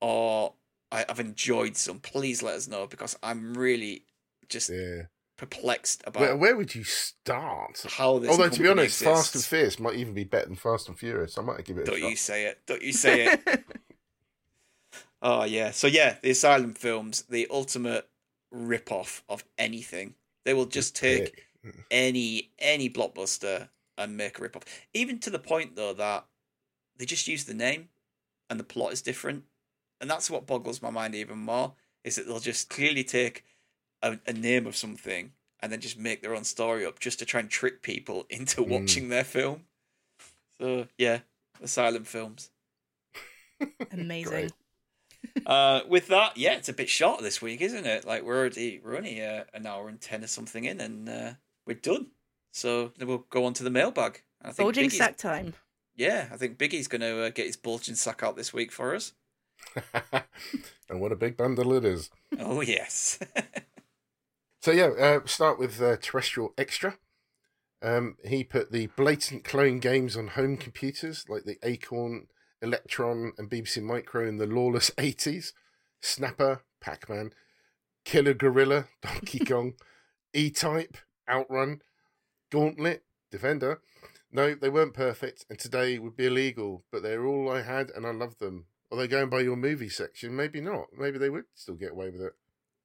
[0.00, 0.54] or
[0.90, 4.06] I, I've enjoyed some, please let us know because I'm really
[4.48, 5.02] just Yeah.
[5.36, 7.84] perplexed about Where, where would you start?
[7.90, 8.30] how this.
[8.30, 9.44] Although, to be company honest, Fast and.
[9.44, 11.36] Fierce might even be better than Fast and Furious.
[11.38, 12.10] I might give it a Don't shot.
[12.10, 12.60] you say it.
[12.66, 13.64] Don't you say it.
[15.22, 15.70] oh, yeah.
[15.70, 18.08] So, yeah, the Asylum films, the ultimate
[18.50, 20.14] rip off of anything.
[20.44, 21.46] They will just take
[21.90, 24.64] any any blockbuster and make a rip off.
[24.92, 26.26] Even to the point, though, that
[26.96, 27.88] they just use the name
[28.50, 29.44] and the plot is different.
[30.00, 31.74] And that's what boggles my mind even more
[32.04, 33.44] is that they'll just clearly take
[34.02, 37.24] a, a name of something and then just make their own story up just to
[37.24, 38.68] try and trick people into Mm.
[38.68, 39.62] watching their film.
[40.60, 41.20] So, yeah,
[41.62, 42.50] Asylum films.
[43.92, 44.50] Amazing.
[45.46, 48.04] Uh, with that, yeah, it's a bit short this week, isn't it?
[48.04, 51.32] Like we're already we're only uh, an hour and ten or something in, and uh,
[51.66, 52.08] we're done.
[52.52, 54.22] So then we'll go on to the mailbag.
[54.40, 55.54] And I think Bulging Biggie's- sack time.
[55.94, 58.94] Yeah, I think Biggie's going to uh, get his bulging sack out this week for
[58.94, 59.12] us.
[60.88, 62.10] and what a big bundle it is.
[62.40, 63.18] Oh yes,
[64.60, 66.96] So yeah, uh, start with uh, terrestrial extra.
[67.82, 72.28] Um, he put the blatant clone games on home computers like the Acorn,
[72.62, 75.52] Electron, and BBC Micro in the lawless eighties.
[76.00, 77.32] Snapper, Pac-Man,
[78.04, 79.74] Killer Gorilla, Donkey Kong,
[80.34, 80.96] E-Type,
[81.28, 81.80] Outrun,
[82.50, 83.80] Gauntlet, Defender.
[84.32, 86.84] No, they weren't perfect, and today would be illegal.
[86.90, 88.64] But they're all I had, and I love them.
[88.90, 90.86] Although going by your movie section, maybe not.
[90.98, 92.32] Maybe they would still get away with it.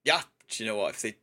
[0.03, 0.21] yeah.
[0.49, 0.91] Do you know what?
[0.91, 1.15] If they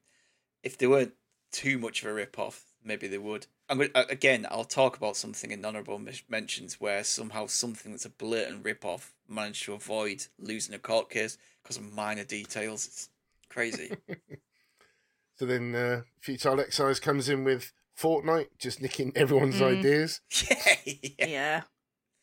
[0.62, 1.14] if they weren't
[1.52, 3.46] too much of a rip off, maybe they would.
[3.68, 4.46] I'm going to, again.
[4.50, 8.84] I'll talk about something in honourable men- mentions where somehow something that's a blatant rip
[8.84, 12.86] off managed to avoid losing a court case because of minor details.
[12.86, 13.08] It's
[13.48, 13.96] crazy.
[15.36, 19.78] So then uh, Futile Excise comes in with Fortnite, just nicking everyone's Mm.
[19.78, 20.20] ideas.
[20.48, 20.76] yeah,
[21.18, 21.26] yeah.
[21.26, 21.62] Yeah.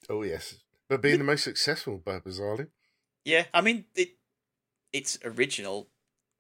[0.09, 0.55] Oh, yes.
[0.88, 2.68] But being the most successful, by bizarrely.
[3.26, 4.11] Yeah, I mean, it,
[4.93, 5.89] its original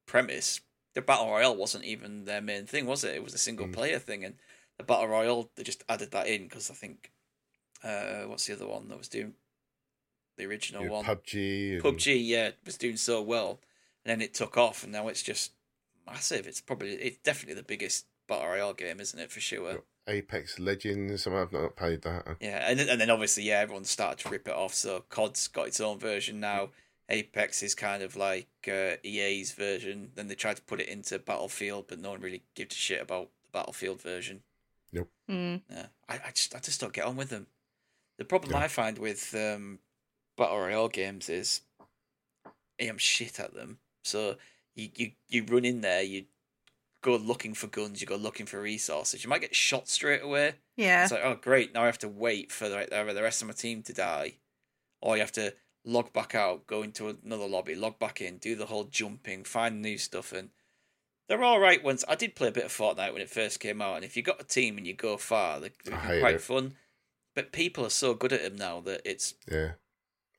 [0.05, 0.61] premise,
[0.93, 3.15] the battle royale wasn't even their main thing, was it?
[3.15, 3.73] It was a single Mm.
[3.73, 4.35] player thing, and
[4.81, 7.11] the battle royale they just added that in because I think,
[7.83, 9.33] uh, what's the other one that was doing
[10.37, 11.05] the original know, one?
[11.05, 11.73] PUBG.
[11.73, 13.59] And, PUBG, yeah, was doing so well,
[14.03, 15.51] and then it took off, and now it's just
[16.05, 16.47] massive.
[16.47, 19.31] It's probably it's definitely the biggest battle royale game, isn't it?
[19.31, 19.83] For sure.
[20.07, 21.27] Apex Legends.
[21.27, 22.37] I've not played that.
[22.39, 24.73] Yeah, and then, and then obviously, yeah, everyone started to rip it off.
[24.73, 26.69] So COD's got its own version now.
[27.09, 30.11] Apex is kind of like uh, EA's version.
[30.15, 33.01] Then they tried to put it into Battlefield, but no one really gives a shit
[33.01, 34.41] about the Battlefield version.
[35.29, 35.61] Mm.
[35.69, 37.47] Yeah, I, I just I just don't get on with them.
[38.17, 38.59] The problem Yeah.
[38.59, 39.79] I find with um,
[40.37, 41.61] battle royale games is
[42.45, 43.79] I am shit at them.
[44.03, 44.35] So
[44.75, 46.25] you, you you run in there, you
[47.01, 49.23] go looking for guns, you go looking for resources.
[49.23, 50.55] You might get shot straight away.
[50.75, 51.03] Yeah.
[51.03, 53.53] It's like, oh great, now I have to wait for the, the rest of my
[53.53, 54.35] team to die,
[55.01, 55.53] or you have to
[55.83, 59.81] log back out, go into another lobby, log back in, do the whole jumping, find
[59.81, 60.49] new stuff, and
[61.31, 61.81] they're all right.
[61.81, 64.17] Once I did play a bit of Fortnite when it first came out, and if
[64.17, 66.41] you got a team and you go far, they- they're quite it.
[66.41, 66.75] fun.
[67.33, 69.73] But people are so good at them now that it's Yeah.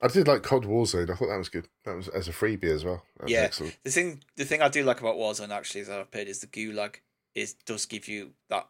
[0.02, 1.08] I did like COD Warzone.
[1.10, 1.68] I thought that was good.
[1.84, 3.06] That was as a freebie as well.
[3.26, 3.40] Yeah.
[3.40, 3.78] excellent.
[3.84, 4.22] the thing.
[4.36, 6.96] The thing I do like about Warzone actually, as I've played, is the gulag.
[7.34, 8.68] Is does give you that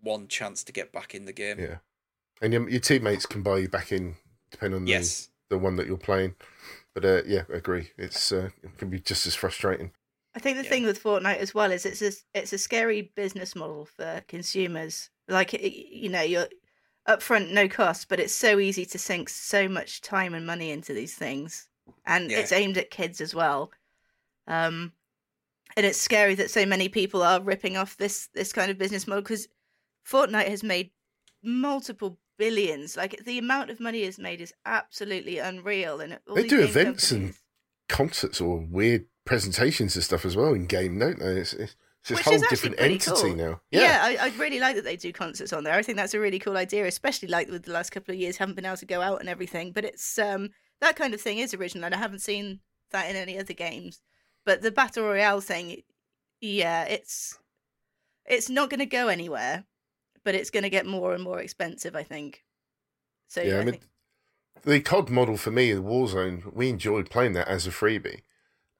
[0.00, 1.60] one chance to get back in the game.
[1.60, 1.76] Yeah.
[2.40, 4.16] And your, your teammates can buy you back in
[4.50, 5.28] depending on Yes.
[5.48, 6.34] the, the one that you're playing.
[6.94, 7.92] But uh, yeah, I agree.
[7.96, 9.92] It's uh, it can be just as frustrating.
[10.34, 10.70] I think the Yeah.
[10.70, 15.10] thing with Fortnite as well is it's a, it's a scary business model for consumers.
[15.28, 16.48] Like you know, you're
[17.08, 20.92] upfront, no cost, but it's so easy to sink so much time and money into
[20.94, 21.68] these things,
[22.06, 22.38] and Yeah.
[22.38, 23.72] it's aimed at kids as well.
[24.46, 24.92] Um,
[25.76, 29.06] and it's scary that so many people are ripping off this this kind of business
[29.06, 29.48] model because
[30.06, 30.90] Fortnite has made
[31.42, 32.96] multiple billions.
[32.96, 37.12] Like the amount of money it's made is absolutely unreal, and all They do events
[37.12, 37.34] and
[37.88, 41.40] Concerts or weird presentations and stuff as well in game, don't they?
[41.40, 43.36] It's, it's, it's this Which whole different entity cool.
[43.36, 43.60] now.
[43.70, 45.74] Yeah, I, I really like that they do concerts on there.
[45.74, 48.36] I think that's a really cool idea, especially like with the last couple of years
[48.38, 49.70] haven't been able to go out and everything.
[49.72, 50.50] But it's um
[50.80, 54.00] that kind of thing is original, and I haven't seen that in any other games.
[54.44, 55.82] But the battle royale thing,
[56.40, 57.38] yeah, it's
[58.26, 59.64] it's not going to go anywhere,
[60.24, 61.94] but it's going to get more and more expensive.
[61.94, 62.42] I think.
[63.28, 63.84] So Yeah, I I mean, think,
[64.64, 68.22] the COD model for me, the Warzone, we enjoyed playing that as a freebie,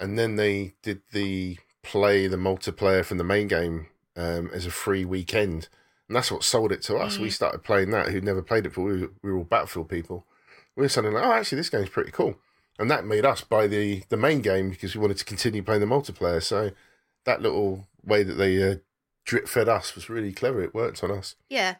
[0.02, 4.70] and then they did the play the multiplayer from the main game um, as a
[4.70, 5.68] free weekend,
[6.08, 7.18] and that's what sold it to us.
[7.18, 7.32] We Mm.
[7.32, 8.08] started playing that.
[8.08, 8.84] Who'd never played it before?
[8.84, 10.26] We were, we were all Battlefield people.
[10.76, 12.36] We were suddenly like, oh, actually, this game's pretty cool,
[12.78, 15.80] and that made us buy the the main game because we wanted to continue playing
[15.80, 16.42] the multiplayer.
[16.42, 16.72] So
[17.24, 18.76] that little way that they uh,
[19.24, 20.62] drip fed us was really clever.
[20.62, 21.36] It worked on us.
[21.48, 21.76] yeah.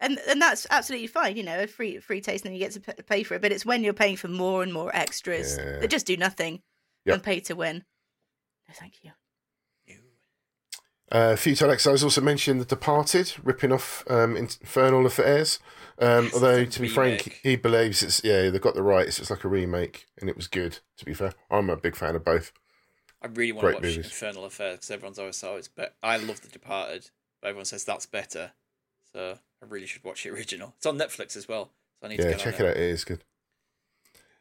[0.00, 2.70] And, and that's absolutely fine, you know, a free free taste, and then you get
[2.80, 3.42] to pay for it.
[3.42, 5.80] But it's when you're paying for more and more extras Yeah.
[5.80, 6.62] that just do nothing
[7.08, 7.14] Yep.
[7.14, 7.84] and pay to win.
[8.68, 9.10] No, thank you.
[11.10, 15.58] Uh, Futile Exiles also mentioned The Departed, ripping off um, Infernal Affairs.
[15.98, 19.18] Um, although, to be frank, he believes it's, yeah, they've got the rights.
[19.18, 21.32] It's like a remake, and it was good, to be fair.
[21.50, 22.52] I'm a big fan of both.
[23.22, 24.04] I really want Great to watch movies.
[24.04, 27.10] Infernal Affairs because everyone's always said it's but I love The Departed,
[27.40, 28.52] but everyone says that's better.
[29.12, 30.74] So I really should watch the original.
[30.76, 31.70] It's on Netflix as well.
[32.00, 32.76] So I need to Yeah, get check on it out.
[32.76, 33.24] It is good.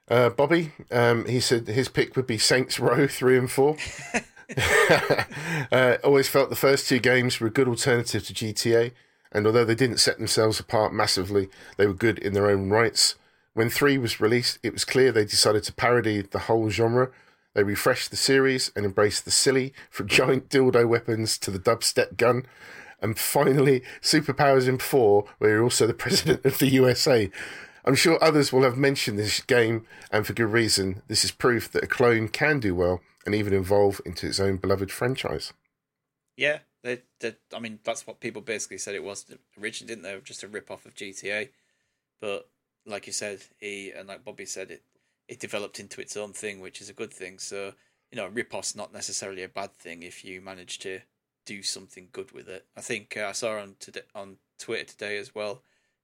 [0.09, 3.77] Uh, Bobby, um, he said his pick would be Saints Row 3 and 4.
[5.71, 8.91] uh, always felt the first two games were a good alternative to GTA,
[9.33, 13.15] and although they didn't set themselves apart massively, they were good in their own rights.
[13.53, 17.09] When 3 was released, it was clear they decided to parody the whole genre.
[17.53, 22.15] They refreshed the series and embraced the silly, from giant dildo weapons to the dubstep
[22.15, 22.45] gun.
[23.01, 27.29] And finally, superpowers in 4, where you're also the president of the USA.
[27.87, 31.03] I'm sure others will have mentioned this game, and for good reason.
[31.07, 34.57] This is proof that a clone can do well and even evolve into its own
[34.57, 35.53] beloved franchise.
[36.35, 39.25] Yeah, they, they, I mean that's what people basically said it was
[39.57, 40.19] originally, didn't they?
[40.21, 41.47] Just a rip off of GTA,
[42.19, 42.49] but
[42.85, 44.83] like you said, he and like Bobby said, it
[45.29, 47.39] it developed into its own thing, which is a good thing.
[47.39, 47.71] So
[48.11, 50.99] you know, rip off's not necessarily a bad thing if you manage to
[51.45, 52.65] do something good with it.
[52.75, 55.61] I think uh, I saw on today on Twitter today as well.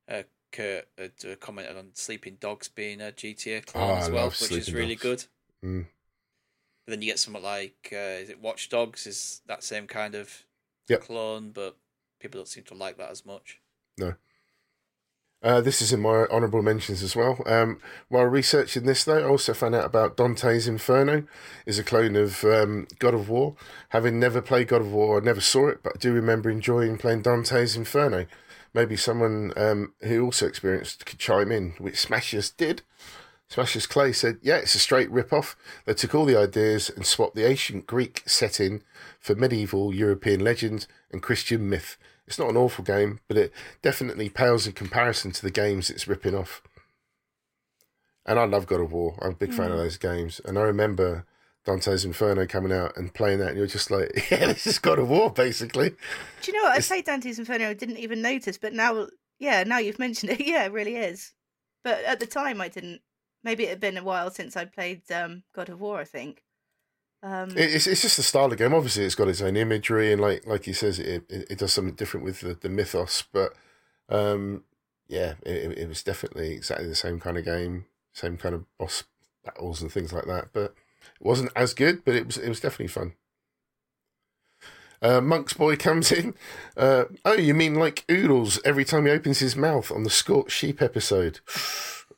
[0.09, 0.23] Uh,
[0.53, 4.51] Kurt had uh, commented on Sleeping Dogs being a GTA clone Oh, as well, which
[4.51, 5.01] is really Dogs.
[5.01, 5.25] good.
[5.65, 5.85] Mm.
[6.85, 9.05] But then you get something like uh, is it Watch Dogs?
[9.05, 10.45] Is that same kind of
[10.87, 11.01] Yep.
[11.01, 11.51] clone?
[11.51, 11.75] But
[12.19, 13.59] people don't seem to like that as much.
[13.97, 14.15] No.
[15.41, 17.41] Uh, this is in my honourable mentions as well.
[17.45, 21.23] Um, while researching this, though, I also found out about Dante's Inferno
[21.65, 23.55] is a clone of um, God of War.
[23.89, 26.97] Having never played God of War, I never saw it, but I do remember enjoying
[26.97, 28.25] playing Dante's Inferno.
[28.73, 32.81] Maybe someone um, who also experienced could chime in, which Smashers did.
[33.47, 35.55] Smashers Clay said, "Yeah, it's a straight rip-off.
[35.85, 38.81] They took all the ideas and swapped the ancient Greek setting
[39.19, 41.97] for medieval European legend and Christian myth.
[42.25, 46.07] It's not an awful game, but it definitely pales in comparison to the games it's
[46.07, 46.63] ripping off.
[48.25, 49.19] And I love God of War.
[49.21, 50.39] I'm a big fan of those games.
[50.45, 51.25] And I remember
[51.65, 54.99] Dante's Inferno coming out and playing that, and you're just like, yeah, this is God
[54.99, 55.89] of War, basically.
[56.41, 56.77] Do you know what?
[56.77, 57.69] I played Dante's Inferno.
[57.69, 59.07] I didn't even notice, but now,
[59.39, 60.39] yeah, now you've mentioned it.
[60.45, 61.33] Yeah, it really is.
[61.83, 63.01] But at the time, I didn't.
[63.43, 65.99] Maybe it had been a while since I played um, God of War.
[65.99, 66.43] I think.
[67.21, 68.73] Um, It's, it's just the style of the game.
[68.73, 71.73] Obviously, it's got its own imagery, and like like he says, it it, it does
[71.73, 73.23] something different with the, the mythos.
[73.31, 73.53] But
[74.09, 74.63] um,
[75.07, 79.03] yeah, it, it was definitely exactly the same kind of game, same kind of boss
[79.43, 80.49] battles and things like that.
[80.53, 80.73] But
[81.19, 83.13] it wasn't as good, but it was it was definitely fun.
[85.01, 86.33] Uh, Monk's boy comes in.
[86.77, 90.51] Uh, oh, you mean like oodles every time he opens his mouth on the Scorched
[90.51, 91.41] Sheep episode?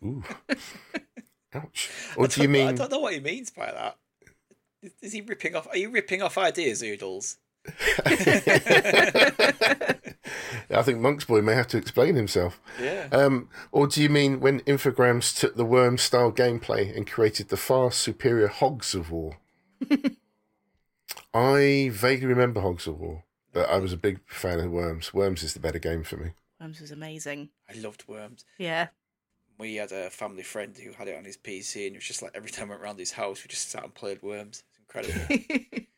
[0.04, 0.24] Ooh,
[1.54, 1.90] ouch.
[2.16, 3.98] Or do you don't I don't know what he means by that.
[4.84, 5.68] Is, is he ripping off?
[5.68, 7.38] Are you ripping off ideas, Oodles?
[10.70, 12.60] I think Monk's boy may have to explain himself.
[12.82, 13.08] Yeah.
[13.12, 17.58] Um, or do you mean when Infogrames took the Worm style gameplay and created the
[17.58, 19.38] far superior Hogs of War?
[21.34, 23.24] I vaguely remember Hogs of War,
[23.54, 25.14] but I was a big fan of Worms.
[25.14, 26.32] Worms is the better game for me.
[26.60, 27.50] Worms was amazing.
[27.70, 28.46] I loved Worms.
[28.58, 28.88] Yeah.
[29.58, 32.22] We had a family friend who had it on his PC, and it was just
[32.22, 34.64] like every time we went around his house, we just sat and played Worms.
[34.70, 35.86] It's incredible.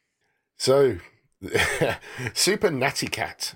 [0.58, 0.98] So,
[2.34, 3.54] Super Natty Cat,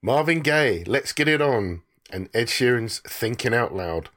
[0.00, 4.10] Marvin Gaye, Let's Get It On, and Ed Sheeran's Thinking Out Loud.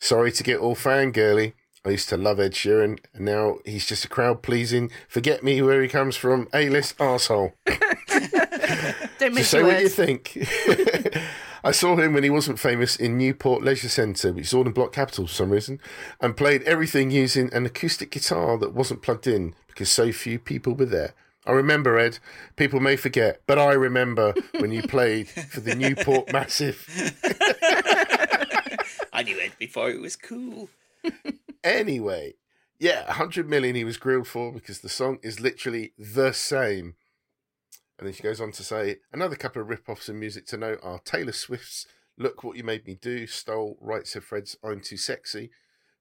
[0.00, 1.52] Sorry to get all fangirly.
[1.84, 5.62] I used to love Ed Sheeran, and now he's just a crowd pleasing, forget me
[5.62, 7.52] where he comes from, A list arsehole.
[7.66, 10.36] Don't Just miss say your what you think.
[11.64, 14.72] I saw him when he wasn't famous in Newport Leisure Centre, which is all in
[14.72, 15.78] Block Capital for some reason,
[16.20, 20.74] and played everything using an acoustic guitar that wasn't plugged in because so few people
[20.74, 21.14] were there.
[21.46, 22.18] I remember, Ed.
[22.56, 26.86] People may forget, but I remember when you played for the Newport Massive.
[29.12, 30.68] I knew Ed before it was cool.
[31.64, 32.34] Anyway,
[32.78, 36.94] yeah, 100 million he was grilled for because the song is literally the same.
[37.98, 40.78] And then she goes on to say, another couple of rip-offs in music to note
[40.82, 41.86] are Taylor Swift's
[42.16, 45.50] Look What You Made Me Do, stole Right Said Fred's I'm Too Sexy.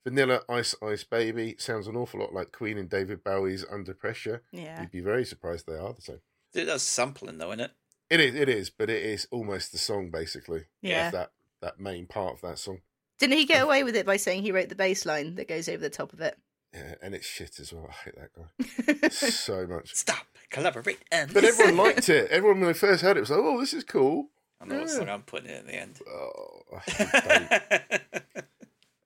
[0.06, 4.44] Vanilla Ice Ice Baby sounds an awful lot like Queen and David Bowie's Under Pressure.
[4.52, 4.82] Yeah.
[4.82, 6.22] You'd be very surprised they are the same.
[6.54, 7.72] That's sampling though, isn't it?
[8.10, 10.66] It is, it is, but it is almost the song basically.
[10.82, 11.12] Yeah.
[11.12, 11.32] That
[11.62, 12.80] that main part of that song.
[13.20, 15.68] Didn't he get away with it by saying he wrote the bass line that goes
[15.68, 16.38] over the top of it?
[16.74, 17.90] Yeah, and it's shit as well.
[17.90, 19.94] I hate that guy so much.
[19.96, 21.34] Stop, collaborate, and.
[21.34, 22.30] But everyone liked it.
[22.30, 24.30] Everyone, when they first heard it, was like, "Oh, this is cool."
[24.62, 26.00] I know what song I'm putting it in at the end.
[26.08, 28.44] Oh, I hate Dave.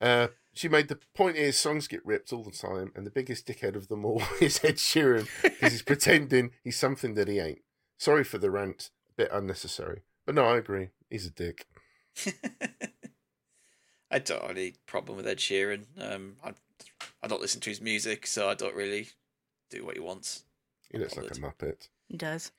[0.00, 3.46] uh, she made the point is songs get ripped all the time, and the biggest
[3.46, 7.62] dickhead of them all is Ed Sheeran because he's pretending he's something that he ain't.
[7.98, 10.90] Sorry for the rant, a bit unnecessary, but no, I agree.
[11.10, 11.66] He's a dick.
[14.10, 15.86] I don't have any problem with Ed Sheeran.
[15.98, 16.52] Um, I,
[17.22, 19.08] I don't listen to his music, so I don't really
[19.70, 20.44] do what he wants.
[20.90, 21.88] He looks like a muppet.
[22.08, 22.52] He does.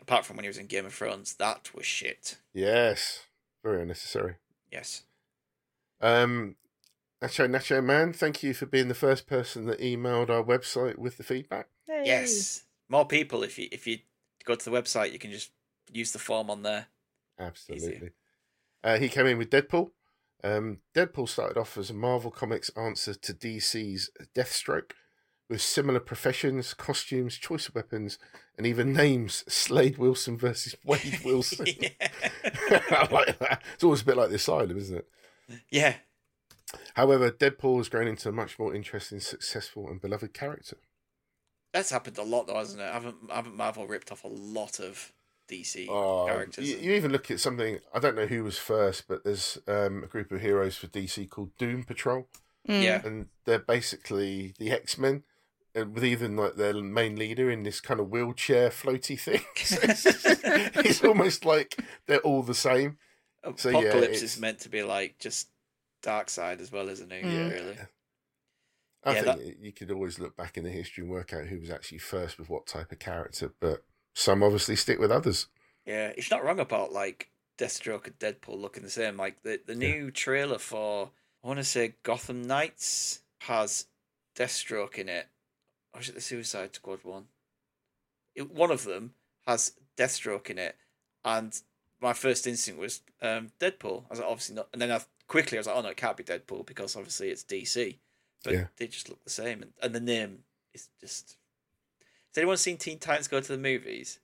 [0.00, 2.38] Apart from when he was in Game of Thrones, that was shit.
[2.52, 3.26] Yes,
[3.62, 4.36] very unnecessary.
[4.72, 5.02] Yes.
[6.00, 6.56] Um,
[7.22, 11.16] Nacho Nacho Man, thank you for being the first person that emailed our website with
[11.16, 11.68] the feedback.
[11.86, 12.04] Hey.
[12.06, 12.64] Yes.
[12.88, 13.42] More people.
[13.42, 13.98] If you if you
[14.44, 15.50] go to the website, you can just
[15.92, 16.86] use the form on there.
[17.38, 18.10] Absolutely.
[18.82, 19.90] Uh, he came in with Deadpool.
[20.44, 24.92] Um, Deadpool started off as a Marvel Comics answer to DC's Deathstroke,
[25.50, 28.18] with similar professions, costumes, choice of weapons,
[28.56, 31.66] and even names Slade Wilson versus Wade Wilson.
[32.00, 33.62] I like that.
[33.74, 35.08] It's always a bit like the Asylum, isn't it?
[35.70, 35.94] yeah.
[36.94, 40.76] However, Deadpool has grown into a much more interesting, successful, and beloved character.
[41.72, 42.92] That's happened a lot, though, hasn't it?
[42.92, 45.12] Haven't haven't Marvel ripped off a lot of
[45.50, 46.68] DC Oh, characters?
[46.68, 50.04] you, you even look at something, I don't know who was first, but there's um,
[50.04, 52.28] a group of heroes for DC called Doom Patrol.
[52.68, 52.82] Mm.
[52.82, 53.00] yeah.
[53.04, 55.22] and they're basically the X Men,
[55.74, 59.40] and with even like their main leader in this kind of wheelchair floaty thing.
[59.56, 60.04] So it's,
[60.86, 62.98] it's almost like they're all the same.
[63.56, 65.48] So, yeah, Apocalypse is meant to be like just
[66.02, 67.24] Darkseid as well, isn't it?
[67.24, 67.50] Mm.
[67.50, 67.78] Really.
[69.04, 71.60] I Yeah, think you could always look back in the history and work out who
[71.60, 73.84] was actually first with what type of character, but
[74.14, 75.46] some obviously stick with others.
[75.86, 79.16] Yeah, it's not wrong about like Deathstroke and Deadpool looking the same.
[79.16, 81.10] Like the the new trailer for
[81.42, 83.86] I want to say Gotham Knights has
[84.36, 85.28] Deathstroke in it.
[85.94, 87.26] Or is it the Suicide Squad one?
[88.34, 89.14] It, one of them
[89.46, 90.76] has Deathstroke in it,
[91.24, 91.58] and
[92.00, 94.04] my first instinct was um, Deadpool.
[94.04, 95.96] I was like, obviously not, and then I quickly I was like, oh no, it
[95.96, 97.98] can't be Deadpool because obviously it's DC.
[98.44, 98.66] But Yeah.
[98.76, 100.38] they just look the same, and, and the name
[100.74, 101.36] is just.
[102.34, 104.18] Has anyone seen Teen Titans go to the movies?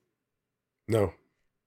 [0.88, 1.14] No.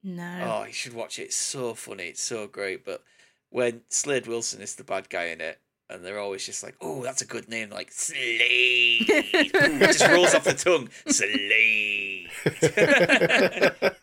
[0.03, 0.61] No.
[0.61, 1.23] Oh, you should watch it.
[1.23, 2.03] It's so funny.
[2.05, 2.85] It's so great.
[2.85, 3.03] But
[3.49, 5.59] when Slade Wilson is the bad guy in it,
[5.89, 8.17] and they're always just like, "Oh, that's a good name," like Slade.
[9.09, 10.89] it just rolls off the tongue.
[11.07, 12.29] Slade.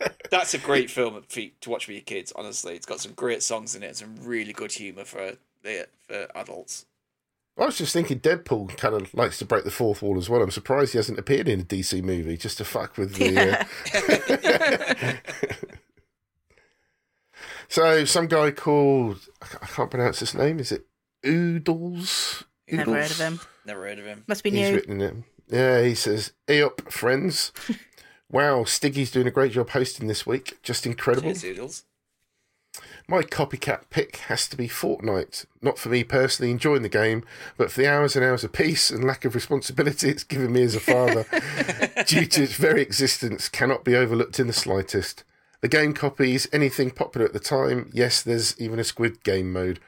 [0.30, 2.32] that's a great film for to watch with your kids.
[2.34, 3.88] Honestly, it's got some great songs in it.
[3.88, 5.32] and Some really good humor for
[5.62, 6.86] for adults.
[7.56, 10.42] I was just thinking Deadpool kind of likes to break the fourth wall as well.
[10.42, 13.64] I'm surprised he hasn't appeared in a DC movie just to fuck with the.
[15.12, 15.14] Uh...
[17.68, 20.58] so some guy called I can't pronounce his name.
[20.58, 20.86] Is it
[21.24, 22.44] Oodles?
[22.68, 23.40] Never heard of him.
[23.64, 24.24] Never heard of him.
[24.26, 24.66] Must be new.
[24.66, 25.14] He's written it.
[25.48, 27.52] Yeah, he says, "Hey up, friends!
[28.30, 30.58] wow, Stiggy's doing a great job hosting this week.
[30.62, 31.34] Just incredible.
[31.34, 31.84] Cheers,
[33.06, 35.46] My copycat pick has to be Fortnite.
[35.60, 37.24] Not for me personally enjoying the game,
[37.56, 40.62] but for the hours and hours of peace and lack of responsibility it's given me
[40.62, 41.24] as a father,
[42.06, 45.22] due to its very existence, cannot be overlooked in the slightest.
[45.60, 47.90] The game copies anything popular at the time.
[47.92, 49.80] Yes, there's even a Squid Game mode,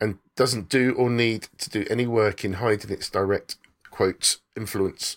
[0.00, 3.56] and doesn't do or need to do any work in hiding its direct
[3.90, 5.16] quotes influence.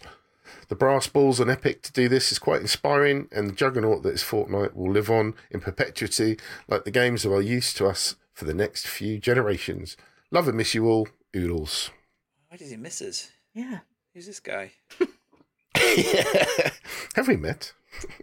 [0.70, 4.14] The brass balls and Epic to do this is quite inspiring, and the juggernaut that
[4.14, 6.38] is Fortnite will live on in perpetuity,
[6.68, 9.98] like the games of our use to us for the next few generations.
[10.30, 11.90] Love and miss you all, Oodles.
[12.50, 13.32] Why does he miss us?
[13.54, 13.80] Yeah.
[14.14, 14.72] Who's this guy?
[15.76, 16.70] yeah.
[17.16, 17.74] Have we met?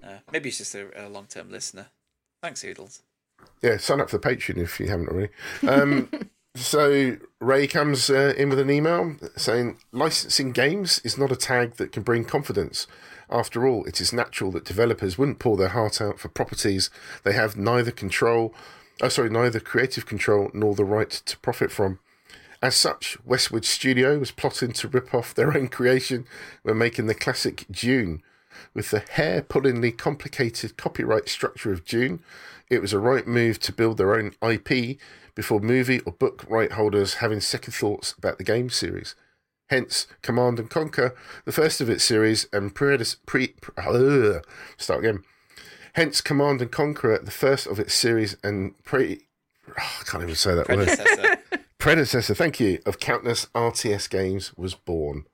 [0.02, 1.88] Uh, maybe he's just a, a long term listener.
[2.42, 3.02] Thanks, Oodles.
[3.60, 5.32] Yeah, sign up for the Patreon if you haven't already.
[5.66, 6.08] Um,
[6.56, 11.76] so Ray comes uh, in with an email saying licensing games is not a tag
[11.76, 12.86] that can bring confidence.
[13.30, 16.90] After all, it is natural that developers wouldn't pour their heart out for properties
[17.24, 18.54] they have neither control,
[19.02, 21.98] oh sorry, neither creative control nor the right to profit from.
[22.62, 26.26] As such, Westwood Studio was plotting to rip off their own creation
[26.62, 28.22] when making the classic Dune.
[28.72, 32.20] With the hair pullingly complicated copyright structure of Dune,
[32.70, 34.98] it was a right move to build their own IP
[35.34, 39.14] before movie or book right holders having second thoughts about the game series.
[39.68, 41.14] Hence, Command and Conquer,
[41.44, 44.40] the first of its series, and predec- pre, uh,
[44.76, 45.24] start again.
[45.94, 49.22] Hence, Command and Conquer, the first of its series, and pre.
[49.68, 50.86] Oh, I can't even say that word.
[50.86, 51.36] Predecessor.
[51.78, 55.26] Predecessor, thank you, of countless RTS games was born.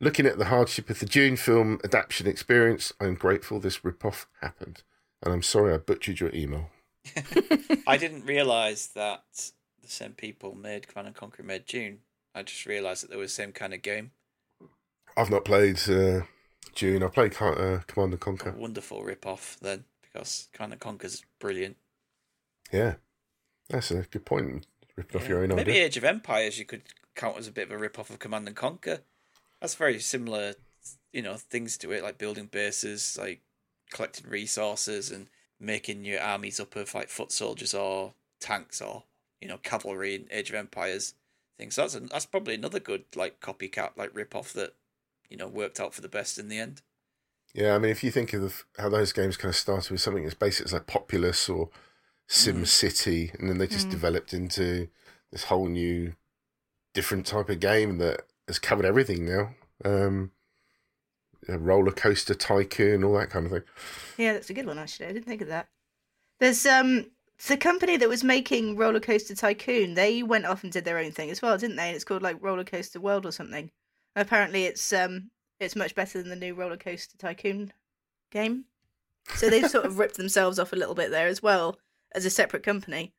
[0.00, 4.82] Looking at the hardship of the Dune film adaptation experience, I'm grateful this ripoff happened.
[5.22, 6.70] And I'm sorry I butchered your email.
[7.86, 9.24] I didn't realise that
[9.82, 11.98] the same people made Command and Conquer made Dune.
[12.34, 14.12] I just realised that they were the same kind of game.
[15.16, 16.22] I've not played uh,
[16.74, 17.02] Dune.
[17.02, 18.52] I played uh, Command and A Conquer.
[18.52, 21.76] wonderful rip off then, because Command and Conquer's brilliant.
[22.72, 22.94] Yeah,
[23.68, 24.66] that's a good point.
[24.96, 25.84] Ripping off your own Maybe idea.
[25.86, 26.82] Age of Empires you could
[27.14, 29.00] count as a bit of a rip off of Command and Conquer.
[29.60, 30.54] That's very similar,
[31.12, 33.40] you know, things to it, like building bases, like
[33.90, 35.26] collecting resources and
[35.58, 39.04] making your armies up of like foot soldiers or tanks or
[39.40, 41.14] you know cavalry in Age of Empires
[41.58, 41.74] things.
[41.74, 44.74] So that's a, that's probably another good like copycat like rip off that
[45.28, 46.82] you know worked out for the best in the end.
[47.52, 50.24] Yeah, I mean, if you think of how those games kind of started with something
[50.24, 51.68] as basic as like Populous or
[52.28, 53.90] Sim City, and then they just Mm.
[53.90, 54.86] developed into
[55.32, 56.14] this whole new,
[56.94, 59.54] different type of game that has covered everything now.
[59.84, 60.39] Um, a
[61.48, 63.62] roller coaster tycoon, all that kind of thing.
[64.16, 65.06] Yeah, that's a good one actually.
[65.06, 65.68] I didn't think of that.
[66.38, 67.06] There's um
[67.48, 69.94] the company that was making Roller Coaster Tycoon.
[69.94, 71.88] They went off and did their own thing as well, didn't they?
[71.88, 73.70] And it's called like Roller Coaster World or something.
[74.14, 77.72] Apparently, it's um it's much better than the new Roller Coaster Tycoon
[78.30, 78.64] game.
[79.34, 81.78] So they've sort of ripped themselves off a little bit there as well
[82.14, 83.12] as a separate company.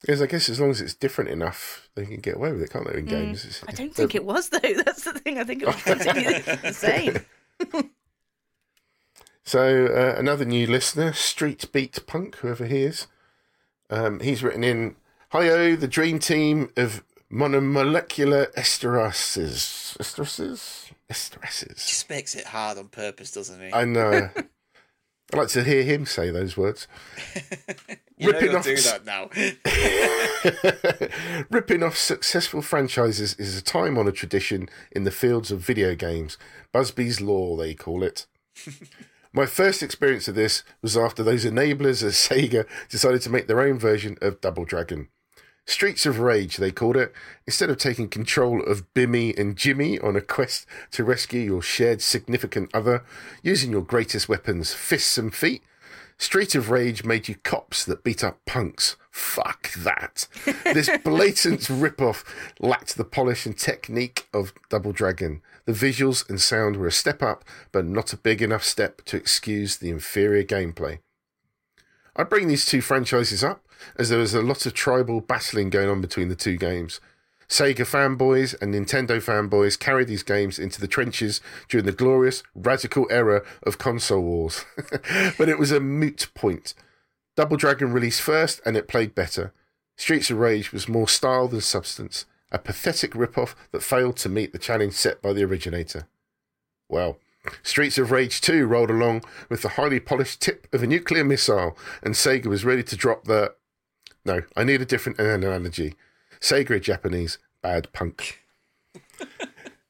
[0.00, 2.70] Because I guess as long as it's different enough, they can get away with it,
[2.70, 2.98] can't they?
[2.98, 3.10] In Mm.
[3.10, 4.58] games, It's- I don't think it was though.
[4.84, 5.38] That's the thing.
[5.38, 6.22] I think it was basically
[6.62, 7.90] the same.
[9.44, 13.06] So uh, another new listener, Street Beat Punk, whoever he is,
[13.88, 14.96] um, he's written in,
[15.30, 17.02] "Hi-oh, the dream team of
[17.32, 23.72] monomolecular esterases, esterases, esterases." Just makes it hard on purpose, doesn't he?
[23.72, 24.30] I know.
[25.32, 26.88] I'd like to hear him say those words.
[28.18, 29.30] you ripping off do that now.
[31.50, 36.36] Ripping off successful franchises is a time honoured tradition in the fields of video games.
[36.72, 38.26] Busby's Law, they call it.
[39.32, 43.60] My first experience of this was after those enablers at Sega decided to make their
[43.60, 45.08] own version of Double Dragon.
[45.70, 47.12] Streets of Rage, they called it.
[47.46, 52.02] Instead of taking control of Bimmy and Jimmy on a quest to rescue your shared
[52.02, 53.04] significant other,
[53.44, 55.62] using your greatest weapons, fists and feet,
[56.18, 58.96] Street of Rage made you cops that beat up punks.
[59.12, 60.26] Fuck that.
[60.64, 62.24] This blatant rip-off
[62.58, 65.40] lacked the polish and technique of Double Dragon.
[65.66, 69.16] The visuals and sound were a step up, but not a big enough step to
[69.16, 70.98] excuse the inferior gameplay.
[72.16, 73.64] I bring these two franchises up
[73.96, 77.00] as there was a lot of tribal battling going on between the two games.
[77.48, 83.08] Sega fanboys and Nintendo fanboys carried these games into the trenches during the glorious, radical
[83.10, 84.64] era of console wars.
[85.36, 86.74] but it was a moot point.
[87.36, 89.52] Double Dragon released first and it played better.
[89.96, 94.52] Streets of Rage was more style than substance, a pathetic rip-off that failed to meet
[94.52, 96.06] the challenge set by the originator.
[96.88, 97.18] Well,
[97.62, 101.76] Streets of Rage 2 rolled along with the highly polished tip of a nuclear missile,
[102.02, 103.54] and Sega was ready to drop the.
[104.24, 105.94] No, I need a different analogy.
[106.40, 108.40] Sega Japanese, bad punk.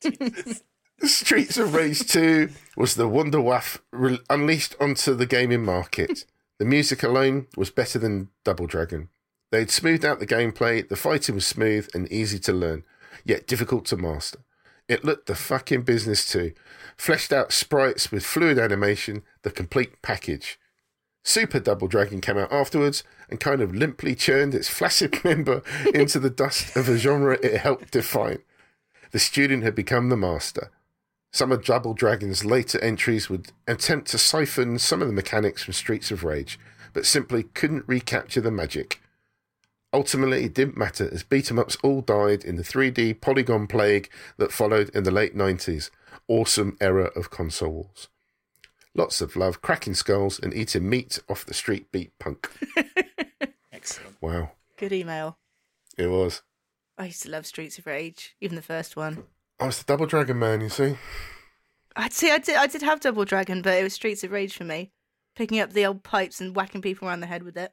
[1.03, 6.27] Streets of Rage 2 was the Wonder Waff re- unleashed onto the gaming market.
[6.59, 9.09] The music alone was better than Double Dragon.
[9.51, 12.85] They'd smoothed out the gameplay, the fighting was smooth and easy to learn,
[13.25, 14.41] yet difficult to master.
[14.89, 16.53] It looked the fucking business too.
[16.97, 20.60] Fleshed out sprites with fluid animation, the complete package.
[21.23, 25.63] Super Double Dragon came out afterwards and kind of limply churned its flaccid member
[25.95, 28.39] into the dust of a genre it helped define.
[29.13, 30.71] The student had become the master.
[31.33, 35.75] Some of Double Dragon's later entries would attempt to siphon some of the mechanics from
[35.75, 36.59] Streets of Rage,
[36.93, 39.01] but simply couldn't recapture the magic.
[39.93, 44.09] Ultimately, it didn't matter as beat 'em ups all died in the 3D polygon plague
[44.37, 45.91] that followed in the late 90s.
[46.29, 48.09] Awesome era of console wars.
[48.95, 52.51] Lots of love, cracking skulls, and eating meat off the street beat punk.
[53.73, 54.17] Excellent.
[54.21, 55.39] Wow, Good email.
[55.97, 56.43] it was.
[56.99, 59.25] I used to love Streets of Rage, even the first one.
[59.59, 60.97] I was the Double Dragon man, you see.
[61.97, 62.57] I'd say I did.
[62.57, 64.91] I did have Double Dragon, but it was Streets of Rage for me.
[65.37, 67.73] Picking up the old pipes and whacking people around the head with it.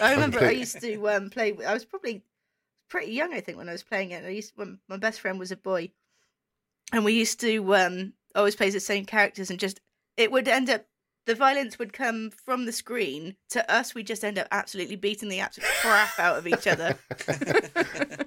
[0.00, 1.56] I remember I used to um, play.
[1.64, 2.22] I was probably
[2.88, 4.24] pretty young, I think, when I was playing it.
[4.24, 5.90] I used when my best friend was a boy,
[6.92, 9.80] and we used to um, always play the same characters, and just
[10.18, 10.84] it would end up
[11.24, 13.94] the violence would come from the screen to us.
[13.94, 16.98] We just end up absolutely beating the absolute crap out of each other.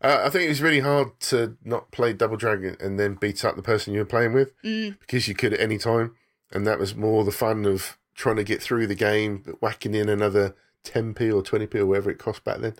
[0.00, 3.42] Uh, I think it was really hard to not play Double Dragon and then beat
[3.42, 6.14] up the person you were playing with Mm, because you could at any time,
[6.52, 9.94] and that was more the fun of trying to get through the game, but whacking
[9.94, 12.74] in another 10p or 20p or whatever it cost back then.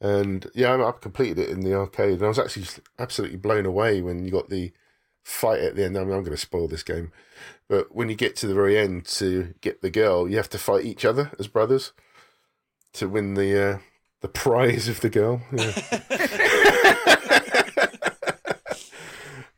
[0.00, 2.66] And yeah, I I completed it in the arcade, and I was actually
[2.98, 4.72] absolutely blown away when you got the
[5.28, 5.96] fight at the end.
[5.96, 7.12] I mean, I'm going to spoil this game,
[7.68, 10.58] but when you get to the very end to get the girl, you have to
[10.58, 11.92] fight each other as brothers
[12.94, 13.78] to win the uh,
[14.20, 15.42] the prize of the girl.
[15.52, 17.04] Yeah.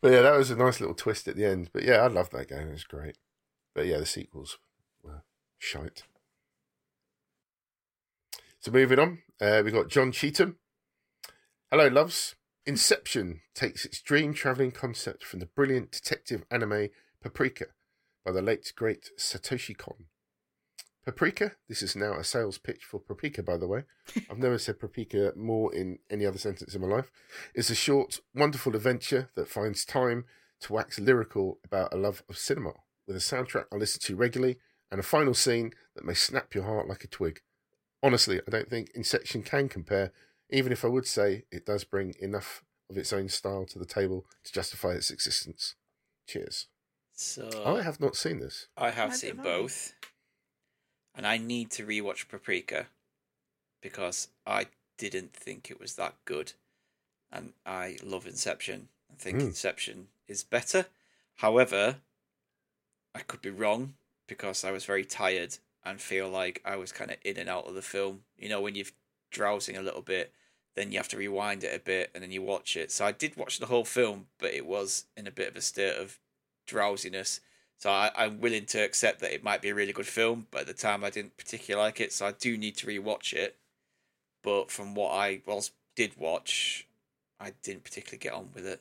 [0.01, 1.71] But yeah, that was a nice little twist at the end.
[1.73, 2.69] But yeah, I love that game.
[2.69, 3.19] It was great.
[3.75, 4.59] But yeah, the sequels
[5.03, 5.23] were
[5.59, 6.05] shite.
[8.61, 10.57] So moving on, uh, we got John Cheetham.
[11.71, 12.35] Hello, loves.
[12.67, 16.89] Inception takes its dream traveling concept from the brilliant detective anime
[17.23, 17.67] Paprika
[18.25, 20.07] by the late great Satoshi Kon.
[21.05, 23.85] Paprika, this is now a sales pitch for Paprika, by the way.
[24.31, 27.11] I've never said Paprika more in any other sentence in my life.
[27.55, 30.27] It's a short, wonderful adventure that finds time
[30.61, 32.73] to wax lyrical about a love of cinema,
[33.07, 34.59] with a soundtrack I listen to regularly
[34.91, 37.41] and a final scene that may snap your heart like a twig.
[38.03, 40.13] Honestly, I don't think Inception can compare,
[40.51, 43.85] even if I would say it does bring enough of its own style to the
[43.87, 45.75] table to justify its existence.
[46.27, 46.67] Cheers.
[47.13, 48.67] So I have not seen this.
[48.77, 49.43] I have Neither seen have I.
[49.43, 49.95] both,
[51.15, 52.87] and I need to rewatch Paprika
[53.83, 54.67] because I
[54.99, 56.53] didn't think it was that good,
[57.31, 58.89] and I love Inception.
[59.11, 59.47] I think Mm.
[59.49, 60.87] Inception is better.
[61.37, 61.97] However,
[63.15, 63.95] I could be wrong
[64.27, 67.67] because I was very tired and feel like I was kind of in and out
[67.67, 68.25] of the film.
[68.39, 68.87] You know, when you're
[69.31, 70.33] drowsing a little bit,
[70.77, 72.93] then you have to rewind it a bit and then you watch it.
[72.93, 75.61] So I did watch the whole film, but it was in a bit of a
[75.61, 76.19] state of
[76.67, 77.41] drowsiness.
[77.79, 80.63] So I, I'm willing to accept that it might be a really good film, but
[80.63, 83.57] at the time I didn't particularly like it, so I do need to rewatch it.
[84.43, 86.87] But from what I was did watch,
[87.39, 88.81] I didn't particularly get on with it.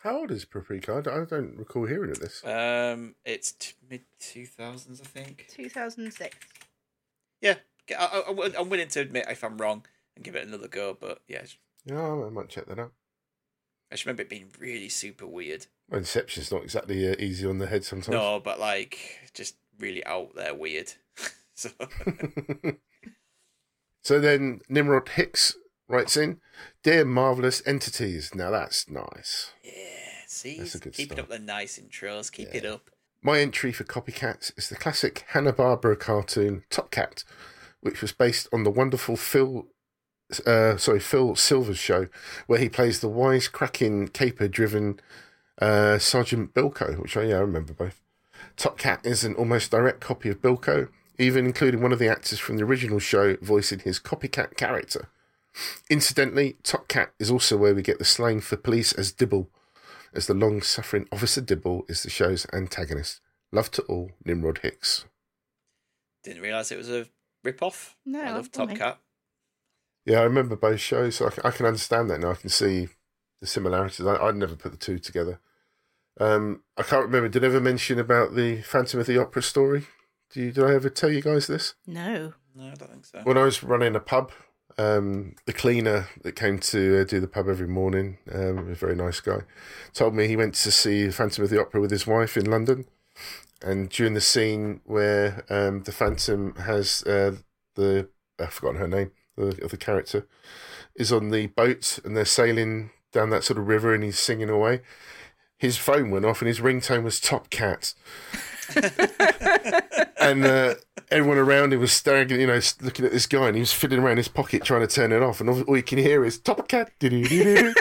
[0.00, 0.94] How old is Paprika?
[0.96, 2.44] I don't, recall hearing of this.
[2.44, 5.46] Um, it's t- mid two thousands, I think.
[5.50, 6.36] 2006.
[7.40, 7.54] Yeah,
[7.98, 9.84] I, I, I'm willing to admit if I'm wrong
[10.18, 10.96] and give it another go.
[10.98, 11.42] But yeah,
[11.86, 12.92] Yeah, I might check that out.
[13.90, 15.66] I just remember it being really super weird.
[15.88, 18.08] Well, Inception's not exactly uh, easy on the head sometimes.
[18.14, 20.92] No, but like just really out there weird.
[21.54, 21.70] so
[24.02, 25.56] So then Nimrod Hicks
[25.88, 26.40] writes in,
[26.82, 28.34] Dear Marvellous Entities.
[28.34, 29.52] Now that's nice.
[29.64, 29.72] yeah,
[30.26, 31.30] see, That's a good keeping start.
[31.30, 32.30] up the nice intros.
[32.32, 32.90] Keep it up.
[33.22, 37.24] My entry for Copycats is the classic Hanna-Barbera cartoon Top Cat,
[37.80, 39.66] which was based on the wonderful Phil,
[40.46, 42.08] uh, sorry, Phil Silver's show,
[42.46, 45.00] where he plays the wise-cracking, caper-driven
[45.60, 48.00] uh, Sergeant Bilko, which I, yeah, I remember both.
[48.56, 50.88] Top Cat is an almost direct copy of Bilko,
[51.18, 55.08] even including one of the actors from the original show voicing his copycat character.
[55.90, 59.48] Incidentally, Top Cat is also where we get the slang for police as Dibble,
[60.14, 63.20] as the long suffering Officer Dibble is the show's antagonist.
[63.50, 65.06] Love to all, Nimrod Hicks.
[66.22, 67.06] Didn't realize it was a
[67.42, 67.96] rip off.
[68.04, 68.52] No, I love.
[68.52, 68.98] Top Cat.
[70.08, 72.30] Yeah, I remember both shows, so I can, I can understand that now.
[72.30, 72.88] I can see
[73.42, 74.06] the similarities.
[74.06, 75.38] I, I'd never put the two together.
[76.18, 77.28] Um, I can't remember.
[77.28, 79.86] Did I ever mention about the Phantom of the Opera story?
[80.30, 81.74] Do you, did I ever tell you guys this?
[81.86, 82.32] No.
[82.54, 83.20] No, I don't think so.
[83.22, 84.32] When I was running a pub,
[84.78, 88.96] um, the cleaner that came to uh, do the pub every morning, um, a very
[88.96, 89.40] nice guy,
[89.92, 92.86] told me he went to see Phantom of the Opera with his wife in London.
[93.60, 97.36] And during the scene where um, the Phantom has uh,
[97.74, 98.08] the
[98.40, 100.26] I've forgotten her name, the of the character,
[100.94, 104.50] is on the boat and they're sailing down that sort of river and he's singing
[104.50, 104.80] away.
[105.56, 107.94] His phone went off and his ringtone was Top Cat.
[110.20, 110.74] and uh,
[111.10, 114.02] everyone around him was staring, you know, looking at this guy, and he was fiddling
[114.02, 116.38] around his pocket trying to turn it off, and all, all you can hear is
[116.38, 117.72] "Top Cat" oh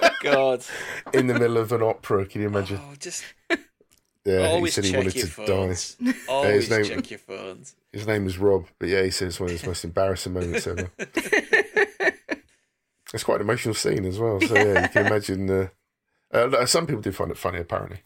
[0.00, 0.64] my god!
[1.12, 2.26] in the middle of an opera.
[2.26, 2.80] Can you imagine?
[2.82, 3.24] Oh, just
[4.26, 5.28] Yeah, Always he said he wanted to die.
[5.46, 5.96] phones.
[6.28, 7.74] Always name- check your phones.
[7.92, 10.66] His name is Rob, but yeah, he said it's one of his most embarrassing moments
[10.66, 10.90] ever.
[13.14, 14.40] It's quite an emotional scene as well.
[14.40, 15.48] So yeah, you can imagine.
[15.48, 15.68] Uh,
[16.32, 17.98] uh, some people do find it funny, apparently.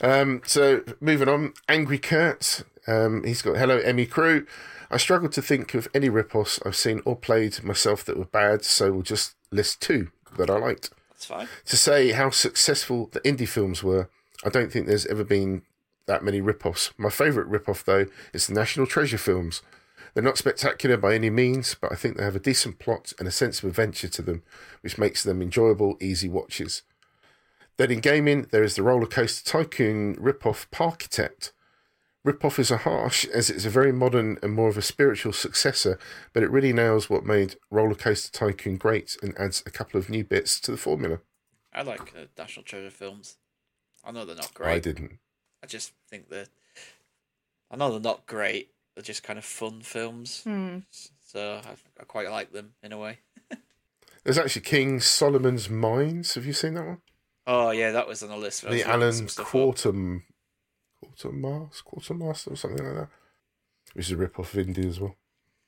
[0.00, 2.64] Um, so moving on, Angry Kurt.
[2.86, 4.44] Um, he's got hello Emmy crew.
[4.90, 8.64] I struggled to think of any rip-offs I've seen or played myself that were bad,
[8.64, 10.90] so we'll just list two that I liked.
[11.10, 11.48] That's fine.
[11.66, 14.10] To say how successful the Indy films were,
[14.44, 15.62] I don't think there's ever been
[16.06, 16.92] that many rip-offs.
[16.98, 19.62] My favourite rip-off though is the National Treasure films.
[20.12, 23.26] They're not spectacular by any means, but I think they have a decent plot and
[23.26, 24.42] a sense of adventure to them,
[24.80, 26.82] which makes them enjoyable, easy watches.
[27.76, 31.50] Then in gaming, there is the Roller Coaster Tycoon rip-off Parkitect.
[32.22, 35.98] Rip-off is a harsh, as it's a very modern and more of a spiritual successor,
[36.32, 40.08] but it really nails what made Roller Coaster Tycoon great and adds a couple of
[40.08, 41.18] new bits to the formula.
[41.72, 43.36] I like uh, National Treasure films.
[44.04, 44.72] I know they're not great.
[44.72, 45.18] I didn't.
[45.62, 46.46] I just think they're.
[47.70, 48.70] I know they're not great.
[48.94, 50.42] They're just kind of fun films.
[50.44, 50.78] Hmm.
[51.26, 51.70] So I,
[52.00, 53.18] I quite like them in a way.
[54.24, 56.34] There's actually King Solomon's Mines.
[56.34, 56.98] Have you seen that one?
[57.46, 58.68] Oh yeah, that was on the list.
[58.68, 59.52] The Alan some stuff up.
[59.52, 60.22] Quarterm,
[61.00, 63.08] Quartermaster, Quartermaster, or something like that.
[63.94, 65.16] Which is a rip off of Indy as well.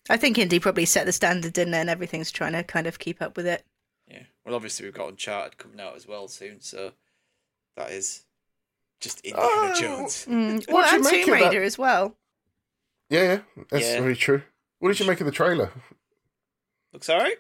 [0.09, 1.79] I think Indy probably set the standard, didn't it?
[1.79, 3.65] And everything's trying to kind of keep up with it.
[4.07, 4.23] Yeah.
[4.45, 6.93] Well, obviously we've got Uncharted coming out as well soon, so
[7.77, 8.26] that is
[9.01, 9.81] just Indiana Oh.
[9.81, 10.27] Jones.
[10.27, 10.57] Mm.
[10.59, 11.47] What Well, do you and make Tomb of that?
[11.51, 12.17] Raider as well.
[13.09, 13.41] Yeah, yeah,
[13.71, 14.01] that's Yeah.
[14.01, 14.43] very true.
[14.79, 15.71] What did you make of the trailer?
[16.93, 17.39] Looks alright.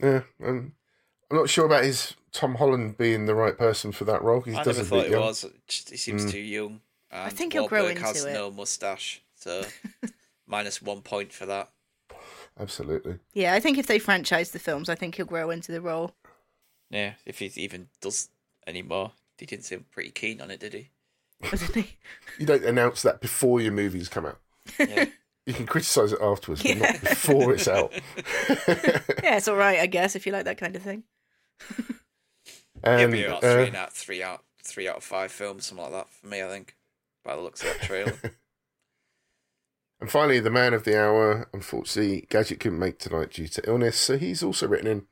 [0.00, 0.74] Yeah, um,
[1.30, 4.42] I'm not sure about his Tom Holland being the right person for that role.
[4.42, 5.22] He I does never a thought bit he young.
[5.22, 5.44] was.
[5.66, 6.30] Just- He seems Mm.
[6.30, 6.80] too young.
[7.10, 8.34] And think he'll grow Wahlberg has into it.
[8.34, 9.64] no mustache, so
[10.46, 11.70] minus one point for that.
[12.58, 13.18] Absolutely.
[13.32, 16.14] Yeah, I think if they franchise the films, I think he'll grow into the role.
[16.90, 18.28] Yeah, if he even does
[18.66, 19.12] anymore.
[19.38, 20.90] He didn't seem pretty keen on it, did he?
[21.42, 21.96] Doesn't he?
[22.38, 24.40] You don't announce that before your movies come out.
[24.78, 25.06] Yeah.
[25.46, 27.92] You can criticise it afterwards, but not before it's out.
[29.22, 31.04] yeah, it's all right, I guess, if you like that kind of thing.
[32.84, 35.92] It'll be about uh, three out, three out, three out of five films, something like
[35.92, 36.42] that for me.
[36.42, 36.76] I think
[37.24, 38.18] by the looks of that trailer.
[39.98, 41.48] And finally, the man of the hour.
[41.54, 45.06] Unfortunately, Gadget couldn't make tonight due to illness, so he's also written in.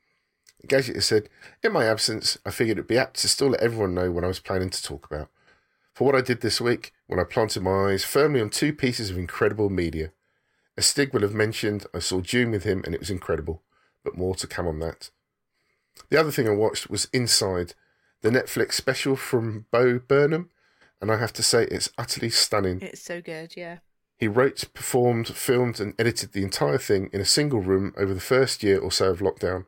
[0.67, 1.29] Gadget said,
[1.63, 4.27] In my absence, I figured it'd be apt to still let everyone know what I
[4.27, 5.29] was planning to talk about.
[5.93, 9.09] For what I did this week, when I planted my eyes firmly on two pieces
[9.09, 10.11] of incredible media.
[10.77, 13.61] As Stig will have mentioned, I saw Dune with him and it was incredible,
[14.03, 15.09] but more to come on that.
[16.09, 17.73] The other thing I watched was Inside,
[18.21, 20.49] the Netflix special from Bo Burnham,
[20.99, 22.81] and I have to say it's utterly stunning.
[22.81, 23.77] It's so good, yeah.
[24.17, 28.19] He wrote, performed, filmed, and edited the entire thing in a single room over the
[28.19, 29.65] first year or so of lockdown.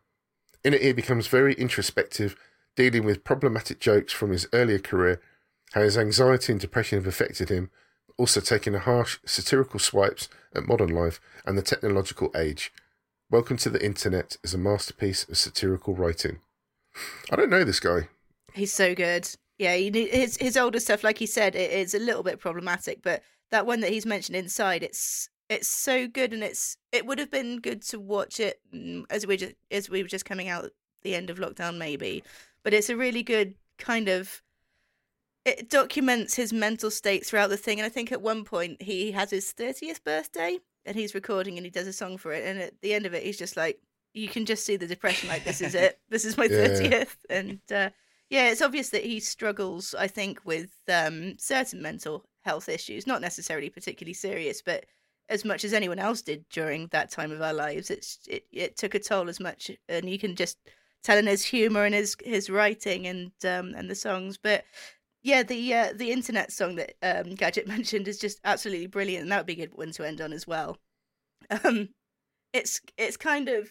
[0.64, 2.36] In it, he becomes very introspective,
[2.76, 5.22] dealing with problematic jokes from his earlier career,
[5.74, 7.70] how his anxiety and depression have affected him,
[8.18, 12.72] also taking a harsh, satirical swipes at modern life and the technological age.
[13.30, 16.40] Welcome to the Internet is a masterpiece of satirical writing.
[17.30, 18.08] I don't know this guy.
[18.54, 19.30] He's so good.
[19.58, 23.24] Yeah, his his older stuff, like he said, it is a little bit problematic, but
[23.52, 27.32] that one that he's mentioned inside, it's it's so good, and it's it would have
[27.32, 30.72] been good to watch it mm, as we just as we were just coming out
[31.04, 32.24] the end of lockdown, maybe.
[32.64, 34.42] But it's a really good kind of.
[35.46, 39.12] It documents his mental state throughout the thing, and I think at one point he
[39.14, 42.60] has his thirtieth birthday, and he's recording and he does a song for it, and
[42.60, 43.80] at the end of it, he's just like,
[44.14, 46.68] you can just see the depression, like this is it, this is my Yeah.
[46.68, 47.60] thirtieth, and.
[47.72, 47.90] uh
[48.30, 53.22] yeah, it's obvious that he struggles, I think, with um, certain mental health issues, not
[53.22, 54.86] necessarily particularly serious, but
[55.30, 58.78] as much as anyone else did during that time of our lives, it's it, it
[58.78, 60.58] took a toll as much, and you can just
[61.04, 64.38] tell in his humor and his his writing and um, and the songs.
[64.38, 64.64] But
[65.24, 69.32] yeah, the uh, the internet song that um, Gadget mentioned is just absolutely brilliant, and
[69.32, 70.78] that would be a good one to end on as well.
[71.50, 71.90] Um,
[72.54, 73.70] it's it's kind of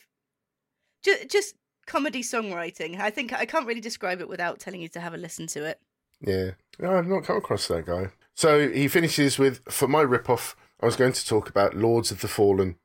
[1.02, 1.54] just just
[1.86, 3.00] comedy songwriting.
[3.00, 5.64] I think I can't really describe it without telling you to have a listen to
[5.64, 5.80] it.
[6.20, 8.10] Yeah, no, I've not come across that guy.
[8.34, 12.20] So he finishes with For my ripoff, I was going to talk about Lords of
[12.20, 12.76] the Fallen,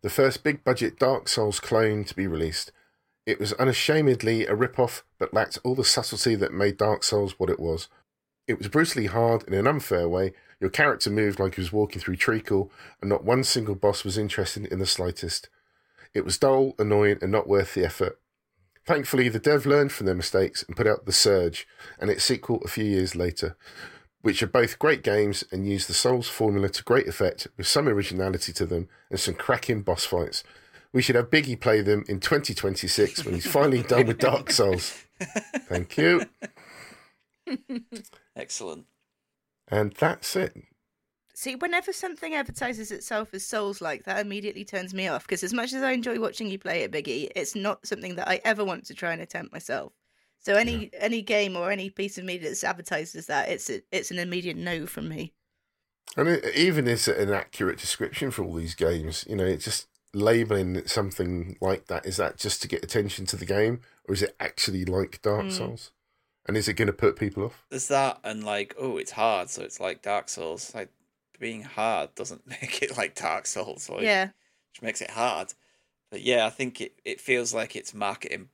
[0.00, 2.72] the first big budget Dark Souls clone to be released.
[3.26, 7.50] It was unashamedly a ripoff, but lacked all the subtlety that made Dark Souls what
[7.50, 7.88] it was.
[8.46, 10.32] It was brutally hard in an unfair way.
[10.58, 12.72] Your character moved like he was walking through treacle,
[13.02, 15.50] and not one single boss was interested in the slightest.
[16.14, 18.18] It was dull, annoying, and not worth the effort.
[18.86, 21.66] Thankfully, the dev learned from their mistakes and put out The Surge
[21.98, 23.56] and its sequel a few years later,
[24.24, 27.86] which are both great games and use the Souls formula to great effect with some
[27.86, 30.42] originality to them and some cracking boss fights.
[30.94, 35.04] We should have Biggie play them in 2026 when he's finally done with Dark Souls.
[35.68, 36.24] Thank you.
[38.34, 38.86] Excellent.
[39.68, 40.56] and that's it.
[41.34, 45.26] See, whenever something advertises itself as Souls like that, immediately turns me off.
[45.26, 48.28] Because as much as I enjoy watching you play it, Biggie, it's not something that
[48.28, 49.92] I ever want to try and attempt myself.
[50.44, 53.82] So any any game or any piece of media that's advertised as that, it's a,
[53.90, 55.32] it's an immediate no from me.
[56.16, 59.24] And it even is an accurate description for all these games.
[59.28, 62.06] You know, it's just labeling something like that.
[62.06, 65.46] Is that just to get attention to the game, or is it actually like Dark
[65.46, 65.52] Mm.
[65.52, 65.90] Souls?
[66.46, 67.64] And is it going to put people off?
[67.70, 70.74] There's that, and like, oh, it's hard, so it's like Dark Souls.
[70.74, 70.90] Like,
[71.40, 73.88] being hard doesn't make it like Dark Souls.
[73.88, 74.26] Like, yeah,
[74.72, 75.54] which makes it hard.
[76.10, 78.50] But yeah, I think it, it feels like it's marketing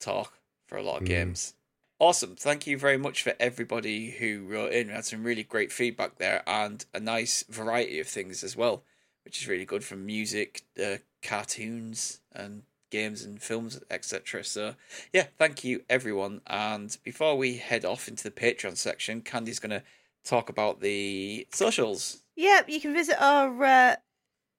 [0.00, 0.38] talk
[0.72, 1.08] for a lot of Mm.
[1.08, 1.54] games.
[1.98, 2.34] Awesome.
[2.34, 4.86] Thank you very much for everybody who wrote in.
[4.88, 8.82] We had some really great feedback there and a nice variety of things as well,
[9.24, 14.42] which is really good from music, uh, cartoons, and games and films, etc.
[14.44, 14.74] So,
[15.12, 16.40] yeah, thank you everyone.
[16.46, 19.82] And before we head off into the Patreon section, Candy's going to
[20.24, 22.22] talk about the socials.
[22.36, 23.96] Yep, you can visit our uh,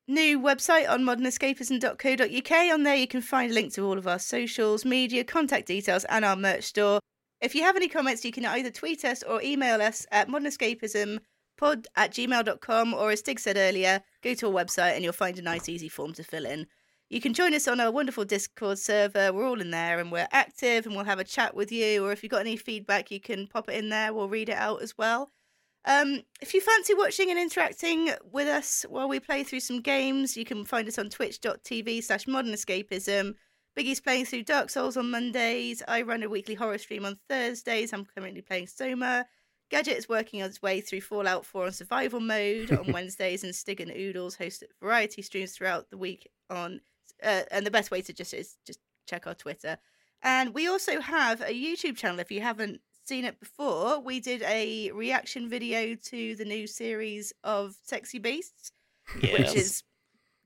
[0.07, 2.73] new website on modernescapism.co.uk.
[2.73, 6.05] On there, you can find a link to all of our socials, media, contact details,
[6.05, 6.99] and our merch store.
[7.41, 11.19] If you have any comments, you can either tweet us or email us at modernescapismpod
[11.95, 15.41] at gmail.com, or as Stig said earlier, go to our website and you'll find a
[15.41, 16.67] nice, easy form to fill in.
[17.09, 19.31] You can join us on our wonderful Discord server.
[19.31, 22.03] We're all in there and we're active and we'll have a chat with you.
[22.03, 24.13] Or if you've got any feedback, you can pop it in there.
[24.13, 25.31] We'll read it out as well.
[25.85, 30.37] Um, if you fancy watching and interacting with us while we play through some games,
[30.37, 33.35] you can find us on twitch.tv slash modern escapism.
[33.75, 35.81] Biggie's playing through Dark Souls on Mondays.
[35.87, 37.91] I run a weekly horror stream on Thursdays.
[37.91, 39.25] I'm currently playing Soma.
[39.71, 43.55] Gadget is working on his way through Fallout 4 on survival mode on Wednesdays, and
[43.55, 46.79] Stig and Oodles host variety streams throughout the week on.
[47.23, 49.77] Uh, and the best way to just is just check our Twitter.
[50.21, 52.19] And we also have a YouTube channel.
[52.19, 57.33] If you haven't seen it before, we did a reaction video to the new series
[57.43, 58.71] of Sexy Beasts,
[59.21, 59.37] Yes.
[59.39, 59.83] which is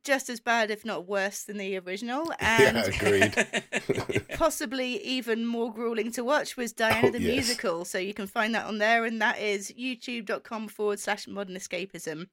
[0.03, 4.25] just as bad, if not worse, than the original, Yeah, and agreed.
[4.35, 7.33] possibly even more grueling to watch was Diana Oh, the yes.
[7.35, 7.85] Musical.
[7.85, 12.27] So you can find that on there, and that is youtube.com forward slash modern escapism.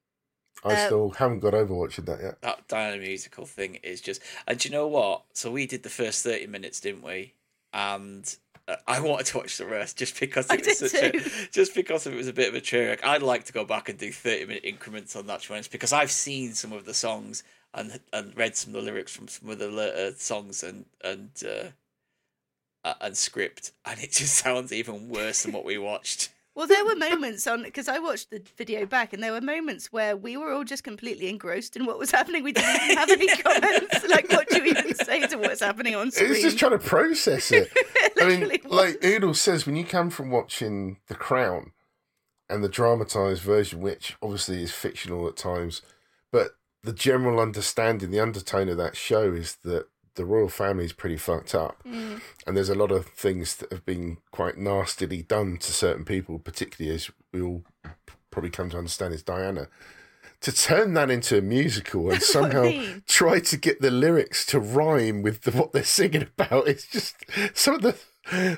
[0.64, 2.40] I Uh, still haven't got over watching that yet.
[2.42, 4.22] that Diana musical thing is just.
[4.46, 5.24] And do you know what?
[5.32, 7.34] So we did the first thirty minutes, didn't we?
[7.72, 8.36] And
[8.86, 11.74] I wanted to watch the rest just because I it was did such a, just
[11.74, 12.96] because it was a bit of a train.
[13.02, 16.10] I'd like to go back and do thirty minute increments on that be because I've
[16.10, 17.42] seen some of the songs
[17.74, 21.30] and and read some of the lyrics from some of the later songs and and
[21.46, 21.68] uh,
[22.84, 26.30] uh, and script, and it just sounds even worse than what we watched.
[26.54, 29.92] Well, there were moments on because I watched the video back, and there were moments
[29.92, 32.44] where we were all just completely engrossed in what was happening.
[32.44, 34.08] We didn't even have any comments.
[34.08, 36.30] like, what do you even say to what's happening on screen?
[36.30, 37.72] It's just trying to process it.
[38.20, 38.72] I mean, was.
[38.72, 41.72] like Oodle says, when you come from watching The Crown
[42.48, 45.82] and the dramatized version, which obviously is fictional at times,
[46.30, 46.52] but
[46.84, 51.16] the general understanding, the undertone of that show is that the royal family is pretty
[51.16, 51.82] fucked up.
[51.84, 52.20] Mm.
[52.46, 56.38] And there's a lot of things that have been quite nastily done to certain people,
[56.38, 57.62] particularly as we all
[58.30, 59.68] probably come to understand is Diana.
[60.42, 63.90] To turn that into a musical and That's what I somehow try to get the
[63.90, 67.16] lyrics to rhyme with the, what they're singing about, it's just
[67.54, 67.96] some of the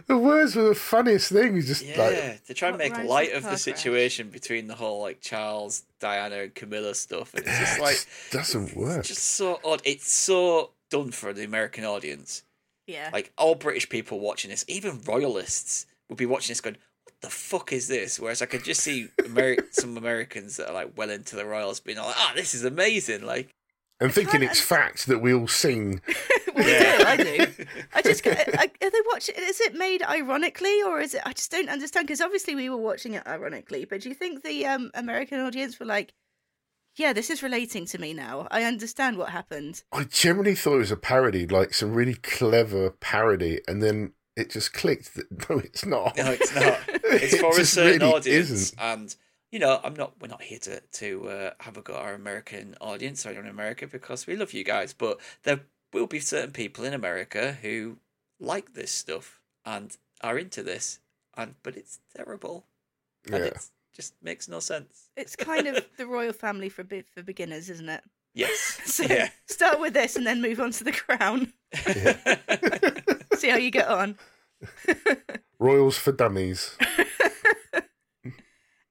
[0.07, 1.67] the words were the funniest things.
[1.67, 5.21] Just Yeah, like to try and make light of the situation between the whole like
[5.21, 9.01] Charles, Diana, and Camilla stuff, and it's just like just doesn't work.
[9.01, 9.83] it's just so odd.
[9.85, 12.43] It's so done for the American audience.
[12.87, 13.11] yeah.
[13.13, 17.31] Like all British people watching this, even royalists would be watching this going, "What the
[17.31, 21.11] fuck is this?" Whereas I could just see Ameri- some Americans that are like well
[21.11, 23.51] into the royals being like, "Ah, this is amazing!" Like,
[23.99, 26.01] and thinking can't it's fact that we all sing.
[26.55, 27.05] well, we do.
[27.07, 27.47] I do.
[27.95, 29.35] I just I, I, are they watching?
[29.39, 31.23] Is it made ironically, or is it?
[31.25, 33.85] I just don't understand because obviously we were watching it ironically.
[33.87, 36.13] But do you think the um, American audience were like,
[36.97, 38.49] "Yeah, this is relating to me now.
[38.51, 42.91] I understand what happened." I generally thought it was a parody, like some really clever
[42.91, 46.17] parody, and then it just clicked that no, it's not.
[46.17, 46.79] no, it's not.
[47.05, 48.81] It's It for a certain really audience, isn't.
[48.81, 49.15] and
[49.53, 50.21] you know, I'm not.
[50.21, 53.47] We're not here to to uh, have a go at our American audience or in
[53.47, 55.61] America because we love you guys, but there
[55.93, 57.99] will be certain people in America who
[58.41, 60.99] like this stuff and are into this,
[61.37, 62.67] and but it's terrible,
[63.33, 63.51] and Yeah.
[63.51, 65.09] it just makes no sense.
[65.17, 68.03] It's kind of the royal family for be- for beginners, isn't it?
[68.35, 69.31] Yes, So yeah.
[69.49, 71.55] start with this and then move on to the crown.
[73.39, 74.19] See how you get on.
[75.59, 76.77] Royals for Dummies.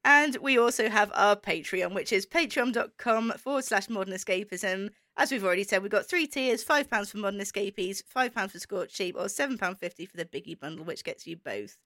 [0.03, 4.89] And we also have our Patreon, which is patreon.com forward slash modern escapism.
[5.17, 8.95] As we've already said, we've got three tiers £5 for modern escapees, £5 for Scorched
[8.95, 11.77] Sheep, or £7.50 for the Biggie bundle, which gets you both.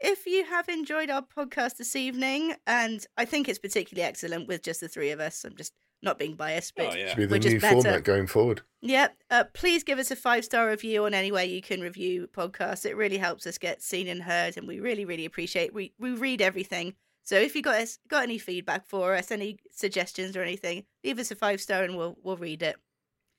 [0.00, 4.62] If you have enjoyed our podcast this evening, and I think it's particularly excellent with
[4.62, 5.72] just the three of us, I'm just
[6.02, 7.08] not being biased, but Oh yeah.
[7.08, 7.82] Should be the Which is new better.
[7.82, 8.62] format going forward.
[8.80, 12.28] yeah, uh, please give us a five star review on any way you can review
[12.32, 12.86] podcasts.
[12.86, 15.74] It really helps us get seen and heard, and we really, really appreciate.
[15.74, 16.94] We we read everything.
[17.24, 21.18] So if you got us got any feedback for us, any suggestions or anything, leave
[21.18, 22.76] us a five star and we'll we'll read it.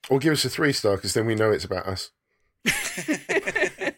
[0.10, 2.12] Or give us a three star because then we know it's about us.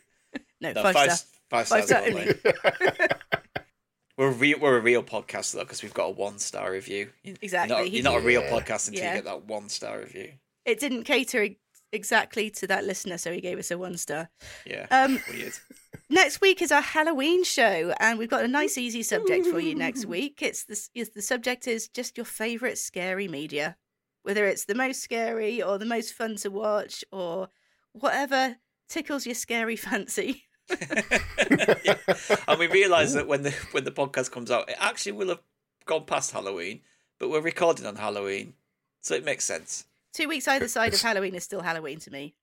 [0.62, 1.41] No, No, five, five, star.
[1.52, 2.34] Five Five stars star only.
[4.18, 7.10] We're a real, we're a real podcast though because we've got a one star review.
[7.24, 7.76] Exactly.
[7.76, 8.50] You're not, you're not a real Yeah.
[8.52, 9.10] podcast until Yeah.
[9.12, 10.34] you get that one star review.
[10.66, 11.48] It didn't cater
[11.92, 14.30] exactly to that listener, so he gave us a one star.
[14.66, 14.86] Yeah.
[14.92, 15.54] Um, Weird.
[16.10, 19.74] next week is our Halloween show, and we've got a nice, easy subject for you
[19.76, 20.42] next week.
[20.44, 23.76] It's the is the subject is just your favorite scary media,
[24.24, 27.50] whether it's the most scary or the most fun to watch or
[27.94, 28.58] whatever
[28.88, 30.44] tickles your scary fancy.
[31.84, 31.96] Yeah.
[32.48, 35.42] And we realise that when the when the podcast comes out, it actually will have
[35.86, 36.82] gone past Halloween,
[37.20, 38.54] but we're recording on Halloween,
[39.02, 39.86] so it makes sense.
[40.14, 42.36] Two weeks either side of Halloween is still Halloween to me.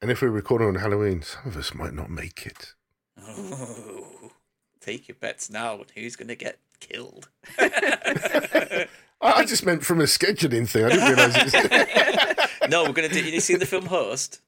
[0.00, 2.74] And if we're recording on Halloween, some of us might not make it.
[3.20, 4.30] Oh,
[4.80, 7.28] take your bets now on who's going to get killed.
[7.58, 8.86] I,
[9.20, 10.84] I just meant from a scheduling thing.
[10.84, 12.48] I didn't realise it was.
[12.70, 13.24] no, we're going to do.
[13.28, 14.40] You seen the film Host?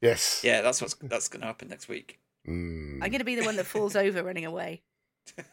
[0.00, 0.40] yes.
[0.42, 2.18] Yeah, that's what's that's going to happen next week.
[2.48, 2.94] Mm.
[3.02, 4.82] I'm going to be the one that falls over running away.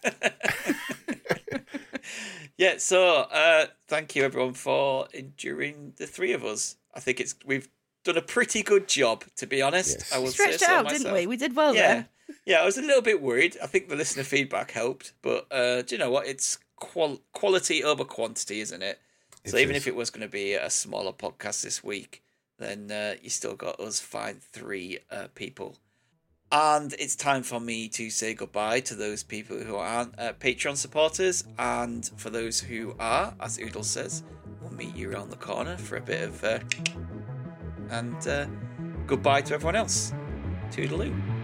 [2.58, 6.78] yeah, so uh, thank you everyone for enduring the three of us.
[6.96, 7.68] I think it's we've
[8.04, 9.98] done a pretty good job, to be honest.
[10.00, 10.14] Yes.
[10.14, 11.04] I will Stretched say so out, myself.
[11.04, 11.28] didn't we?
[11.28, 12.08] We did well yeah, there.
[12.46, 12.62] yeah.
[12.62, 13.58] I was a little bit worried.
[13.62, 16.28] I think the listener feedback helped, but uh, do you know what?
[16.28, 19.00] It's qual- quality over quantity, isn't it?
[19.46, 19.84] So It even is.
[19.84, 22.24] if it was going to be a smaller podcast this week,
[22.60, 25.78] then uh, you still got us fine three uh, people.
[26.52, 30.78] And it's time for me to say goodbye to those people who aren't uh, Patreon
[30.78, 34.24] supporters, and for those who are, as Oodle says,
[34.62, 36.44] we'll meet you around the corner for a bit of.
[36.44, 36.60] Uh,
[37.90, 38.46] and uh,
[39.06, 40.14] goodbye to everyone else.
[40.72, 41.37] Toodaloo.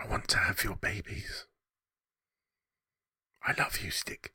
[0.00, 1.44] I want to have your babies.
[3.42, 4.32] I love you, Stick.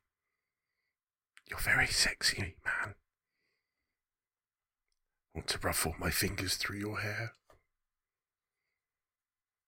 [1.49, 2.95] You're very sexy, man.
[5.33, 7.33] Want to ruffle my fingers through your hair?